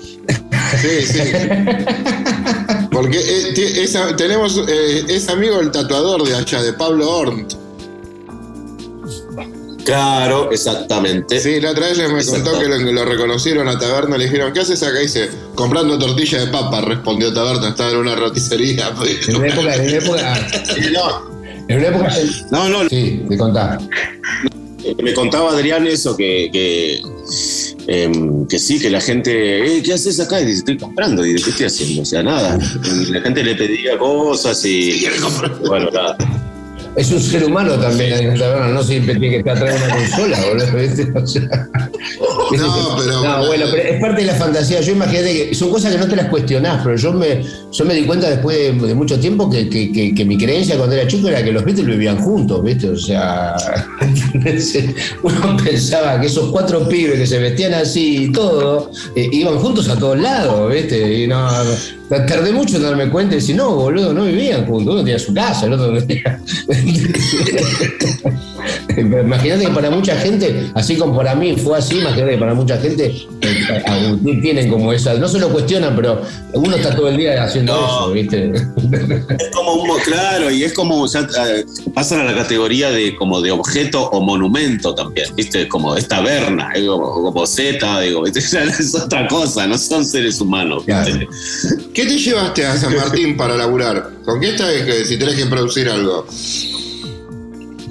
Sí, 0.81 1.07
sí. 1.07 1.19
Porque 2.91 3.19
eh, 3.19 4.15
tenemos, 4.17 4.61
eh, 4.69 5.05
es 5.09 5.29
amigo 5.29 5.61
el 5.61 5.71
tatuador 5.71 6.27
de 6.27 6.35
allá, 6.35 6.63
de 6.63 6.73
Pablo 6.73 7.11
Ornt. 7.11 7.55
Claro, 9.85 10.51
exactamente. 10.51 11.39
Sí, 11.41 11.61
la 11.61 11.73
otra 11.73 11.89
vez 11.89 11.99
me 11.99 12.25
contó 12.25 12.59
que 12.59 12.67
lo, 12.67 12.79
lo 12.79 13.05
reconocieron 13.05 13.69
a 13.69 13.79
Taberna, 13.79 14.17
le 14.17 14.25
dijeron, 14.25 14.53
¿qué 14.53 14.61
haces 14.61 14.83
acá? 14.83 14.99
dice, 14.99 15.29
comprando 15.55 15.99
tortilla 15.99 16.41
de 16.41 16.47
papa, 16.47 16.81
respondió 16.81 17.33
Taberna, 17.35 17.69
estaba 17.69 17.91
en 17.91 17.99
una 17.99 18.15
roticería. 18.15 18.89
En 19.29 19.45
época. 19.45 19.75
En 19.75 19.83
una 19.83 19.97
época, 19.99 20.49
en 21.69 21.79
una 21.79 21.89
época 21.89 22.15
No, 22.51 22.69
no, 22.69 22.89
sí, 22.89 23.23
te 23.29 23.39
contá. 23.39 23.79
me 25.03 25.15
contaba 25.15 25.53
Adrián 25.53 25.87
eso, 25.87 26.17
que, 26.17 26.51
que, 26.53 27.01
em, 27.87 28.47
que 28.47 28.59
sí, 28.59 28.79
que 28.79 28.91
la 28.91 29.01
gente, 29.01 29.79
eh, 29.79 29.83
¿qué 29.83 29.95
haces 29.95 30.21
acá? 30.21 30.41
Y 30.41 30.47
dice, 30.47 30.59
estoy 30.59 30.77
comprando. 30.77 31.25
Y 31.25 31.33
dice, 31.33 31.45
¿qué 31.45 31.51
estoy 31.51 31.67
haciendo? 31.67 32.03
O 32.03 32.05
sea, 32.05 32.23
nada. 32.23 32.59
Y 32.85 33.13
la 33.13 33.21
gente 33.21 33.43
le 33.43 33.55
pedía 33.55 33.99
cosas 33.99 34.65
y. 34.65 35.07
Bueno, 35.67 35.91
nada. 35.91 36.17
Es 36.97 37.11
un 37.11 37.21
ser 37.21 37.45
humano 37.45 37.75
también 37.75 38.39
la 38.39 38.69
no 38.69 38.83
siempre 38.83 39.15
tiene 39.17 39.31
que 39.31 39.37
estar 39.39 39.57
atrás 39.57 39.81
de 39.81 39.87
una 39.87 39.97
consola, 39.97 40.39
boludo. 40.49 41.23
O 41.25 41.27
sea, 41.27 41.69
No, 42.69 42.97
pero- 42.99 43.23
No, 43.23 43.47
bueno, 43.47 43.65
pero 43.71 43.83
es 43.89 44.01
parte 44.01 44.21
de 44.21 44.27
la 44.27 44.35
fantasía. 44.35 44.81
Yo 44.81 44.93
imagínate 44.93 45.49
que 45.49 45.55
son 45.55 45.71
cosas 45.71 45.93
que 45.93 45.99
no 45.99 46.07
te 46.07 46.15
las 46.17 46.29
cuestionás, 46.29 46.83
pero 46.85 46.97
yo 46.97 47.13
me, 47.13 47.43
yo 47.73 47.85
me 47.85 47.95
di 47.95 48.05
cuenta 48.05 48.29
después 48.31 48.57
de, 48.57 48.87
de 48.87 48.95
mucho 48.95 49.19
tiempo 49.19 49.49
que, 49.51 49.69
que- 49.69 49.91
que- 49.91 50.15
que 50.15 50.25
mi 50.25 50.37
creencia 50.39 50.77
cuando 50.77 50.95
era 50.95 51.07
chico 51.09 51.29
era 51.29 51.43
que 51.43 51.51
los 51.53 51.65
Beatles 51.65 51.87
vivían 51.87 52.19
juntos, 52.19 52.63
¿viste? 52.63 52.91
O 52.91 52.97
sea, 52.99 53.57
uno 55.23 55.57
pensaba 55.65 56.21
que 56.21 56.27
esos 56.27 56.51
cuatro 56.51 56.89
pibes 56.89 57.19
que 57.19 57.27
se 57.27 57.39
vestían 57.39 57.75
así 57.75 58.25
y 58.27 58.33
todo, 58.33 58.91
eh, 59.17 59.29
iban 59.33 59.59
juntos 59.59 59.89
a 59.89 59.99
todos 59.99 60.19
lados, 60.19 60.73
¿viste? 60.73 61.23
Y 61.23 61.27
no- 61.27 61.49
tardé 62.09 62.53
mucho 62.53 62.77
en 62.77 62.83
darme 62.83 63.09
cuenta 63.09 63.35
y 63.35 63.39
decir, 63.39 63.57
no, 63.57 63.75
boludo, 63.75 64.13
no 64.13 64.25
vivían 64.25 64.67
juntos, 64.67 64.95
uno 64.95 65.05
tenía 65.05 65.19
su 65.19 65.33
casa, 65.33 65.67
el 65.67 65.73
otro 65.73 65.93
no 65.93 66.01
tenía. 66.07 66.41
Imagínate 68.97 69.67
que 69.67 69.73
para 69.73 69.91
mucha 69.91 70.17
gente, 70.17 70.71
así 70.75 70.97
como 70.97 71.17
para 71.17 71.35
mí 71.35 71.57
fue 71.57 71.79
así, 71.79 71.99
imagínate 71.99 72.33
que 72.33 72.39
para 72.39 72.55
mucha 72.55 72.79
gente 72.79 73.07
eh, 73.41 73.83
Agustín 73.87 74.41
tienen 74.41 74.71
como 74.71 74.93
esa, 74.93 75.15
no 75.15 75.29
se 75.29 75.39
lo 75.39 75.49
cuestionan, 75.51 75.97
pero 75.97 76.23
uno 76.53 76.77
está 76.77 76.95
todo 76.95 77.09
el 77.09 77.17
día 77.17 77.43
haciendo 77.43 77.75
eso, 77.75 78.13
¿viste? 78.13 78.53
Es 79.35 79.51
como 79.53 79.75
un, 79.75 79.99
claro, 80.01 80.51
y 80.51 80.63
es 80.65 80.73
como, 80.73 81.07
ya 81.07 81.21
eh, 81.21 81.65
pasan 81.93 82.21
a 82.21 82.25
la 82.25 82.35
categoría 82.35 82.91
de 82.91 83.17
como 83.17 83.41
de 83.41 83.51
objeto 83.51 84.09
o 84.11 84.21
monumento 84.21 84.95
también, 84.95 85.35
¿viste? 85.35 85.69
Como 85.69 85.97
es 85.97 86.07
taberna, 86.07 86.73
como, 86.87 87.13
como 87.25 87.47
Z, 87.47 88.01
digo, 88.01 88.23
¿viste? 88.23 88.41
Es 88.85 88.95
otra 88.95 89.27
cosa, 89.29 89.67
no 89.67 89.79
son 89.79 90.05
seres 90.05 90.41
humanos. 90.41 90.85
¿viste? 90.87 91.29
¿Qué 91.95 92.07
te 92.07 92.19
llevaste 92.19 92.67
a 92.67 92.77
San 92.77 92.97
Martín 92.97 93.37
para 93.37 93.57
laburar? 93.57 94.11
¿Con 94.25 94.41
qué 94.41 94.51
estás 94.51 94.83
que 94.83 95.05
si 95.05 95.17
tenés 95.17 95.37
que 95.37 95.47
producir 95.47 95.89
algo? 95.89 96.27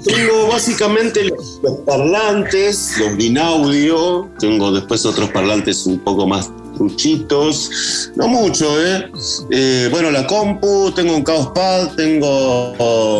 Tengo 0.04 0.48
básicamente 0.48 1.24
los, 1.24 1.60
los 1.62 1.78
parlantes, 1.86 2.98
los 2.98 3.16
binaudio, 3.16 4.28
tengo 4.38 4.70
después 4.72 5.06
otros 5.06 5.30
parlantes 5.30 5.86
un 5.86 6.00
poco 6.00 6.26
más 6.26 6.50
truchitos, 6.74 8.10
no 8.16 8.28
mucho, 8.28 8.66
¿eh? 8.84 9.10
Eh, 9.50 9.88
bueno, 9.90 10.10
la 10.10 10.26
compu, 10.26 10.90
tengo 10.94 11.16
un 11.16 11.24
Chaos 11.24 11.48
Pad, 11.54 11.94
tengo 11.96 12.72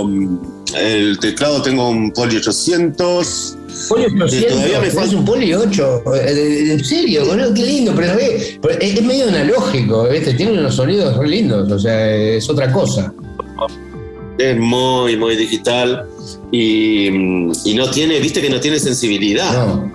um, 0.03 0.39
el 0.77 1.19
teclado, 1.19 1.63
tengo 1.63 1.89
un 1.89 2.11
Poly 2.13 2.37
800. 2.39 3.59
Poli 3.89 4.05
Eh, 4.05 4.09
800, 4.23 4.53
todavía 4.55 4.81
me 4.81 4.91
falta- 4.91 5.17
un 5.17 5.25
Poli 5.25 5.53
8, 5.55 6.03
eh, 6.15 6.73
en 6.73 6.85
serio, 6.85 7.27
boludo, 7.27 7.53
qué 7.55 7.65
lindo, 7.65 7.93
pero, 7.95 8.13
es, 8.19 8.59
es 8.81 9.03
medio 9.03 9.29
analógico, 9.29 10.09
¿viste? 10.09 10.35
Tiene 10.35 10.53
unos 10.53 10.75
sonidos 10.77 11.17
re 11.17 11.29
lindos, 11.29 11.71
o 11.71 11.79
sea, 11.79 12.15
es 12.15 12.49
otra 12.49 12.71
cosa. 12.73 13.13
Es 14.39 14.59
muy, 14.59 15.17
muy 15.17 15.37
digital 15.37 16.05
y, 16.51 17.07
y 17.09 17.75
no 17.77 17.89
tiene, 17.91 18.19
viste 18.19 18.41
que 18.41 18.51
no 18.51 18.59
tiene 18.61 18.79
sensibilidad. 18.81 19.53
No. 19.67 19.93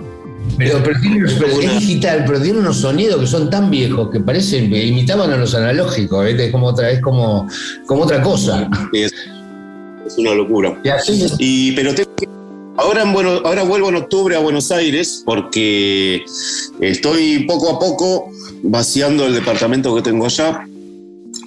Pero, 1.38 1.46
es 1.60 1.78
digital, 1.80 2.24
pero 2.26 2.40
tiene 2.40 2.58
unos 2.58 2.76
sonidos 2.78 3.20
que 3.20 3.26
son 3.26 3.50
tan 3.50 3.70
viejos 3.70 4.10
que 4.10 4.20
parecen, 4.20 4.70
que 4.70 4.86
imitaban 4.86 5.30
a 5.32 5.36
los 5.36 5.54
analógicos. 5.54 6.26
Es 6.26 6.50
como 6.52 6.66
otra, 6.68 6.90
es 6.90 7.00
como, 7.00 7.48
como 7.86 8.02
otra 8.02 8.20
cosa. 8.22 8.68
Es, 8.92 9.12
es 10.06 10.18
una 10.18 10.34
locura. 10.34 10.78
Y, 11.38 11.72
pero 11.72 11.94
tengo 11.94 12.14
que- 12.16 12.28
ahora, 12.76 13.02
en 13.02 13.12
Bueno- 13.12 13.40
ahora 13.44 13.62
vuelvo 13.62 13.88
en 13.90 13.96
octubre 13.96 14.34
a 14.36 14.40
Buenos 14.40 14.70
Aires 14.72 15.22
porque 15.24 16.22
estoy 16.80 17.44
poco 17.46 17.70
a 17.70 17.78
poco 17.78 18.30
vaciando 18.62 19.26
el 19.26 19.34
departamento 19.34 19.94
que 19.94 20.02
tengo 20.02 20.26
allá, 20.26 20.64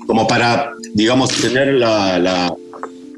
como 0.08 0.28
para, 0.28 0.72
digamos, 0.94 1.30
tener 1.42 1.74
la, 1.76 2.20
la- 2.20 2.54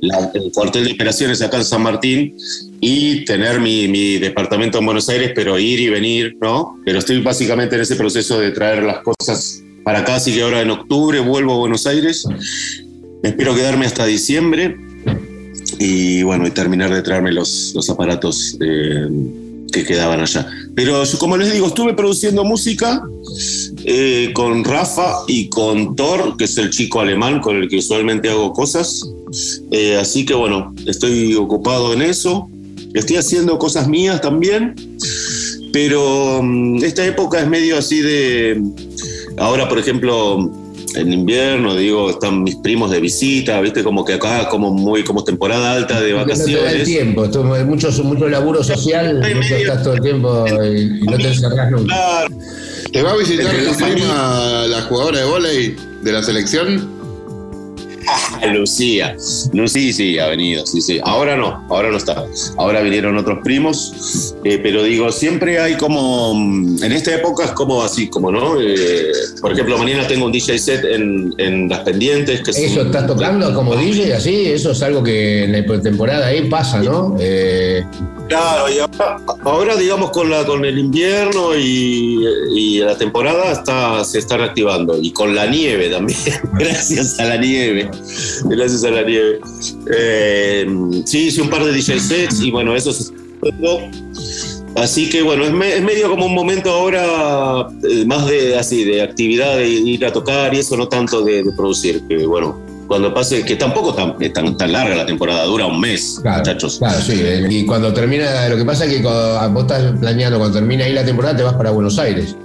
la- 0.08 0.32
el 0.34 0.52
cuartel 0.52 0.86
de 0.86 0.94
operaciones 0.94 1.42
acá 1.42 1.58
en 1.58 1.66
San 1.66 1.82
Martín 1.84 2.36
y 2.82 3.26
tener 3.26 3.60
mi, 3.60 3.88
mi 3.88 4.18
departamento 4.18 4.80
en 4.80 4.86
Buenos 4.86 5.10
Aires, 5.10 5.32
pero 5.36 5.58
ir 5.60 5.80
y 5.80 5.90
venir, 5.90 6.38
¿no? 6.42 6.78
Pero 6.86 7.00
estoy 7.00 7.22
básicamente 7.22 7.76
en 7.76 7.82
ese 7.82 7.96
proceso 7.96 8.40
de 8.40 8.52
traer 8.52 8.84
las 8.84 9.00
cosas 9.00 9.62
para 9.84 10.00
acá, 10.00 10.16
así 10.16 10.34
que 10.34 10.42
ahora 10.42 10.62
en 10.62 10.72
octubre 10.72 11.20
vuelvo 11.20 11.54
a 11.54 11.58
Buenos 11.58 11.86
Aires. 11.86 12.26
Espero 13.24 13.56
quedarme 13.56 13.86
hasta 13.86 14.06
diciembre 14.06 14.78
y 15.80 16.24
bueno, 16.24 16.46
y 16.48 16.52
terminar 16.52 16.94
de 16.94 17.02
traerme 17.02 17.32
los, 17.32 17.72
los 17.76 17.90
aparatos 17.90 18.58
eh, 18.62 19.08
que 19.72 19.84
quedaban 19.84 20.22
allá. 20.22 20.48
Pero 20.76 21.04
yo, 21.04 21.18
como 21.18 21.38
les 21.38 21.52
digo, 21.52 21.68
estuve 21.68 21.94
produciendo 21.94 22.44
música 22.44 23.02
eh, 23.84 24.32
con 24.34 24.64
Rafa 24.64 25.18
y 25.28 25.50
con 25.50 25.96
Thor, 25.96 26.38
que 26.38 26.46
es 26.46 26.58
el 26.58 26.70
chico 26.70 27.02
alemán 27.02 27.42
con 27.42 27.58
el 27.58 27.68
que 27.68 27.78
usualmente 27.78 28.30
hago 28.30 28.54
cosas. 28.54 29.04
Eh, 29.72 29.98
así 29.98 30.26
que 30.26 30.34
bueno, 30.34 30.74
estoy 30.86 31.36
ocupado 31.36 31.94
en 31.94 32.02
eso. 32.02 32.50
Estoy 32.94 33.18
haciendo 33.18 33.58
cosas 33.58 33.88
mías 33.88 34.22
también. 34.22 34.76
Pero 35.74 36.42
mm, 36.42 36.84
esta 36.84 37.06
época 37.06 37.40
es 37.40 37.48
medio 37.48 37.78
así 37.78 38.02
de... 38.02 38.62
Ahora, 39.38 39.68
por 39.68 39.78
ejemplo, 39.78 40.50
en 40.96 41.12
invierno, 41.12 41.76
digo, 41.76 42.10
están 42.10 42.44
mis 42.44 42.56
primos 42.58 42.90
de 42.92 43.00
visita, 43.00 43.60
viste, 43.60 43.84
como 43.84 44.06
que 44.06 44.14
acá 44.14 44.48
como 44.50 44.72
muy, 44.72 45.04
como 45.04 45.24
temporada 45.24 45.74
alta 45.74 46.00
de 46.00 46.14
No 46.14 46.26
te 46.26 46.32
da 46.32 46.34
el 46.34 46.46
vacaciones. 46.46 46.84
tiempo, 46.86 47.26
esto, 47.26 47.44
mucho, 47.44 47.92
mucho 48.04 48.30
laburo 48.30 48.64
social, 48.64 49.22
estás 49.24 49.84
todo 49.84 49.96
el 49.96 50.02
tiempo 50.02 50.46
y, 50.48 51.02
no 51.06 51.18
te 51.18 51.28
encerrás 51.28 51.72
nunca. 51.72 51.96
¿Te 52.92 53.02
va 53.02 53.12
a 53.12 53.18
visitar 53.18 53.54
tu 53.54 53.84
prima, 53.84 54.66
la 54.68 54.82
jugadora 54.84 55.20
de 55.20 55.26
volei 55.26 55.76
de 56.02 56.12
la 56.12 56.24
selección? 56.24 56.95
Lucía. 58.54 59.16
Lucía 59.54 59.94
sí, 59.94 60.20
ha 60.20 60.28
venido, 60.28 60.66
sí, 60.66 60.82
sí. 60.82 61.00
Ahora 61.04 61.36
no, 61.36 61.66
ahora 61.70 61.90
no 61.92 61.98
está. 61.98 62.26
Ahora 62.58 62.82
vinieron 62.82 63.18
otros 63.18 63.40
primos, 63.44 64.36
eh, 64.44 64.60
pero 64.62 64.84
digo, 64.84 65.12
siempre 65.12 65.60
hay 65.60 65.76
como, 65.76 66.34
mm, 66.36 66.84
en 66.84 66.92
esta 66.92 67.16
época 67.16 67.46
es 67.46 67.52
como 67.52 67.82
así, 67.84 68.08
como, 68.10 68.32
¿no? 68.32 68.60
Eh, 68.62 69.12
por 69.42 69.52
ejemplo, 69.54 69.78
mañana 69.78 70.08
tengo 70.08 70.26
un 70.26 70.32
DJ 70.32 70.58
set 70.60 70.84
en, 70.86 71.34
en 71.38 71.70
Las 71.70 71.80
Pendientes. 71.82 72.42
Que 72.42 72.52
es 72.52 72.58
Eso, 72.58 72.82
un- 72.82 72.88
estás 72.88 73.08
tocando 73.08 73.54
como 73.54 73.76
DJ, 73.76 74.14
así, 74.14 74.48
eso 74.48 74.72
es 74.72 74.82
algo 74.82 75.04
que 75.04 75.44
en 75.46 75.52
la 75.52 75.82
temporada 75.82 76.28
ahí 76.28 76.48
pasa, 76.50 76.82
¿no? 76.82 77.16
Eh, 77.20 77.84
Claro, 78.28 78.66
y 78.72 78.80
ahora, 79.44 79.76
digamos 79.76 80.10
con 80.10 80.32
la 80.32 80.44
con 80.46 80.66
el 80.66 80.80
invierno 80.80 81.56
y, 81.56 82.80
la 82.80 82.98
temporada 82.98 83.52
está, 83.52 84.04
se 84.04 84.20
está 84.20 84.38
reactivando. 84.38 84.98
Y 85.00 85.12
con 85.12 85.36
la 85.36 85.46
nieve 85.46 85.90
también. 85.90 86.20
Gracias 86.54 87.20
a 87.20 87.26
la 87.26 87.38
nieve. 87.38 87.90
Gracias 88.46 88.84
a 88.84 88.92
la 88.92 89.04
nieve. 89.04 89.40
Eh, 89.96 90.66
sí, 91.06 91.28
hice 91.28 91.42
un 91.42 91.50
par 91.50 91.64
de 91.64 91.72
DJ 91.72 92.00
sets 92.00 92.42
y 92.42 92.52
bueno, 92.52 92.76
eso 92.76 92.92
está 92.92 93.14
haciendo. 93.42 93.80
Así 94.76 95.10
que 95.10 95.22
bueno, 95.22 95.46
es, 95.46 95.74
es 95.76 95.84
medio 95.84 96.10
como 96.10 96.26
un 96.26 96.34
momento 96.34 96.70
ahora 96.70 97.70
eh, 97.90 98.06
más 98.06 98.28
de 98.28 98.58
así, 98.58 98.84
de 98.84 99.02
actividad, 99.02 99.58
de 99.58 99.68
ir 99.68 100.06
a 100.06 100.12
tocar 100.12 100.54
y 100.54 100.60
eso, 100.60 100.76
no 100.76 100.88
tanto 100.88 101.22
de, 101.22 101.44
de 101.44 101.52
producir. 101.54 102.02
Que 102.08 102.26
bueno, 102.26 102.65
cuando 102.88 103.14
pase, 103.14 103.44
que 103.44 103.56
tampoco 103.56 103.94
tan, 103.94 104.16
es 104.20 104.32
tan, 104.34 104.56
tan 104.58 104.72
larga 104.72 104.96
la 104.96 105.06
temporada, 105.06 105.44
dura 105.46 105.66
un 105.66 105.80
mes, 105.80 106.20
Claro, 106.22 106.40
muchachos. 106.40 106.78
Claro, 106.80 107.02
sí. 107.02 107.14
eh, 107.24 107.46
Y 107.50 107.66
cuando 107.66 107.92
termina, 107.94 108.48
lo 108.50 108.58
que 108.58 108.66
pasa 108.66 108.86
es 108.86 108.94
que 108.94 109.02
cuando 109.02 109.50
vos 109.54 109.64
estás 109.64 109.94
planeando, 110.00 110.38
cuando 110.38 110.58
termina 110.60 110.86
ahí 110.86 110.94
la 110.94 111.04
temporada, 111.06 111.36
te 111.36 111.44
vas 111.44 111.54
para 111.56 111.72
Buenos 111.72 111.98
Aires. 112.00 112.36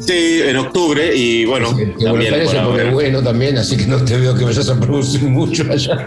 Sí, 0.00 0.40
en 0.42 0.56
octubre, 0.56 1.14
y 1.14 1.44
bueno, 1.44 1.76
Que 1.76 1.84
Buenos 2.08 2.32
Aires 2.32 2.44
por 2.44 2.50
se 2.50 2.56
pone 2.62 2.80
ahora. 2.82 2.90
bueno 2.92 3.22
también, 3.22 3.58
así 3.58 3.76
que 3.76 3.86
no 3.86 3.98
te 4.02 4.16
veo 4.16 4.34
que 4.34 4.44
vayas 4.44 4.68
a 4.70 4.80
producir 4.80 5.22
mucho 5.24 5.62
allá. 5.70 6.06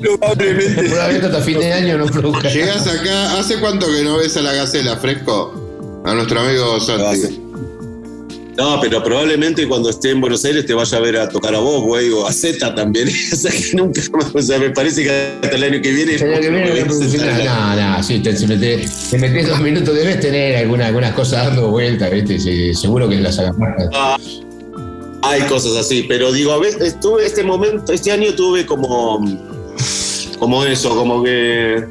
Probablemente. 0.00 0.82
Probablemente 0.88 1.26
hasta 1.26 1.40
fin 1.40 1.58
de 1.60 1.72
año 1.72 1.98
no 1.98 2.06
produzcas. 2.06 2.54
Llegás 2.54 2.86
acá, 2.86 3.38
¿hace 3.38 3.58
cuánto 3.60 3.86
que 3.86 4.02
no 4.02 4.16
ves 4.18 4.36
a 4.36 4.40
la 4.42 4.54
gacela, 4.54 4.96
fresco? 4.96 6.02
A 6.06 6.14
nuestro 6.14 6.40
amigo 6.40 6.80
Santi. 6.80 7.40
No, 8.56 8.80
pero 8.80 9.02
probablemente 9.02 9.66
cuando 9.66 9.90
esté 9.90 10.10
en 10.10 10.20
Buenos 10.20 10.44
Aires 10.44 10.64
te 10.64 10.74
vaya 10.74 10.96
a 10.96 11.00
ver 11.00 11.16
a 11.16 11.28
tocar 11.28 11.54
a 11.54 11.58
vos, 11.58 11.82
güey, 11.82 12.10
o 12.10 12.26
a 12.26 12.32
Z 12.32 12.74
también. 12.74 13.08
o 13.32 13.36
sea 13.36 13.50
que 13.50 13.76
nunca, 13.76 14.00
o 14.32 14.42
sea, 14.42 14.58
me 14.58 14.70
parece 14.70 15.02
que 15.02 15.10
hasta 15.42 15.56
el 15.56 15.62
año 15.64 15.82
que 15.82 15.90
viene. 15.92 16.14
El 16.14 16.22
año 16.34 16.40
que 16.42 16.50
viene 16.50 16.84
no 16.84 16.94
la-. 17.44 17.74
No, 17.76 17.96
no, 17.96 18.02
sí, 18.02 18.20
te, 18.20 18.36
si 18.36 18.46
metés, 18.46 19.10
te 19.10 19.18
metés 19.18 19.48
dos 19.48 19.60
minutos, 19.60 19.94
debes 19.94 20.20
tener 20.20 20.56
alguna- 20.56 20.86
algunas 20.86 21.14
cosas 21.14 21.46
dando 21.46 21.68
vueltas, 21.70 22.10
¿viste? 22.12 22.38
Sí, 22.38 22.74
seguro 22.74 23.08
que 23.08 23.16
las 23.16 23.38
hagas. 23.38 23.56
Ah, 23.92 24.16
Hay 25.22 25.40
cosas 25.42 25.74
así, 25.76 26.04
pero 26.08 26.30
digo, 26.32 26.52
a 26.52 26.58
veces 26.58 26.80
estuve 26.82 27.26
este 27.26 27.42
momento, 27.42 27.92
este 27.92 28.12
año 28.12 28.34
tuve 28.34 28.66
como, 28.66 29.24
como 30.38 30.64
eso, 30.64 30.90
como 30.94 31.22
que 31.24 31.82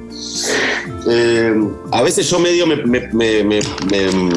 eh, 1.09 1.53
a 1.91 2.01
veces 2.03 2.29
yo 2.29 2.39
medio 2.39 2.65
me, 2.67 2.75
me, 2.77 2.99
me- 3.11 3.43
me- 3.43 3.61
me- 3.61 4.11
me 4.11 4.29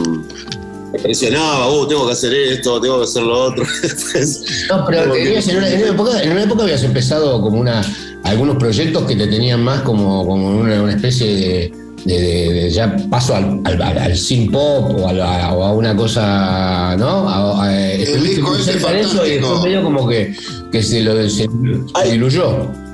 presionaba, 1.02 1.70
uh, 1.70 1.86
tengo 1.86 2.06
que 2.06 2.12
hacer 2.12 2.32
esto, 2.34 2.80
tengo 2.80 2.98
que 2.98 3.04
hacer 3.04 3.22
lo 3.22 3.44
otro. 3.44 3.64
No, 4.70 4.84
pero 4.86 5.12
que- 5.12 5.38
en, 5.38 5.56
una, 5.56 5.68
en 5.70 5.78
una 5.82 5.88
época, 5.90 6.22
en 6.22 6.32
una 6.32 6.42
época 6.42 6.62
habías 6.64 6.82
empezado 6.82 7.40
como 7.40 7.58
una 7.60 7.82
algunos 8.24 8.56
proyectos 8.56 9.04
que 9.04 9.14
te 9.14 9.26
tenían 9.28 9.62
más 9.62 9.82
como, 9.82 10.26
como 10.26 10.48
una, 10.58 10.82
una 10.82 10.92
especie 10.94 11.26
de, 11.26 11.72
de- 12.04 12.20
de- 12.20 12.52
de 12.52 12.70
ya 12.70 12.96
paso 13.10 13.36
al, 13.36 13.60
al, 13.64 14.16
synth 14.16 14.50
pop 14.52 14.98
o 15.00 15.08
a, 15.08 15.12
la- 15.12 15.52
o 15.54 15.62
a 15.64 15.72
una 15.72 15.94
cosa, 15.94 16.96
¿no? 16.96 17.28
A- 17.28 17.64
a- 17.66 17.92
estuviste 17.92 18.28
disco 18.28 18.50
muy 18.50 18.60
ese 18.60 18.72
de 18.72 18.76
eso 18.78 18.86
y 18.86 18.90
fantástico. 18.90 19.24
después 19.24 19.62
medio 19.62 19.82
como 19.84 20.08
que, 20.08 20.34
que 20.72 20.82
se 20.82 21.02
lo 21.02 21.14
se, 21.28 21.46
se 21.48 22.10
diluyó. 22.10 22.85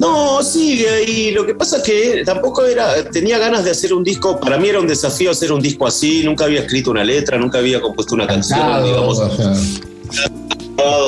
No, 0.00 0.42
sigue 0.42 0.88
ahí. 0.88 1.30
Lo 1.32 1.44
que 1.46 1.54
pasa 1.54 1.78
es 1.78 1.82
que 1.82 2.22
tampoco 2.24 2.64
era, 2.64 3.02
tenía 3.10 3.38
ganas 3.38 3.64
de 3.64 3.70
hacer 3.72 3.92
un 3.92 4.04
disco. 4.04 4.38
Para 4.38 4.56
mí 4.58 4.68
era 4.68 4.78
un 4.80 4.86
desafío 4.86 5.30
hacer 5.30 5.52
un 5.52 5.60
disco 5.60 5.86
así. 5.86 6.22
Nunca 6.24 6.44
había 6.44 6.60
escrito 6.60 6.90
una 6.90 7.02
letra, 7.04 7.36
nunca 7.38 7.58
había 7.58 7.80
compuesto 7.80 8.14
una 8.14 8.26
canción, 8.26 8.58
Cansado, 8.60 8.86
digamos. 8.86 9.18
o 9.18 9.36
sea, 9.36 9.52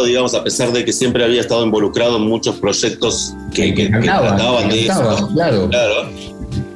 digamos, 0.05 0.35
a 0.35 0.43
pesar 0.45 0.73
de 0.73 0.85
que 0.85 0.93
siempre 0.93 1.25
había 1.25 1.41
estado 1.41 1.65
involucrado 1.65 2.17
en 2.17 2.23
muchos 2.23 2.57
proyectos 2.57 3.35
que, 3.55 3.75
que- 3.75 3.85
que 3.87 3.91
cantaba, 3.91 4.29
trataban 4.37 4.69
de 4.69 4.87
cantaba, 4.87 5.15
eso. 5.15 5.29
claro. 5.35 5.69
Claro. 5.71 5.95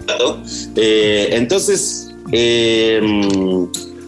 Claro. 0.06 0.38
Eh, 0.76 1.28
entonces, 1.32 2.10
eh, 2.30 3.00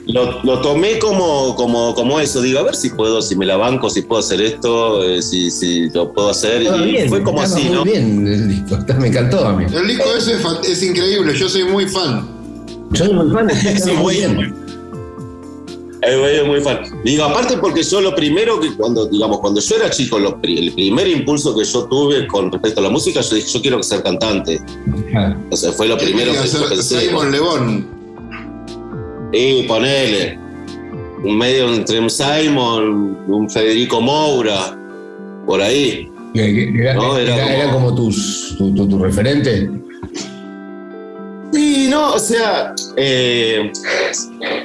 lo, 0.06 0.42
lo 0.44 0.60
tomé 0.60 0.98
como, 0.98 1.54
como, 1.56 1.94
como 1.94 2.20
eso. 2.20 2.40
Digo, 2.40 2.60
a 2.60 2.62
ver 2.62 2.76
si 2.76 2.90
puedo, 2.90 3.20
si 3.22 3.34
me 3.36 3.44
la 3.46 3.56
banco, 3.56 3.90
si 3.90 4.02
puedo 4.02 4.20
hacer 4.20 4.40
esto, 4.40 5.02
eh, 5.04 5.20
si, 5.22 5.50
si 5.50 5.90
lo 5.90 6.12
puedo 6.12 6.30
hacer. 6.30 6.62
Y 6.62 6.84
bien, 6.92 7.08
fue 7.08 7.22
como 7.22 7.40
así, 7.42 7.64
muy 7.64 7.72
¿no? 7.74 7.84
bien 7.84 8.26
el 8.26 8.48
disco, 8.48 8.76
está- 8.76 8.94
me 8.98 9.08
encantó 9.08 9.44
a 9.46 9.52
mí. 9.52 9.64
El 9.72 9.86
disco 9.88 10.04
ese 10.16 10.34
es, 10.34 10.42
fan- 10.42 10.58
es 10.64 10.82
increíble, 10.82 11.34
yo 11.36 11.48
soy 11.48 11.64
muy 11.64 11.86
fan. 11.88 12.28
Soy 12.94 13.12
muy 13.12 13.30
fan, 13.32 13.50
Sí, 13.82 13.90
muy 13.92 14.14
bien. 14.16 14.54
Eh, 16.02 16.40
es 16.40 16.46
muy 16.46 16.60
fan. 16.60 16.78
Digo, 17.04 17.24
aparte 17.24 17.56
porque 17.56 17.82
yo 17.82 18.00
lo 18.00 18.14
primero 18.14 18.60
que 18.60 18.72
cuando, 18.76 19.06
digamos, 19.06 19.40
cuando 19.40 19.60
yo 19.60 19.74
era 19.76 19.90
chico, 19.90 20.20
lo 20.20 20.38
el 20.42 20.72
primer 20.72 21.08
impulso 21.08 21.56
que 21.56 21.64
yo 21.64 21.84
tuve 21.86 22.28
con 22.28 22.52
respecto 22.52 22.78
a 22.80 22.84
la 22.84 22.90
música, 22.90 23.20
yo 23.22 23.34
dije, 23.34 23.48
yo 23.48 23.60
quiero 23.60 23.82
ser 23.82 24.04
cantante. 24.04 24.60
O 25.50 25.56
sea, 25.56 25.72
fue 25.72 25.88
lo 25.88 25.98
primero 25.98 26.30
que 26.32 26.46
yo 26.48 26.68
pensé. 26.68 27.00
Simon 27.08 27.32
Lebón. 27.32 27.95
Y 29.36 29.62
ponele. 29.64 30.38
Un 31.24 31.36
medio 31.38 31.72
entre 31.72 31.98
un 32.00 32.08
Simon, 32.10 33.18
un 33.28 33.50
Federico 33.50 34.00
Moura, 34.00 34.78
por 35.46 35.60
ahí. 35.60 36.08
Era, 36.34 36.94
No, 36.94 37.16
era 37.18 37.34
era- 37.34 37.44
como- 37.44 37.56
era 37.62 37.72
como 37.72 37.94
tus, 37.94 38.54
tu, 38.58 38.74
tu, 38.74 38.88
tu 38.88 38.98
referente. 38.98 39.70
Sí, 41.52 41.86
no, 41.88 42.14
o 42.14 42.18
sea, 42.18 42.74
eh, 42.96 43.72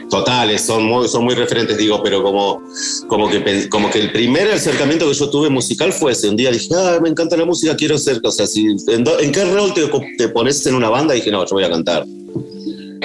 totales, 0.10 0.62
son 0.62 0.84
muy, 0.84 1.08
son 1.08 1.24
muy 1.24 1.36
referentes, 1.36 1.78
digo, 1.78 2.02
pero 2.04 2.22
como, 2.22 2.62
como, 3.08 3.30
que, 3.30 3.70
como 3.70 3.90
que 3.90 4.00
el 4.00 4.12
primer 4.12 4.52
acercamiento 4.52 5.08
que 5.08 5.14
yo 5.14 5.30
tuve 5.30 5.50
musical 5.50 5.94
fue 5.94 6.12
ese. 6.12 6.28
Un 6.28 6.36
día 6.36 6.52
dije, 6.52 6.68
ah, 6.76 7.00
me 7.02 7.08
encanta 7.10 7.38
la 7.38 7.46
música, 7.46 7.76
quiero 7.78 7.98
ser, 7.98 8.20
o 8.24 8.32
sea, 8.32 8.46
si, 8.48 8.66
¿en, 8.88 9.04
do- 9.04 9.20
en 9.20 9.32
qué 9.32 9.46
rol 9.46 9.74
te, 9.74 9.84
te 10.18 10.28
pones 10.30 10.66
en 10.66 10.76
una 10.76 10.90
banda? 10.90 11.14
dije, 11.14 11.32
no, 11.32 11.46
yo 11.46 11.52
voy 11.56 11.64
a 11.64 11.70
cantar. 11.70 12.04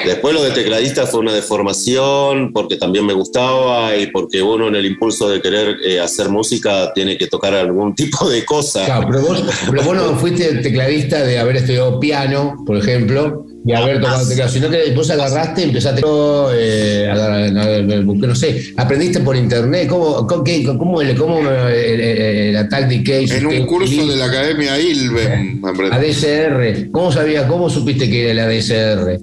Después 0.04 0.34
lo 0.34 0.42
de 0.42 0.50
tecladista 0.50 1.06
fue 1.06 1.20
una 1.20 1.32
deformación, 1.32 2.52
porque 2.52 2.76
también 2.76 3.06
me 3.06 3.14
gustaba 3.14 3.96
y 3.96 4.08
porque 4.08 4.42
uno 4.42 4.68
en 4.68 4.76
el 4.76 4.86
impulso 4.86 5.28
de 5.28 5.40
querer 5.40 5.78
eh, 5.84 6.00
hacer 6.00 6.28
música 6.28 6.92
tiene 6.94 7.16
que 7.16 7.26
tocar 7.26 7.54
algún 7.54 7.94
tipo 7.96 8.28
de 8.28 8.44
cosa. 8.44 8.84
Claro, 8.84 9.08
pero 9.10 9.22
vos, 9.22 9.44
pero 9.70 9.82
vos 9.82 9.96
no 9.96 10.16
fuiste 10.16 10.56
tecladista 10.56 11.24
de 11.24 11.38
haber 11.38 11.56
estudiado 11.56 11.98
piano, 11.98 12.56
por 12.66 12.76
ejemplo, 12.76 13.46
y 13.66 13.72
haber 13.72 14.00
tocado 14.00 14.28
teclado, 14.28 14.50
sino 14.50 14.70
que 14.70 14.92
vos 14.94 15.10
agarraste, 15.10 15.64
empezaste, 15.64 16.00
eh, 16.54 17.08
no 18.04 18.34
sé, 18.34 18.72
aprendiste 18.76 19.20
por 19.20 19.34
internet, 19.36 19.88
¿cómo, 19.88 20.26
cómo, 20.26 20.44
qué- 20.44 20.64
cómo, 20.64 21.00
el- 21.02 21.16
cómo 21.16 21.40
el, 21.40 21.74
el- 21.74 22.00
el 22.00 22.56
Attack 22.56 22.88
Decay? 22.88 23.24
En 23.28 23.46
un 23.46 23.66
curso 23.66 24.06
de 24.06 24.16
la 24.16 24.26
Academia 24.26 24.74
aprendí. 24.74 25.94
ADSR, 25.96 26.90
¿cómo 26.92 27.10
sabías, 27.10 27.46
cómo 27.46 27.68
supiste 27.68 28.08
que 28.08 28.30
era 28.30 28.32
el 28.32 28.38
ADSR? 28.50 29.20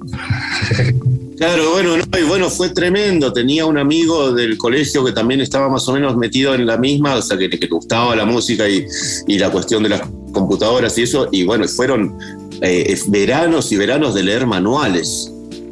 Claro, 1.38 1.72
bueno, 1.72 1.98
no, 1.98 2.20
y 2.20 2.24
bueno, 2.24 2.50
fue 2.50 2.70
tremendo. 2.70 3.34
Tenía 3.34 3.66
un 3.66 3.78
amigo 3.78 4.32
del 4.34 4.58
colegio 4.58 5.04
que 5.04 5.12
también 5.12 5.42
estaba 5.42 5.68
más 5.68 5.88
o 5.90 5.94
menos 5.94 6.16
metido 6.16 6.54
en 6.54 6.66
la 6.66 6.78
misma, 6.78 7.16
o 7.16 7.22
sea, 7.22 7.38
que, 7.38 7.50
que 7.50 7.58
le 7.58 7.68
gustaba 7.68 8.16
la 8.16 8.24
música 8.26 8.70
y, 8.70 8.86
y 9.28 9.40
la 9.40 9.50
cuestión 9.50 9.84
de 9.84 9.90
las 9.90 10.02
computadoras 10.32 10.98
y 10.98 11.04
eso. 11.04 11.28
Y 11.32 11.44
bueno, 11.44 11.68
fueron 11.68 12.16
eh, 12.64 12.98
veranos 13.10 13.72
y 13.72 13.78
veranos 13.78 14.14
de 14.16 14.24
leer 14.24 14.48
manuales. 14.48 15.30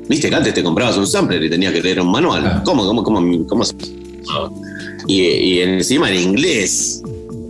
Viste 0.07 0.29
que 0.29 0.35
antes 0.35 0.53
te 0.53 0.61
comprabas 0.63 0.97
un 0.97 1.07
sampler 1.07 1.41
y 1.43 1.49
tenías 1.49 1.73
que 1.73 1.81
leer 1.81 2.01
un 2.01 2.11
manual. 2.11 2.61
¿Cómo, 2.65 2.85
cómo, 2.85 3.01
cómo, 3.03 3.47
cómo 3.47 3.63
se- 3.63 3.73
y, 5.07 5.21
y 5.21 5.61
encima 5.61 6.11
en 6.11 6.19
inglés. 6.29 7.01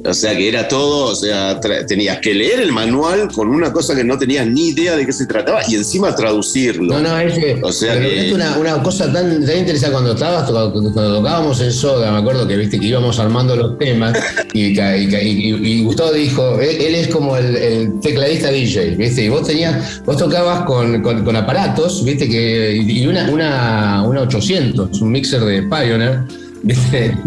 O 0.04 0.14
sea 0.14 0.36
que 0.36 0.48
era 0.50 0.68
todo, 0.68 1.12
o 1.12 1.16
sea, 1.16 1.60
tenías 1.88 2.20
que 2.20 2.34
leer 2.34 2.60
el 2.60 2.72
manual 2.72 3.30
con 3.32 3.50
una 3.50 3.72
cosa 3.72 3.96
que 3.96 4.04
no 4.04 4.18
tenías 4.18 4.48
ni 4.48 4.70
idea 4.70 4.96
de 4.96 5.06
qué 5.06 5.14
se 5.14 5.28
trataba 5.28 5.62
y 5.68 5.76
encima 5.76 6.16
traducirlo. 6.16 6.96
No, 6.96 7.02
no, 7.02 7.20
es 7.20 7.34
que, 7.38 7.60
O 7.62 7.72
sea 7.72 8.00
que- 8.00 8.28
es 8.28 8.34
una, 8.34 8.58
una 8.58 8.82
cosa 8.82 9.12
tan, 9.14 9.46
tan 9.46 9.58
interesante 9.60 9.92
cuando 9.94 10.14
estabas, 10.14 10.50
cuando, 10.50 10.92
cuando 10.92 11.18
tocábamos 11.18 11.62
en 11.62 11.72
Soda, 11.72 12.12
me 12.12 12.18
acuerdo 12.18 12.48
que 12.48 12.58
viste 12.58 12.80
que 12.80 12.88
íbamos 12.88 13.20
armando 13.20 13.56
los 13.56 13.78
temas 13.78 14.18
y, 14.54 14.66
y, 14.68 14.76
ca- 14.76 14.98
y- 14.98 15.54
y 15.54 15.84
Gustavo 15.84 16.14
dijo, 16.14 16.60
él, 16.60 16.82
él 16.82 16.96
es 16.96 17.08
como 17.10 17.38
el, 17.38 17.56
el 17.56 18.00
tecladista 18.00 18.50
DJ, 18.50 18.96
viste, 18.96 19.24
y 19.26 19.30
vos 19.30 19.46
tenías, 19.48 20.04
vos 20.04 20.18
tocabas 20.18 20.62
con, 20.66 21.02
con- 21.04 21.24
con 21.24 21.36
aparatos, 21.36 22.04
viste, 22.04 22.28
que, 22.28 22.76
y 22.76 23.06
una, 23.06 23.30
una, 23.30 24.04
una 24.04 24.22
800, 24.22 25.00
un 25.02 25.12
mixer 25.12 25.42
de 25.42 25.62
Pioneer. 25.64 26.22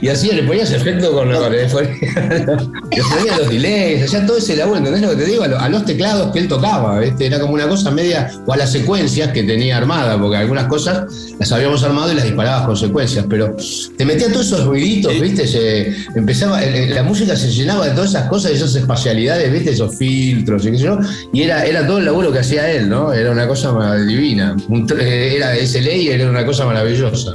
y 0.00 0.08
así 0.08 0.28
le 0.30 0.42
ponías 0.44 0.70
efecto 0.70 1.12
con, 1.12 1.32
con- 1.32 1.52
le 1.52 1.66
ponías, 1.66 2.00
le 2.00 3.02
ponías 3.02 3.38
los 3.38 3.50
delays, 3.50 4.04
hacía 4.04 4.24
todo 4.26 4.36
ese 4.38 4.56
laburo, 4.56 4.78
¿entendés 4.78 5.02
lo 5.02 5.10
que 5.10 5.16
te 5.16 5.24
digo? 5.24 5.42
A, 5.42 5.48
lo- 5.48 5.58
a 5.58 5.68
los 5.68 5.84
teclados 5.84 6.32
que 6.32 6.38
él 6.40 6.48
tocaba, 6.48 7.00
¿viste? 7.00 7.26
Era 7.26 7.40
como 7.40 7.54
una 7.54 7.68
cosa 7.68 7.90
media, 7.90 8.30
o 8.46 8.52
a 8.52 8.56
las 8.56 8.70
secuencias 8.72 9.30
que 9.32 9.42
tenía 9.42 9.76
armada, 9.76 10.18
porque 10.20 10.36
algunas 10.36 10.66
cosas 10.66 11.04
las 11.38 11.50
habíamos 11.52 11.82
armado 11.82 12.12
y 12.12 12.14
las 12.14 12.24
disparabas 12.24 12.66
con 12.66 12.76
secuencias, 12.76 13.26
pero 13.28 13.56
te 13.96 14.04
metía 14.04 14.28
todos 14.32 14.46
esos 14.46 14.64
ruiditos, 14.66 15.18
¿viste? 15.20 15.46
Se, 15.46 15.94
empezaba, 16.14 16.60
la 16.60 17.02
música 17.02 17.34
se 17.34 17.50
llenaba 17.50 17.86
de 17.88 17.94
todas 17.94 18.10
esas 18.10 18.28
cosas, 18.28 18.52
esas 18.52 18.74
espacialidades, 18.74 19.52
¿viste? 19.52 19.70
Esos 19.70 19.96
filtros 19.96 20.64
y 20.64 20.70
qué 20.72 20.78
sé 20.78 20.84
yo, 20.84 20.98
y 21.32 21.42
era, 21.42 21.64
era 21.64 21.86
todo 21.86 21.98
el 21.98 22.04
laburo 22.04 22.32
que 22.32 22.38
hacía 22.38 22.70
él, 22.70 22.88
¿no? 22.88 23.12
Era 23.12 23.32
una 23.32 23.48
cosa 23.48 23.96
divina. 23.96 24.56
Era 25.00 25.56
ese 25.56 25.80
ley 25.80 26.08
era 26.08 26.28
una 26.28 26.44
cosa 26.46 26.64
maravillosa. 26.66 27.34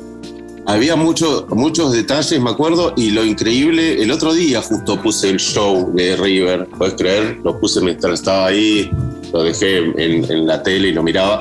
Había 0.68 0.96
mucho- 0.96 1.46
muchos 1.52 1.92
detalles, 1.94 2.42
me 2.42 2.50
acuerdo, 2.50 2.94
y 2.98 3.12
lo 3.12 3.24
increíble, 3.24 4.02
el 4.02 4.10
otro 4.10 4.34
día 4.34 4.62
justo 4.62 5.00
puse 5.00 5.30
el 5.30 5.38
show 5.38 5.92
de 5.94 6.16
River, 6.16 6.68
¿puedes 6.78 6.96
creer? 6.96 7.40
Lo 7.44 7.60
puse 7.60 7.82
mientras 7.82 8.16
estaba 8.16 8.48
ahí, 8.48 8.90
lo 9.32 9.44
dejé 9.44 9.78
en, 9.78 10.48
la 10.48 10.64
tele 10.64 10.88
y 10.88 10.92
lo 10.94 11.04
miraba. 11.04 11.40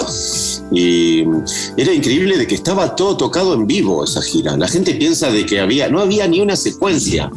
Y 0.70 1.24
era 1.76 1.92
increíble 1.94 2.36
de 2.36 2.46
que 2.46 2.54
estaba 2.54 2.94
todo 2.94 3.16
tocado 3.16 3.54
en 3.54 3.66
vivo 3.66 4.04
esa 4.04 4.20
gira. 4.20 4.56
La 4.58 4.68
gente 4.68 4.94
piensa 4.94 5.30
de 5.30 5.46
que 5.46 5.58
había, 5.58 5.88
no 5.88 6.00
había 6.00 6.28
ni 6.28 6.40
una 6.40 6.56
secuencia. 6.56 7.30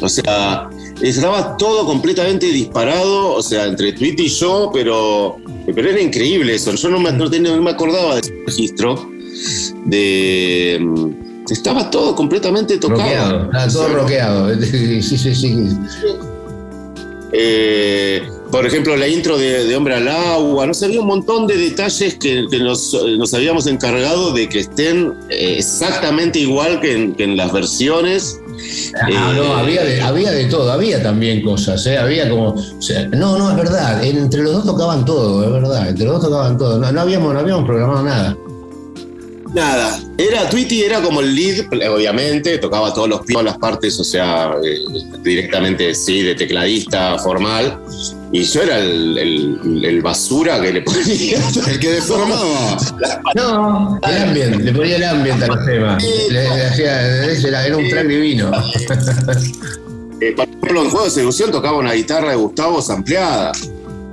O 0.00 0.08
sea, 0.08 0.68
estaba 1.00 1.56
todo 1.56 1.84
completamente 1.86 2.46
disparado, 2.46 3.34
o 3.34 3.42
sea, 3.42 3.66
entre 3.66 3.92
Tweet 3.92 4.16
y 4.18 4.28
yo, 4.28 4.70
pero, 4.72 5.36
pero 5.72 5.90
era 5.90 6.00
increíble 6.00 6.54
eso. 6.54 6.74
Yo 6.74 6.88
no 6.88 6.98
me, 6.98 7.12
no 7.12 7.62
me 7.62 7.70
acordaba 7.70 8.14
de 8.14 8.20
ese 8.22 8.34
registro 8.46 9.08
de, 9.84 10.78
estaba 11.54 11.90
todo 11.90 12.14
completamente 12.14 12.78
tocado. 12.78 13.02
Roqueado, 13.02 13.44
estaba 13.44 13.68
todo 13.68 13.82
O 13.82 13.86
sea, 13.86 13.96
roqueado. 13.96 14.54
Sí, 14.62 15.02
sí, 15.02 15.34
sí. 15.34 15.68
Eh, 17.32 18.22
por 18.50 18.64
ejemplo, 18.64 18.96
la 18.96 19.06
intro 19.06 19.36
de, 19.36 19.64
de 19.64 19.76
Hombre 19.76 19.94
al 19.96 20.08
Agua, 20.08 20.66
no 20.66 20.72
sé, 20.72 20.86
había 20.86 21.00
un 21.02 21.06
montón 21.08 21.46
de 21.46 21.56
detalles 21.56 22.14
que, 22.14 22.46
que 22.50 22.58
nos, 22.58 22.94
nos 23.18 23.34
habíamos 23.34 23.66
encargado 23.66 24.32
de 24.32 24.48
que 24.48 24.60
estén 24.60 25.12
eh, 25.28 25.56
exactamente 25.58 26.38
igual 26.38 26.80
que 26.80 26.94
en, 26.94 27.14
que 27.14 27.24
en 27.24 27.36
las 27.36 27.52
versiones. 27.52 28.40
Ah, 29.00 29.08
Eh, 29.10 29.36
no, 29.36 29.54
había 29.54 29.84
de, 29.84 30.00
había 30.00 30.30
de 30.32 30.46
todo, 30.46 30.72
había 30.72 31.02
también 31.02 31.42
cosas, 31.42 31.86
¿eh? 31.86 31.98
había 31.98 32.28
como, 32.28 32.54
o 32.54 32.82
sea, 32.82 33.06
no, 33.08 33.38
no, 33.38 33.50
es 33.50 33.56
verdad, 33.56 34.02
entre 34.02 34.42
los 34.42 34.52
dos 34.52 34.64
tocaban 34.64 35.04
todo, 35.04 35.44
es 35.44 35.52
verdad, 35.52 35.88
entre 35.90 36.06
los 36.06 36.14
dos 36.14 36.24
tocaban 36.24 36.58
todo, 36.58 36.78
no, 36.78 36.90
no 36.90 37.00
habíamos, 37.00 37.34
no 37.34 37.38
habíamos 37.40 37.64
programado 37.66 38.02
nada. 38.02 38.36
Nada, 39.54 39.98
era 40.18 40.48
Tweety 40.50 40.82
era 40.82 41.00
como 41.00 41.20
el 41.20 41.34
lead, 41.34 41.66
obviamente, 41.90 42.58
tocaba 42.58 42.92
todos 42.92 43.08
los 43.08 43.24
todas 43.24 43.44
las 43.44 43.56
partes, 43.58 43.98
o 43.98 44.04
sea, 44.04 44.52
eh, 44.62 44.78
directamente 45.22 45.94
sí, 45.94 46.22
de 46.22 46.34
tecladista 46.34 47.18
formal. 47.18 47.80
Y 48.30 48.42
yo 48.42 48.62
era 48.62 48.78
el, 48.78 49.16
el- 49.16 49.84
el 49.86 50.02
basura 50.02 50.60
que 50.60 50.72
le 50.72 50.82
ponía. 50.82 51.38
El 51.66 51.78
que 51.80 51.90
deformaba. 51.92 52.76
No, 53.34 53.98
el 54.06 54.16
ambiente, 54.22 54.58
le 54.64 54.72
ponía 54.72 54.96
el 54.96 55.04
ambiente 55.04 55.44
a 55.46 55.48
los 55.48 55.64
temas, 55.64 56.02
le, 56.02 56.30
le 56.30 56.66
hacía, 56.66 57.24
era, 57.48 57.66
era 57.66 57.76
un 57.78 57.88
track 57.88 58.06
divino. 58.06 58.50
Eh, 60.20 60.32
por 60.36 60.46
ejemplo, 60.46 60.82
en 60.82 60.90
Juego 60.90 61.04
de 61.06 61.10
Seducción 61.10 61.50
tocaba 61.50 61.78
una 61.78 61.92
guitarra 61.94 62.30
de 62.30 62.36
Gustavo 62.36 62.84
ampliada. 62.90 63.52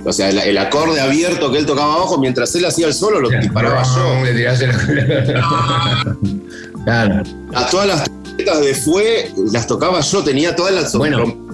O 0.06 0.12
sea, 0.12 0.28
el, 0.30 0.38
el 0.38 0.56
acorde 0.58 1.00
abierto 1.00 1.50
que 1.50 1.58
él 1.58 1.66
tocaba 1.66 1.94
abajo, 1.94 2.16
mientras 2.18 2.54
él 2.54 2.64
hacía 2.64 2.86
el 2.86 2.94
solo, 2.94 3.20
lo 3.20 3.28
disparaba 3.28 3.82
yo. 3.82 4.24
Le 4.24 4.32
tirás 4.34 4.60
el- 4.60 4.70
Claro. 6.84 7.22
A 7.54 7.66
todas 7.68 7.88
las 7.88 8.04
trompetas 8.04 8.60
de 8.60 8.74
Fue 8.74 9.32
las 9.52 9.66
tocaba 9.66 10.00
yo, 10.00 10.22
tenía 10.22 10.54
todas 10.54 10.72
las 10.74 10.92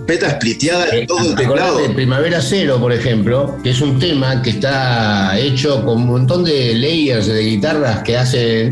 trompetas 0.03 0.33
spliteadas 0.35 0.93
en 0.93 1.07
todo 1.07 1.21
el 1.21 1.35
teclado. 1.37 1.79
De 1.79 1.89
Primavera 1.91 2.43
Cero, 2.43 2.79
por 2.81 2.93
ejemplo, 2.93 3.57
que 3.63 3.71
es 3.71 3.81
un 3.81 4.01
tema 4.01 4.43
que 4.43 4.51
está 4.51 5.39
hecho 5.39 5.85
con 5.85 5.99
un 5.99 6.07
montón 6.07 6.43
de 6.45 6.75
layers 6.75 7.27
de 7.27 7.41
guitarras 7.41 8.03
que 8.03 8.17
hacen. 8.17 8.71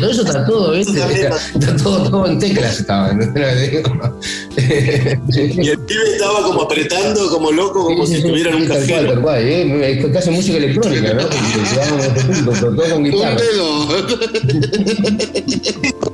Todo 0.00 0.10
eso 0.10 0.22
está 0.22 0.46
todo, 0.46 0.72
¿viste? 0.72 0.98
Está, 0.98 1.36
está 1.36 1.76
todo, 1.76 2.10
todo 2.10 2.26
en 2.28 2.38
teclas. 2.38 2.80
Estaba. 2.80 3.12
Y 3.12 3.14
el 5.68 5.78
pibe 5.78 6.02
estaba 6.12 6.42
como 6.44 6.62
apretando 6.62 7.28
como 7.30 7.50
loco, 7.50 7.84
como 7.84 8.06
si 8.06 8.16
estuviera 8.16 8.50
en 8.50 8.56
un 8.56 8.66
café. 8.66 9.06
cual, 9.20 9.42
¿eh? 9.42 9.98
Es 9.98 10.04
que 10.04 10.18
hace 10.18 10.30
música 10.30 10.58
electrónica, 10.58 11.14
¿no? 11.14 11.22
Este 12.32 12.44
todo 12.44 12.76
con 12.76 13.04
guitarra. 13.04 13.40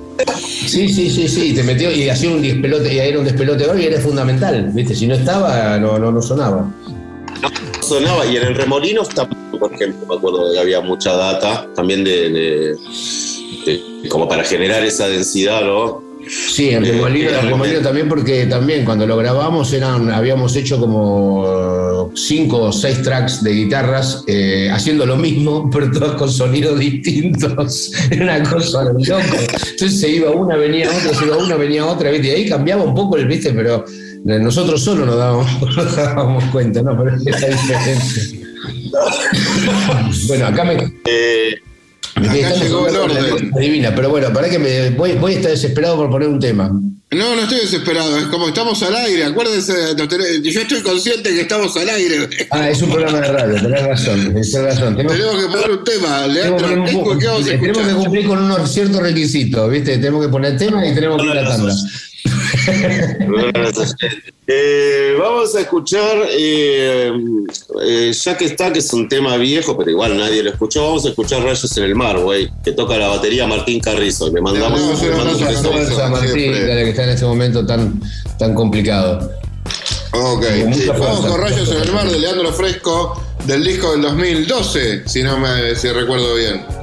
Sí, 0.67 0.89
sí, 0.89 1.11
sí, 1.11 1.29
sí, 1.29 1.55
te 1.55 1.63
metió 1.63 1.91
y 1.91 2.09
hacía 2.09 2.31
un 2.31 2.43
despelote, 2.43 2.93
y 2.93 2.99
era 2.99 3.19
un 3.19 3.25
despelote 3.25 3.65
y 3.81 3.85
era 3.87 4.01
fundamental, 4.01 4.71
¿viste? 4.75 4.95
Si 4.95 5.07
no 5.07 5.15
estaba, 5.15 5.79
no, 5.79 5.99
no, 5.99 6.11
no 6.13 6.21
sonaba. 6.21 6.71
sonaba. 7.81 8.27
Y 8.27 8.37
en 8.37 8.43
el 8.45 8.55
Remolinos 8.55 9.09
también, 9.09 9.41
por 9.59 9.73
ejemplo, 9.73 10.07
me 10.07 10.17
acuerdo 10.17 10.53
que 10.53 10.59
había 10.59 10.81
mucha 10.81 11.13
data 11.15 11.67
también 11.75 12.05
de- 12.05 12.77
como 14.09 14.29
para 14.29 14.45
generar 14.45 14.83
esa 14.85 15.09
densidad, 15.09 15.63
¿no? 15.63 16.03
Sí, 16.29 16.71
en 16.71 16.85
Eh, 16.85 16.93
Remolino, 16.93 17.29
era 17.31 17.41
Remolino 17.41 17.57
momento. 17.57 17.83
también 17.83 18.09
porque 18.09 18.47
también 18.47 18.85
cuando 18.85 19.07
lo 19.07 19.17
grabamos 19.17 19.73
eran, 19.73 20.11
habíamos 20.11 20.55
hecho 20.57 20.79
como 20.79 22.11
cinco 22.15 22.65
o 22.65 22.73
seis 22.73 23.03
tracks 23.03 23.43
de 23.43 23.53
guitarras 23.53 24.25
eh, 24.27 24.69
haciendo 24.71 25.07
lo 25.07 25.17
mismo, 25.17 25.71
pero 25.73 25.91
todos 25.91 26.15
con 26.17 26.31
sonidos 26.31 26.79
distintos. 26.79 27.93
Era 28.11 28.25
una 28.39 28.51
cosa 28.51 28.85
loco. 28.85 28.99
Entonces 29.07 30.01
se 30.01 30.11
iba 30.11 30.31
una, 30.31 30.57
venía 30.57 30.89
otra, 30.91 31.15
se 31.15 31.25
iba 31.25 31.37
una, 31.37 31.57
venía 31.57 31.87
otra, 31.87 32.11
¿viste? 32.11 32.29
Y 32.29 32.31
ahí 32.31 32.49
cambiaba 32.49 32.83
un 32.85 32.95
poco 32.95 33.17
el, 33.17 33.27
¿viste? 33.27 33.53
Pero 33.53 33.85
nosotros 34.25 34.83
solo 34.83 35.07
nos 35.07 35.17
dábamos, 35.17 35.47
nos 35.77 35.97
dábamos 35.97 36.45
cuenta, 36.47 36.83
¿no? 36.83 36.97
Pero 36.97 37.17
es 37.17 37.25
la 37.41 37.49
diferencia. 37.49 38.39
bueno, 40.29 40.47
acá 40.47 40.65
me. 40.65 40.77
me 40.77 41.68
Acá 42.27 42.55
llegó 42.55 42.89
el 42.89 42.97
orden. 42.97 43.51
Divina, 43.59 43.95
pero 43.95 44.11
bueno, 44.11 44.33
para 44.33 44.49
que 44.49 44.59
me 44.59 44.91
voy, 44.91 45.13
voy 45.13 45.33
a 45.33 45.37
estar 45.37 45.51
desesperado 45.51 45.97
por 45.97 46.11
poner 46.11 46.29
un 46.29 46.41
tema. 46.41 46.71
No, 47.11 47.35
no 47.35 47.41
estoy 47.43 47.61
desesperado, 47.61 48.19
es 48.19 48.25
como 48.25 48.49
estamos 48.49 48.83
al 48.83 48.95
aire, 48.95 49.25
acuérdense, 49.25 49.73
yo 49.97 50.61
estoy 50.61 50.83
consciente 50.83 51.31
que 51.31 51.41
estamos 51.41 51.75
al 51.79 51.89
aire. 51.89 52.29
Ah, 52.51 52.69
es 52.69 52.83
un 52.83 52.91
programa 52.91 53.21
de 53.21 53.29
radio, 53.33 53.55
tenés 53.63 53.83
razón, 53.83 54.25
tenés 54.27 54.53
razón. 54.53 54.95
Tenemos, 54.95 55.17
Tenemos 55.17 55.43
que 55.43 55.47
poner 55.51 55.71
un 55.71 55.85
tema, 55.85 56.25
tenemos 56.27 56.35
Leandro, 56.63 56.69
que- 56.69 56.75
¿qué, 56.85 57.19
¿qué 57.19 57.27
vamos 57.27 57.47
a 57.49 57.51
tenemos 57.61 57.87
que 57.87 57.95
cumplir 57.95 58.27
con 58.27 58.43
unos 58.43 58.71
ciertos 58.71 59.01
requisitos, 59.01 59.71
¿viste? 59.71 59.93
Tenemos 59.97 60.23
que 60.27 60.29
poner 60.31 60.59
tema 60.59 60.87
y 60.87 60.95
tenemos 60.95 61.17
que 61.23 61.25
ir 61.29 61.33
a 61.33 61.43
la 61.43 61.49
tanda. 61.49 61.75
Eh, 64.51 65.15
vamos 65.19 65.55
a 65.55 65.61
escuchar, 65.61 66.23
eh, 66.31 67.13
eh, 67.83 68.13
ya 68.15 68.35
que 68.35 68.47
está, 68.47 68.73
que 68.73 68.79
es 68.79 68.91
un 68.95 69.07
tema 69.07 69.37
viejo, 69.37 69.77
pero 69.77 69.91
igual 69.91 70.17
nadie 70.17 70.43
lo 70.43 70.49
escuchó, 70.49 70.85
vamos 70.85 71.05
a 71.05 71.11
escuchar 71.11 71.43
Rayos 71.43 71.77
en 71.77 71.85
el 71.85 71.95
Mar, 71.95 72.19
güey, 72.19 72.51
que 72.65 72.73
toca 72.73 72.97
la 72.97 73.09
batería 73.09 73.47
Martín 73.47 73.79
Carrizo. 73.79 74.33
Le 74.33 74.41
mandamos 74.41 74.81
le 74.81 75.11
un 75.11 75.17
mando 75.19 75.37
un 75.37 75.45
abrazo 75.45 75.71
beso. 75.71 76.03
a 76.03 76.09
Martín, 76.09 76.53
dale, 76.53 76.85
que 76.85 76.91
está 76.91 77.05
en 77.05 77.11
este 77.11 77.27
momento 77.27 77.67
tan, 77.67 78.01
tan 78.39 78.55
complicado. 78.55 79.31
Ok, 80.13 80.47
vamos 80.99 81.27
con 81.27 81.41
Rayos 81.43 81.71
en 81.71 81.83
el 81.83 81.93
Mar 81.93 82.11
de 82.11 82.19
Leandro 82.19 82.51
Fresco, 82.55 83.23
del 83.45 83.63
disco 83.63 83.93
del 83.93 84.01
2012, 84.01 85.07
si 85.07 85.23
no 85.23 85.39
me 85.39 85.77
si 85.77 85.89
recuerdo 85.89 86.35
bien. 86.37 86.78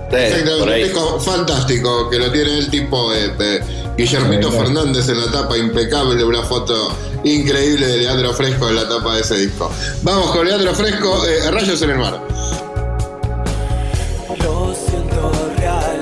Fantástico 1.20 2.10
que 2.10 2.20
lo 2.20 2.32
tiene 2.32 2.60
el 2.60 2.70
tipo 2.70 3.12
de, 3.12 3.30
de 3.30 3.62
Guillermito. 3.98 4.52
Fernández 4.52 5.08
en 5.10 5.20
la 5.20 5.32
tapa, 5.32 5.58
impecable, 5.58 6.24
una 6.24 6.44
foto 6.44 6.96
increíble 7.24 7.88
de 7.88 7.98
Leandro 8.00 8.34
Fresco 8.34 8.70
en 8.70 8.76
la 8.76 8.88
tapa 8.88 9.16
de 9.16 9.22
ese 9.22 9.38
disco. 9.38 9.72
Vamos 10.04 10.32
con 10.32 10.46
Leandro 10.48 10.74
Fresco, 10.76 11.26
eh, 11.26 11.52
Rayos 11.52 11.82
en 11.82 11.90
el 11.92 11.98
Mar. 11.98 12.22
Lo 14.44 14.76
siento 14.76 15.32
real 15.58 15.95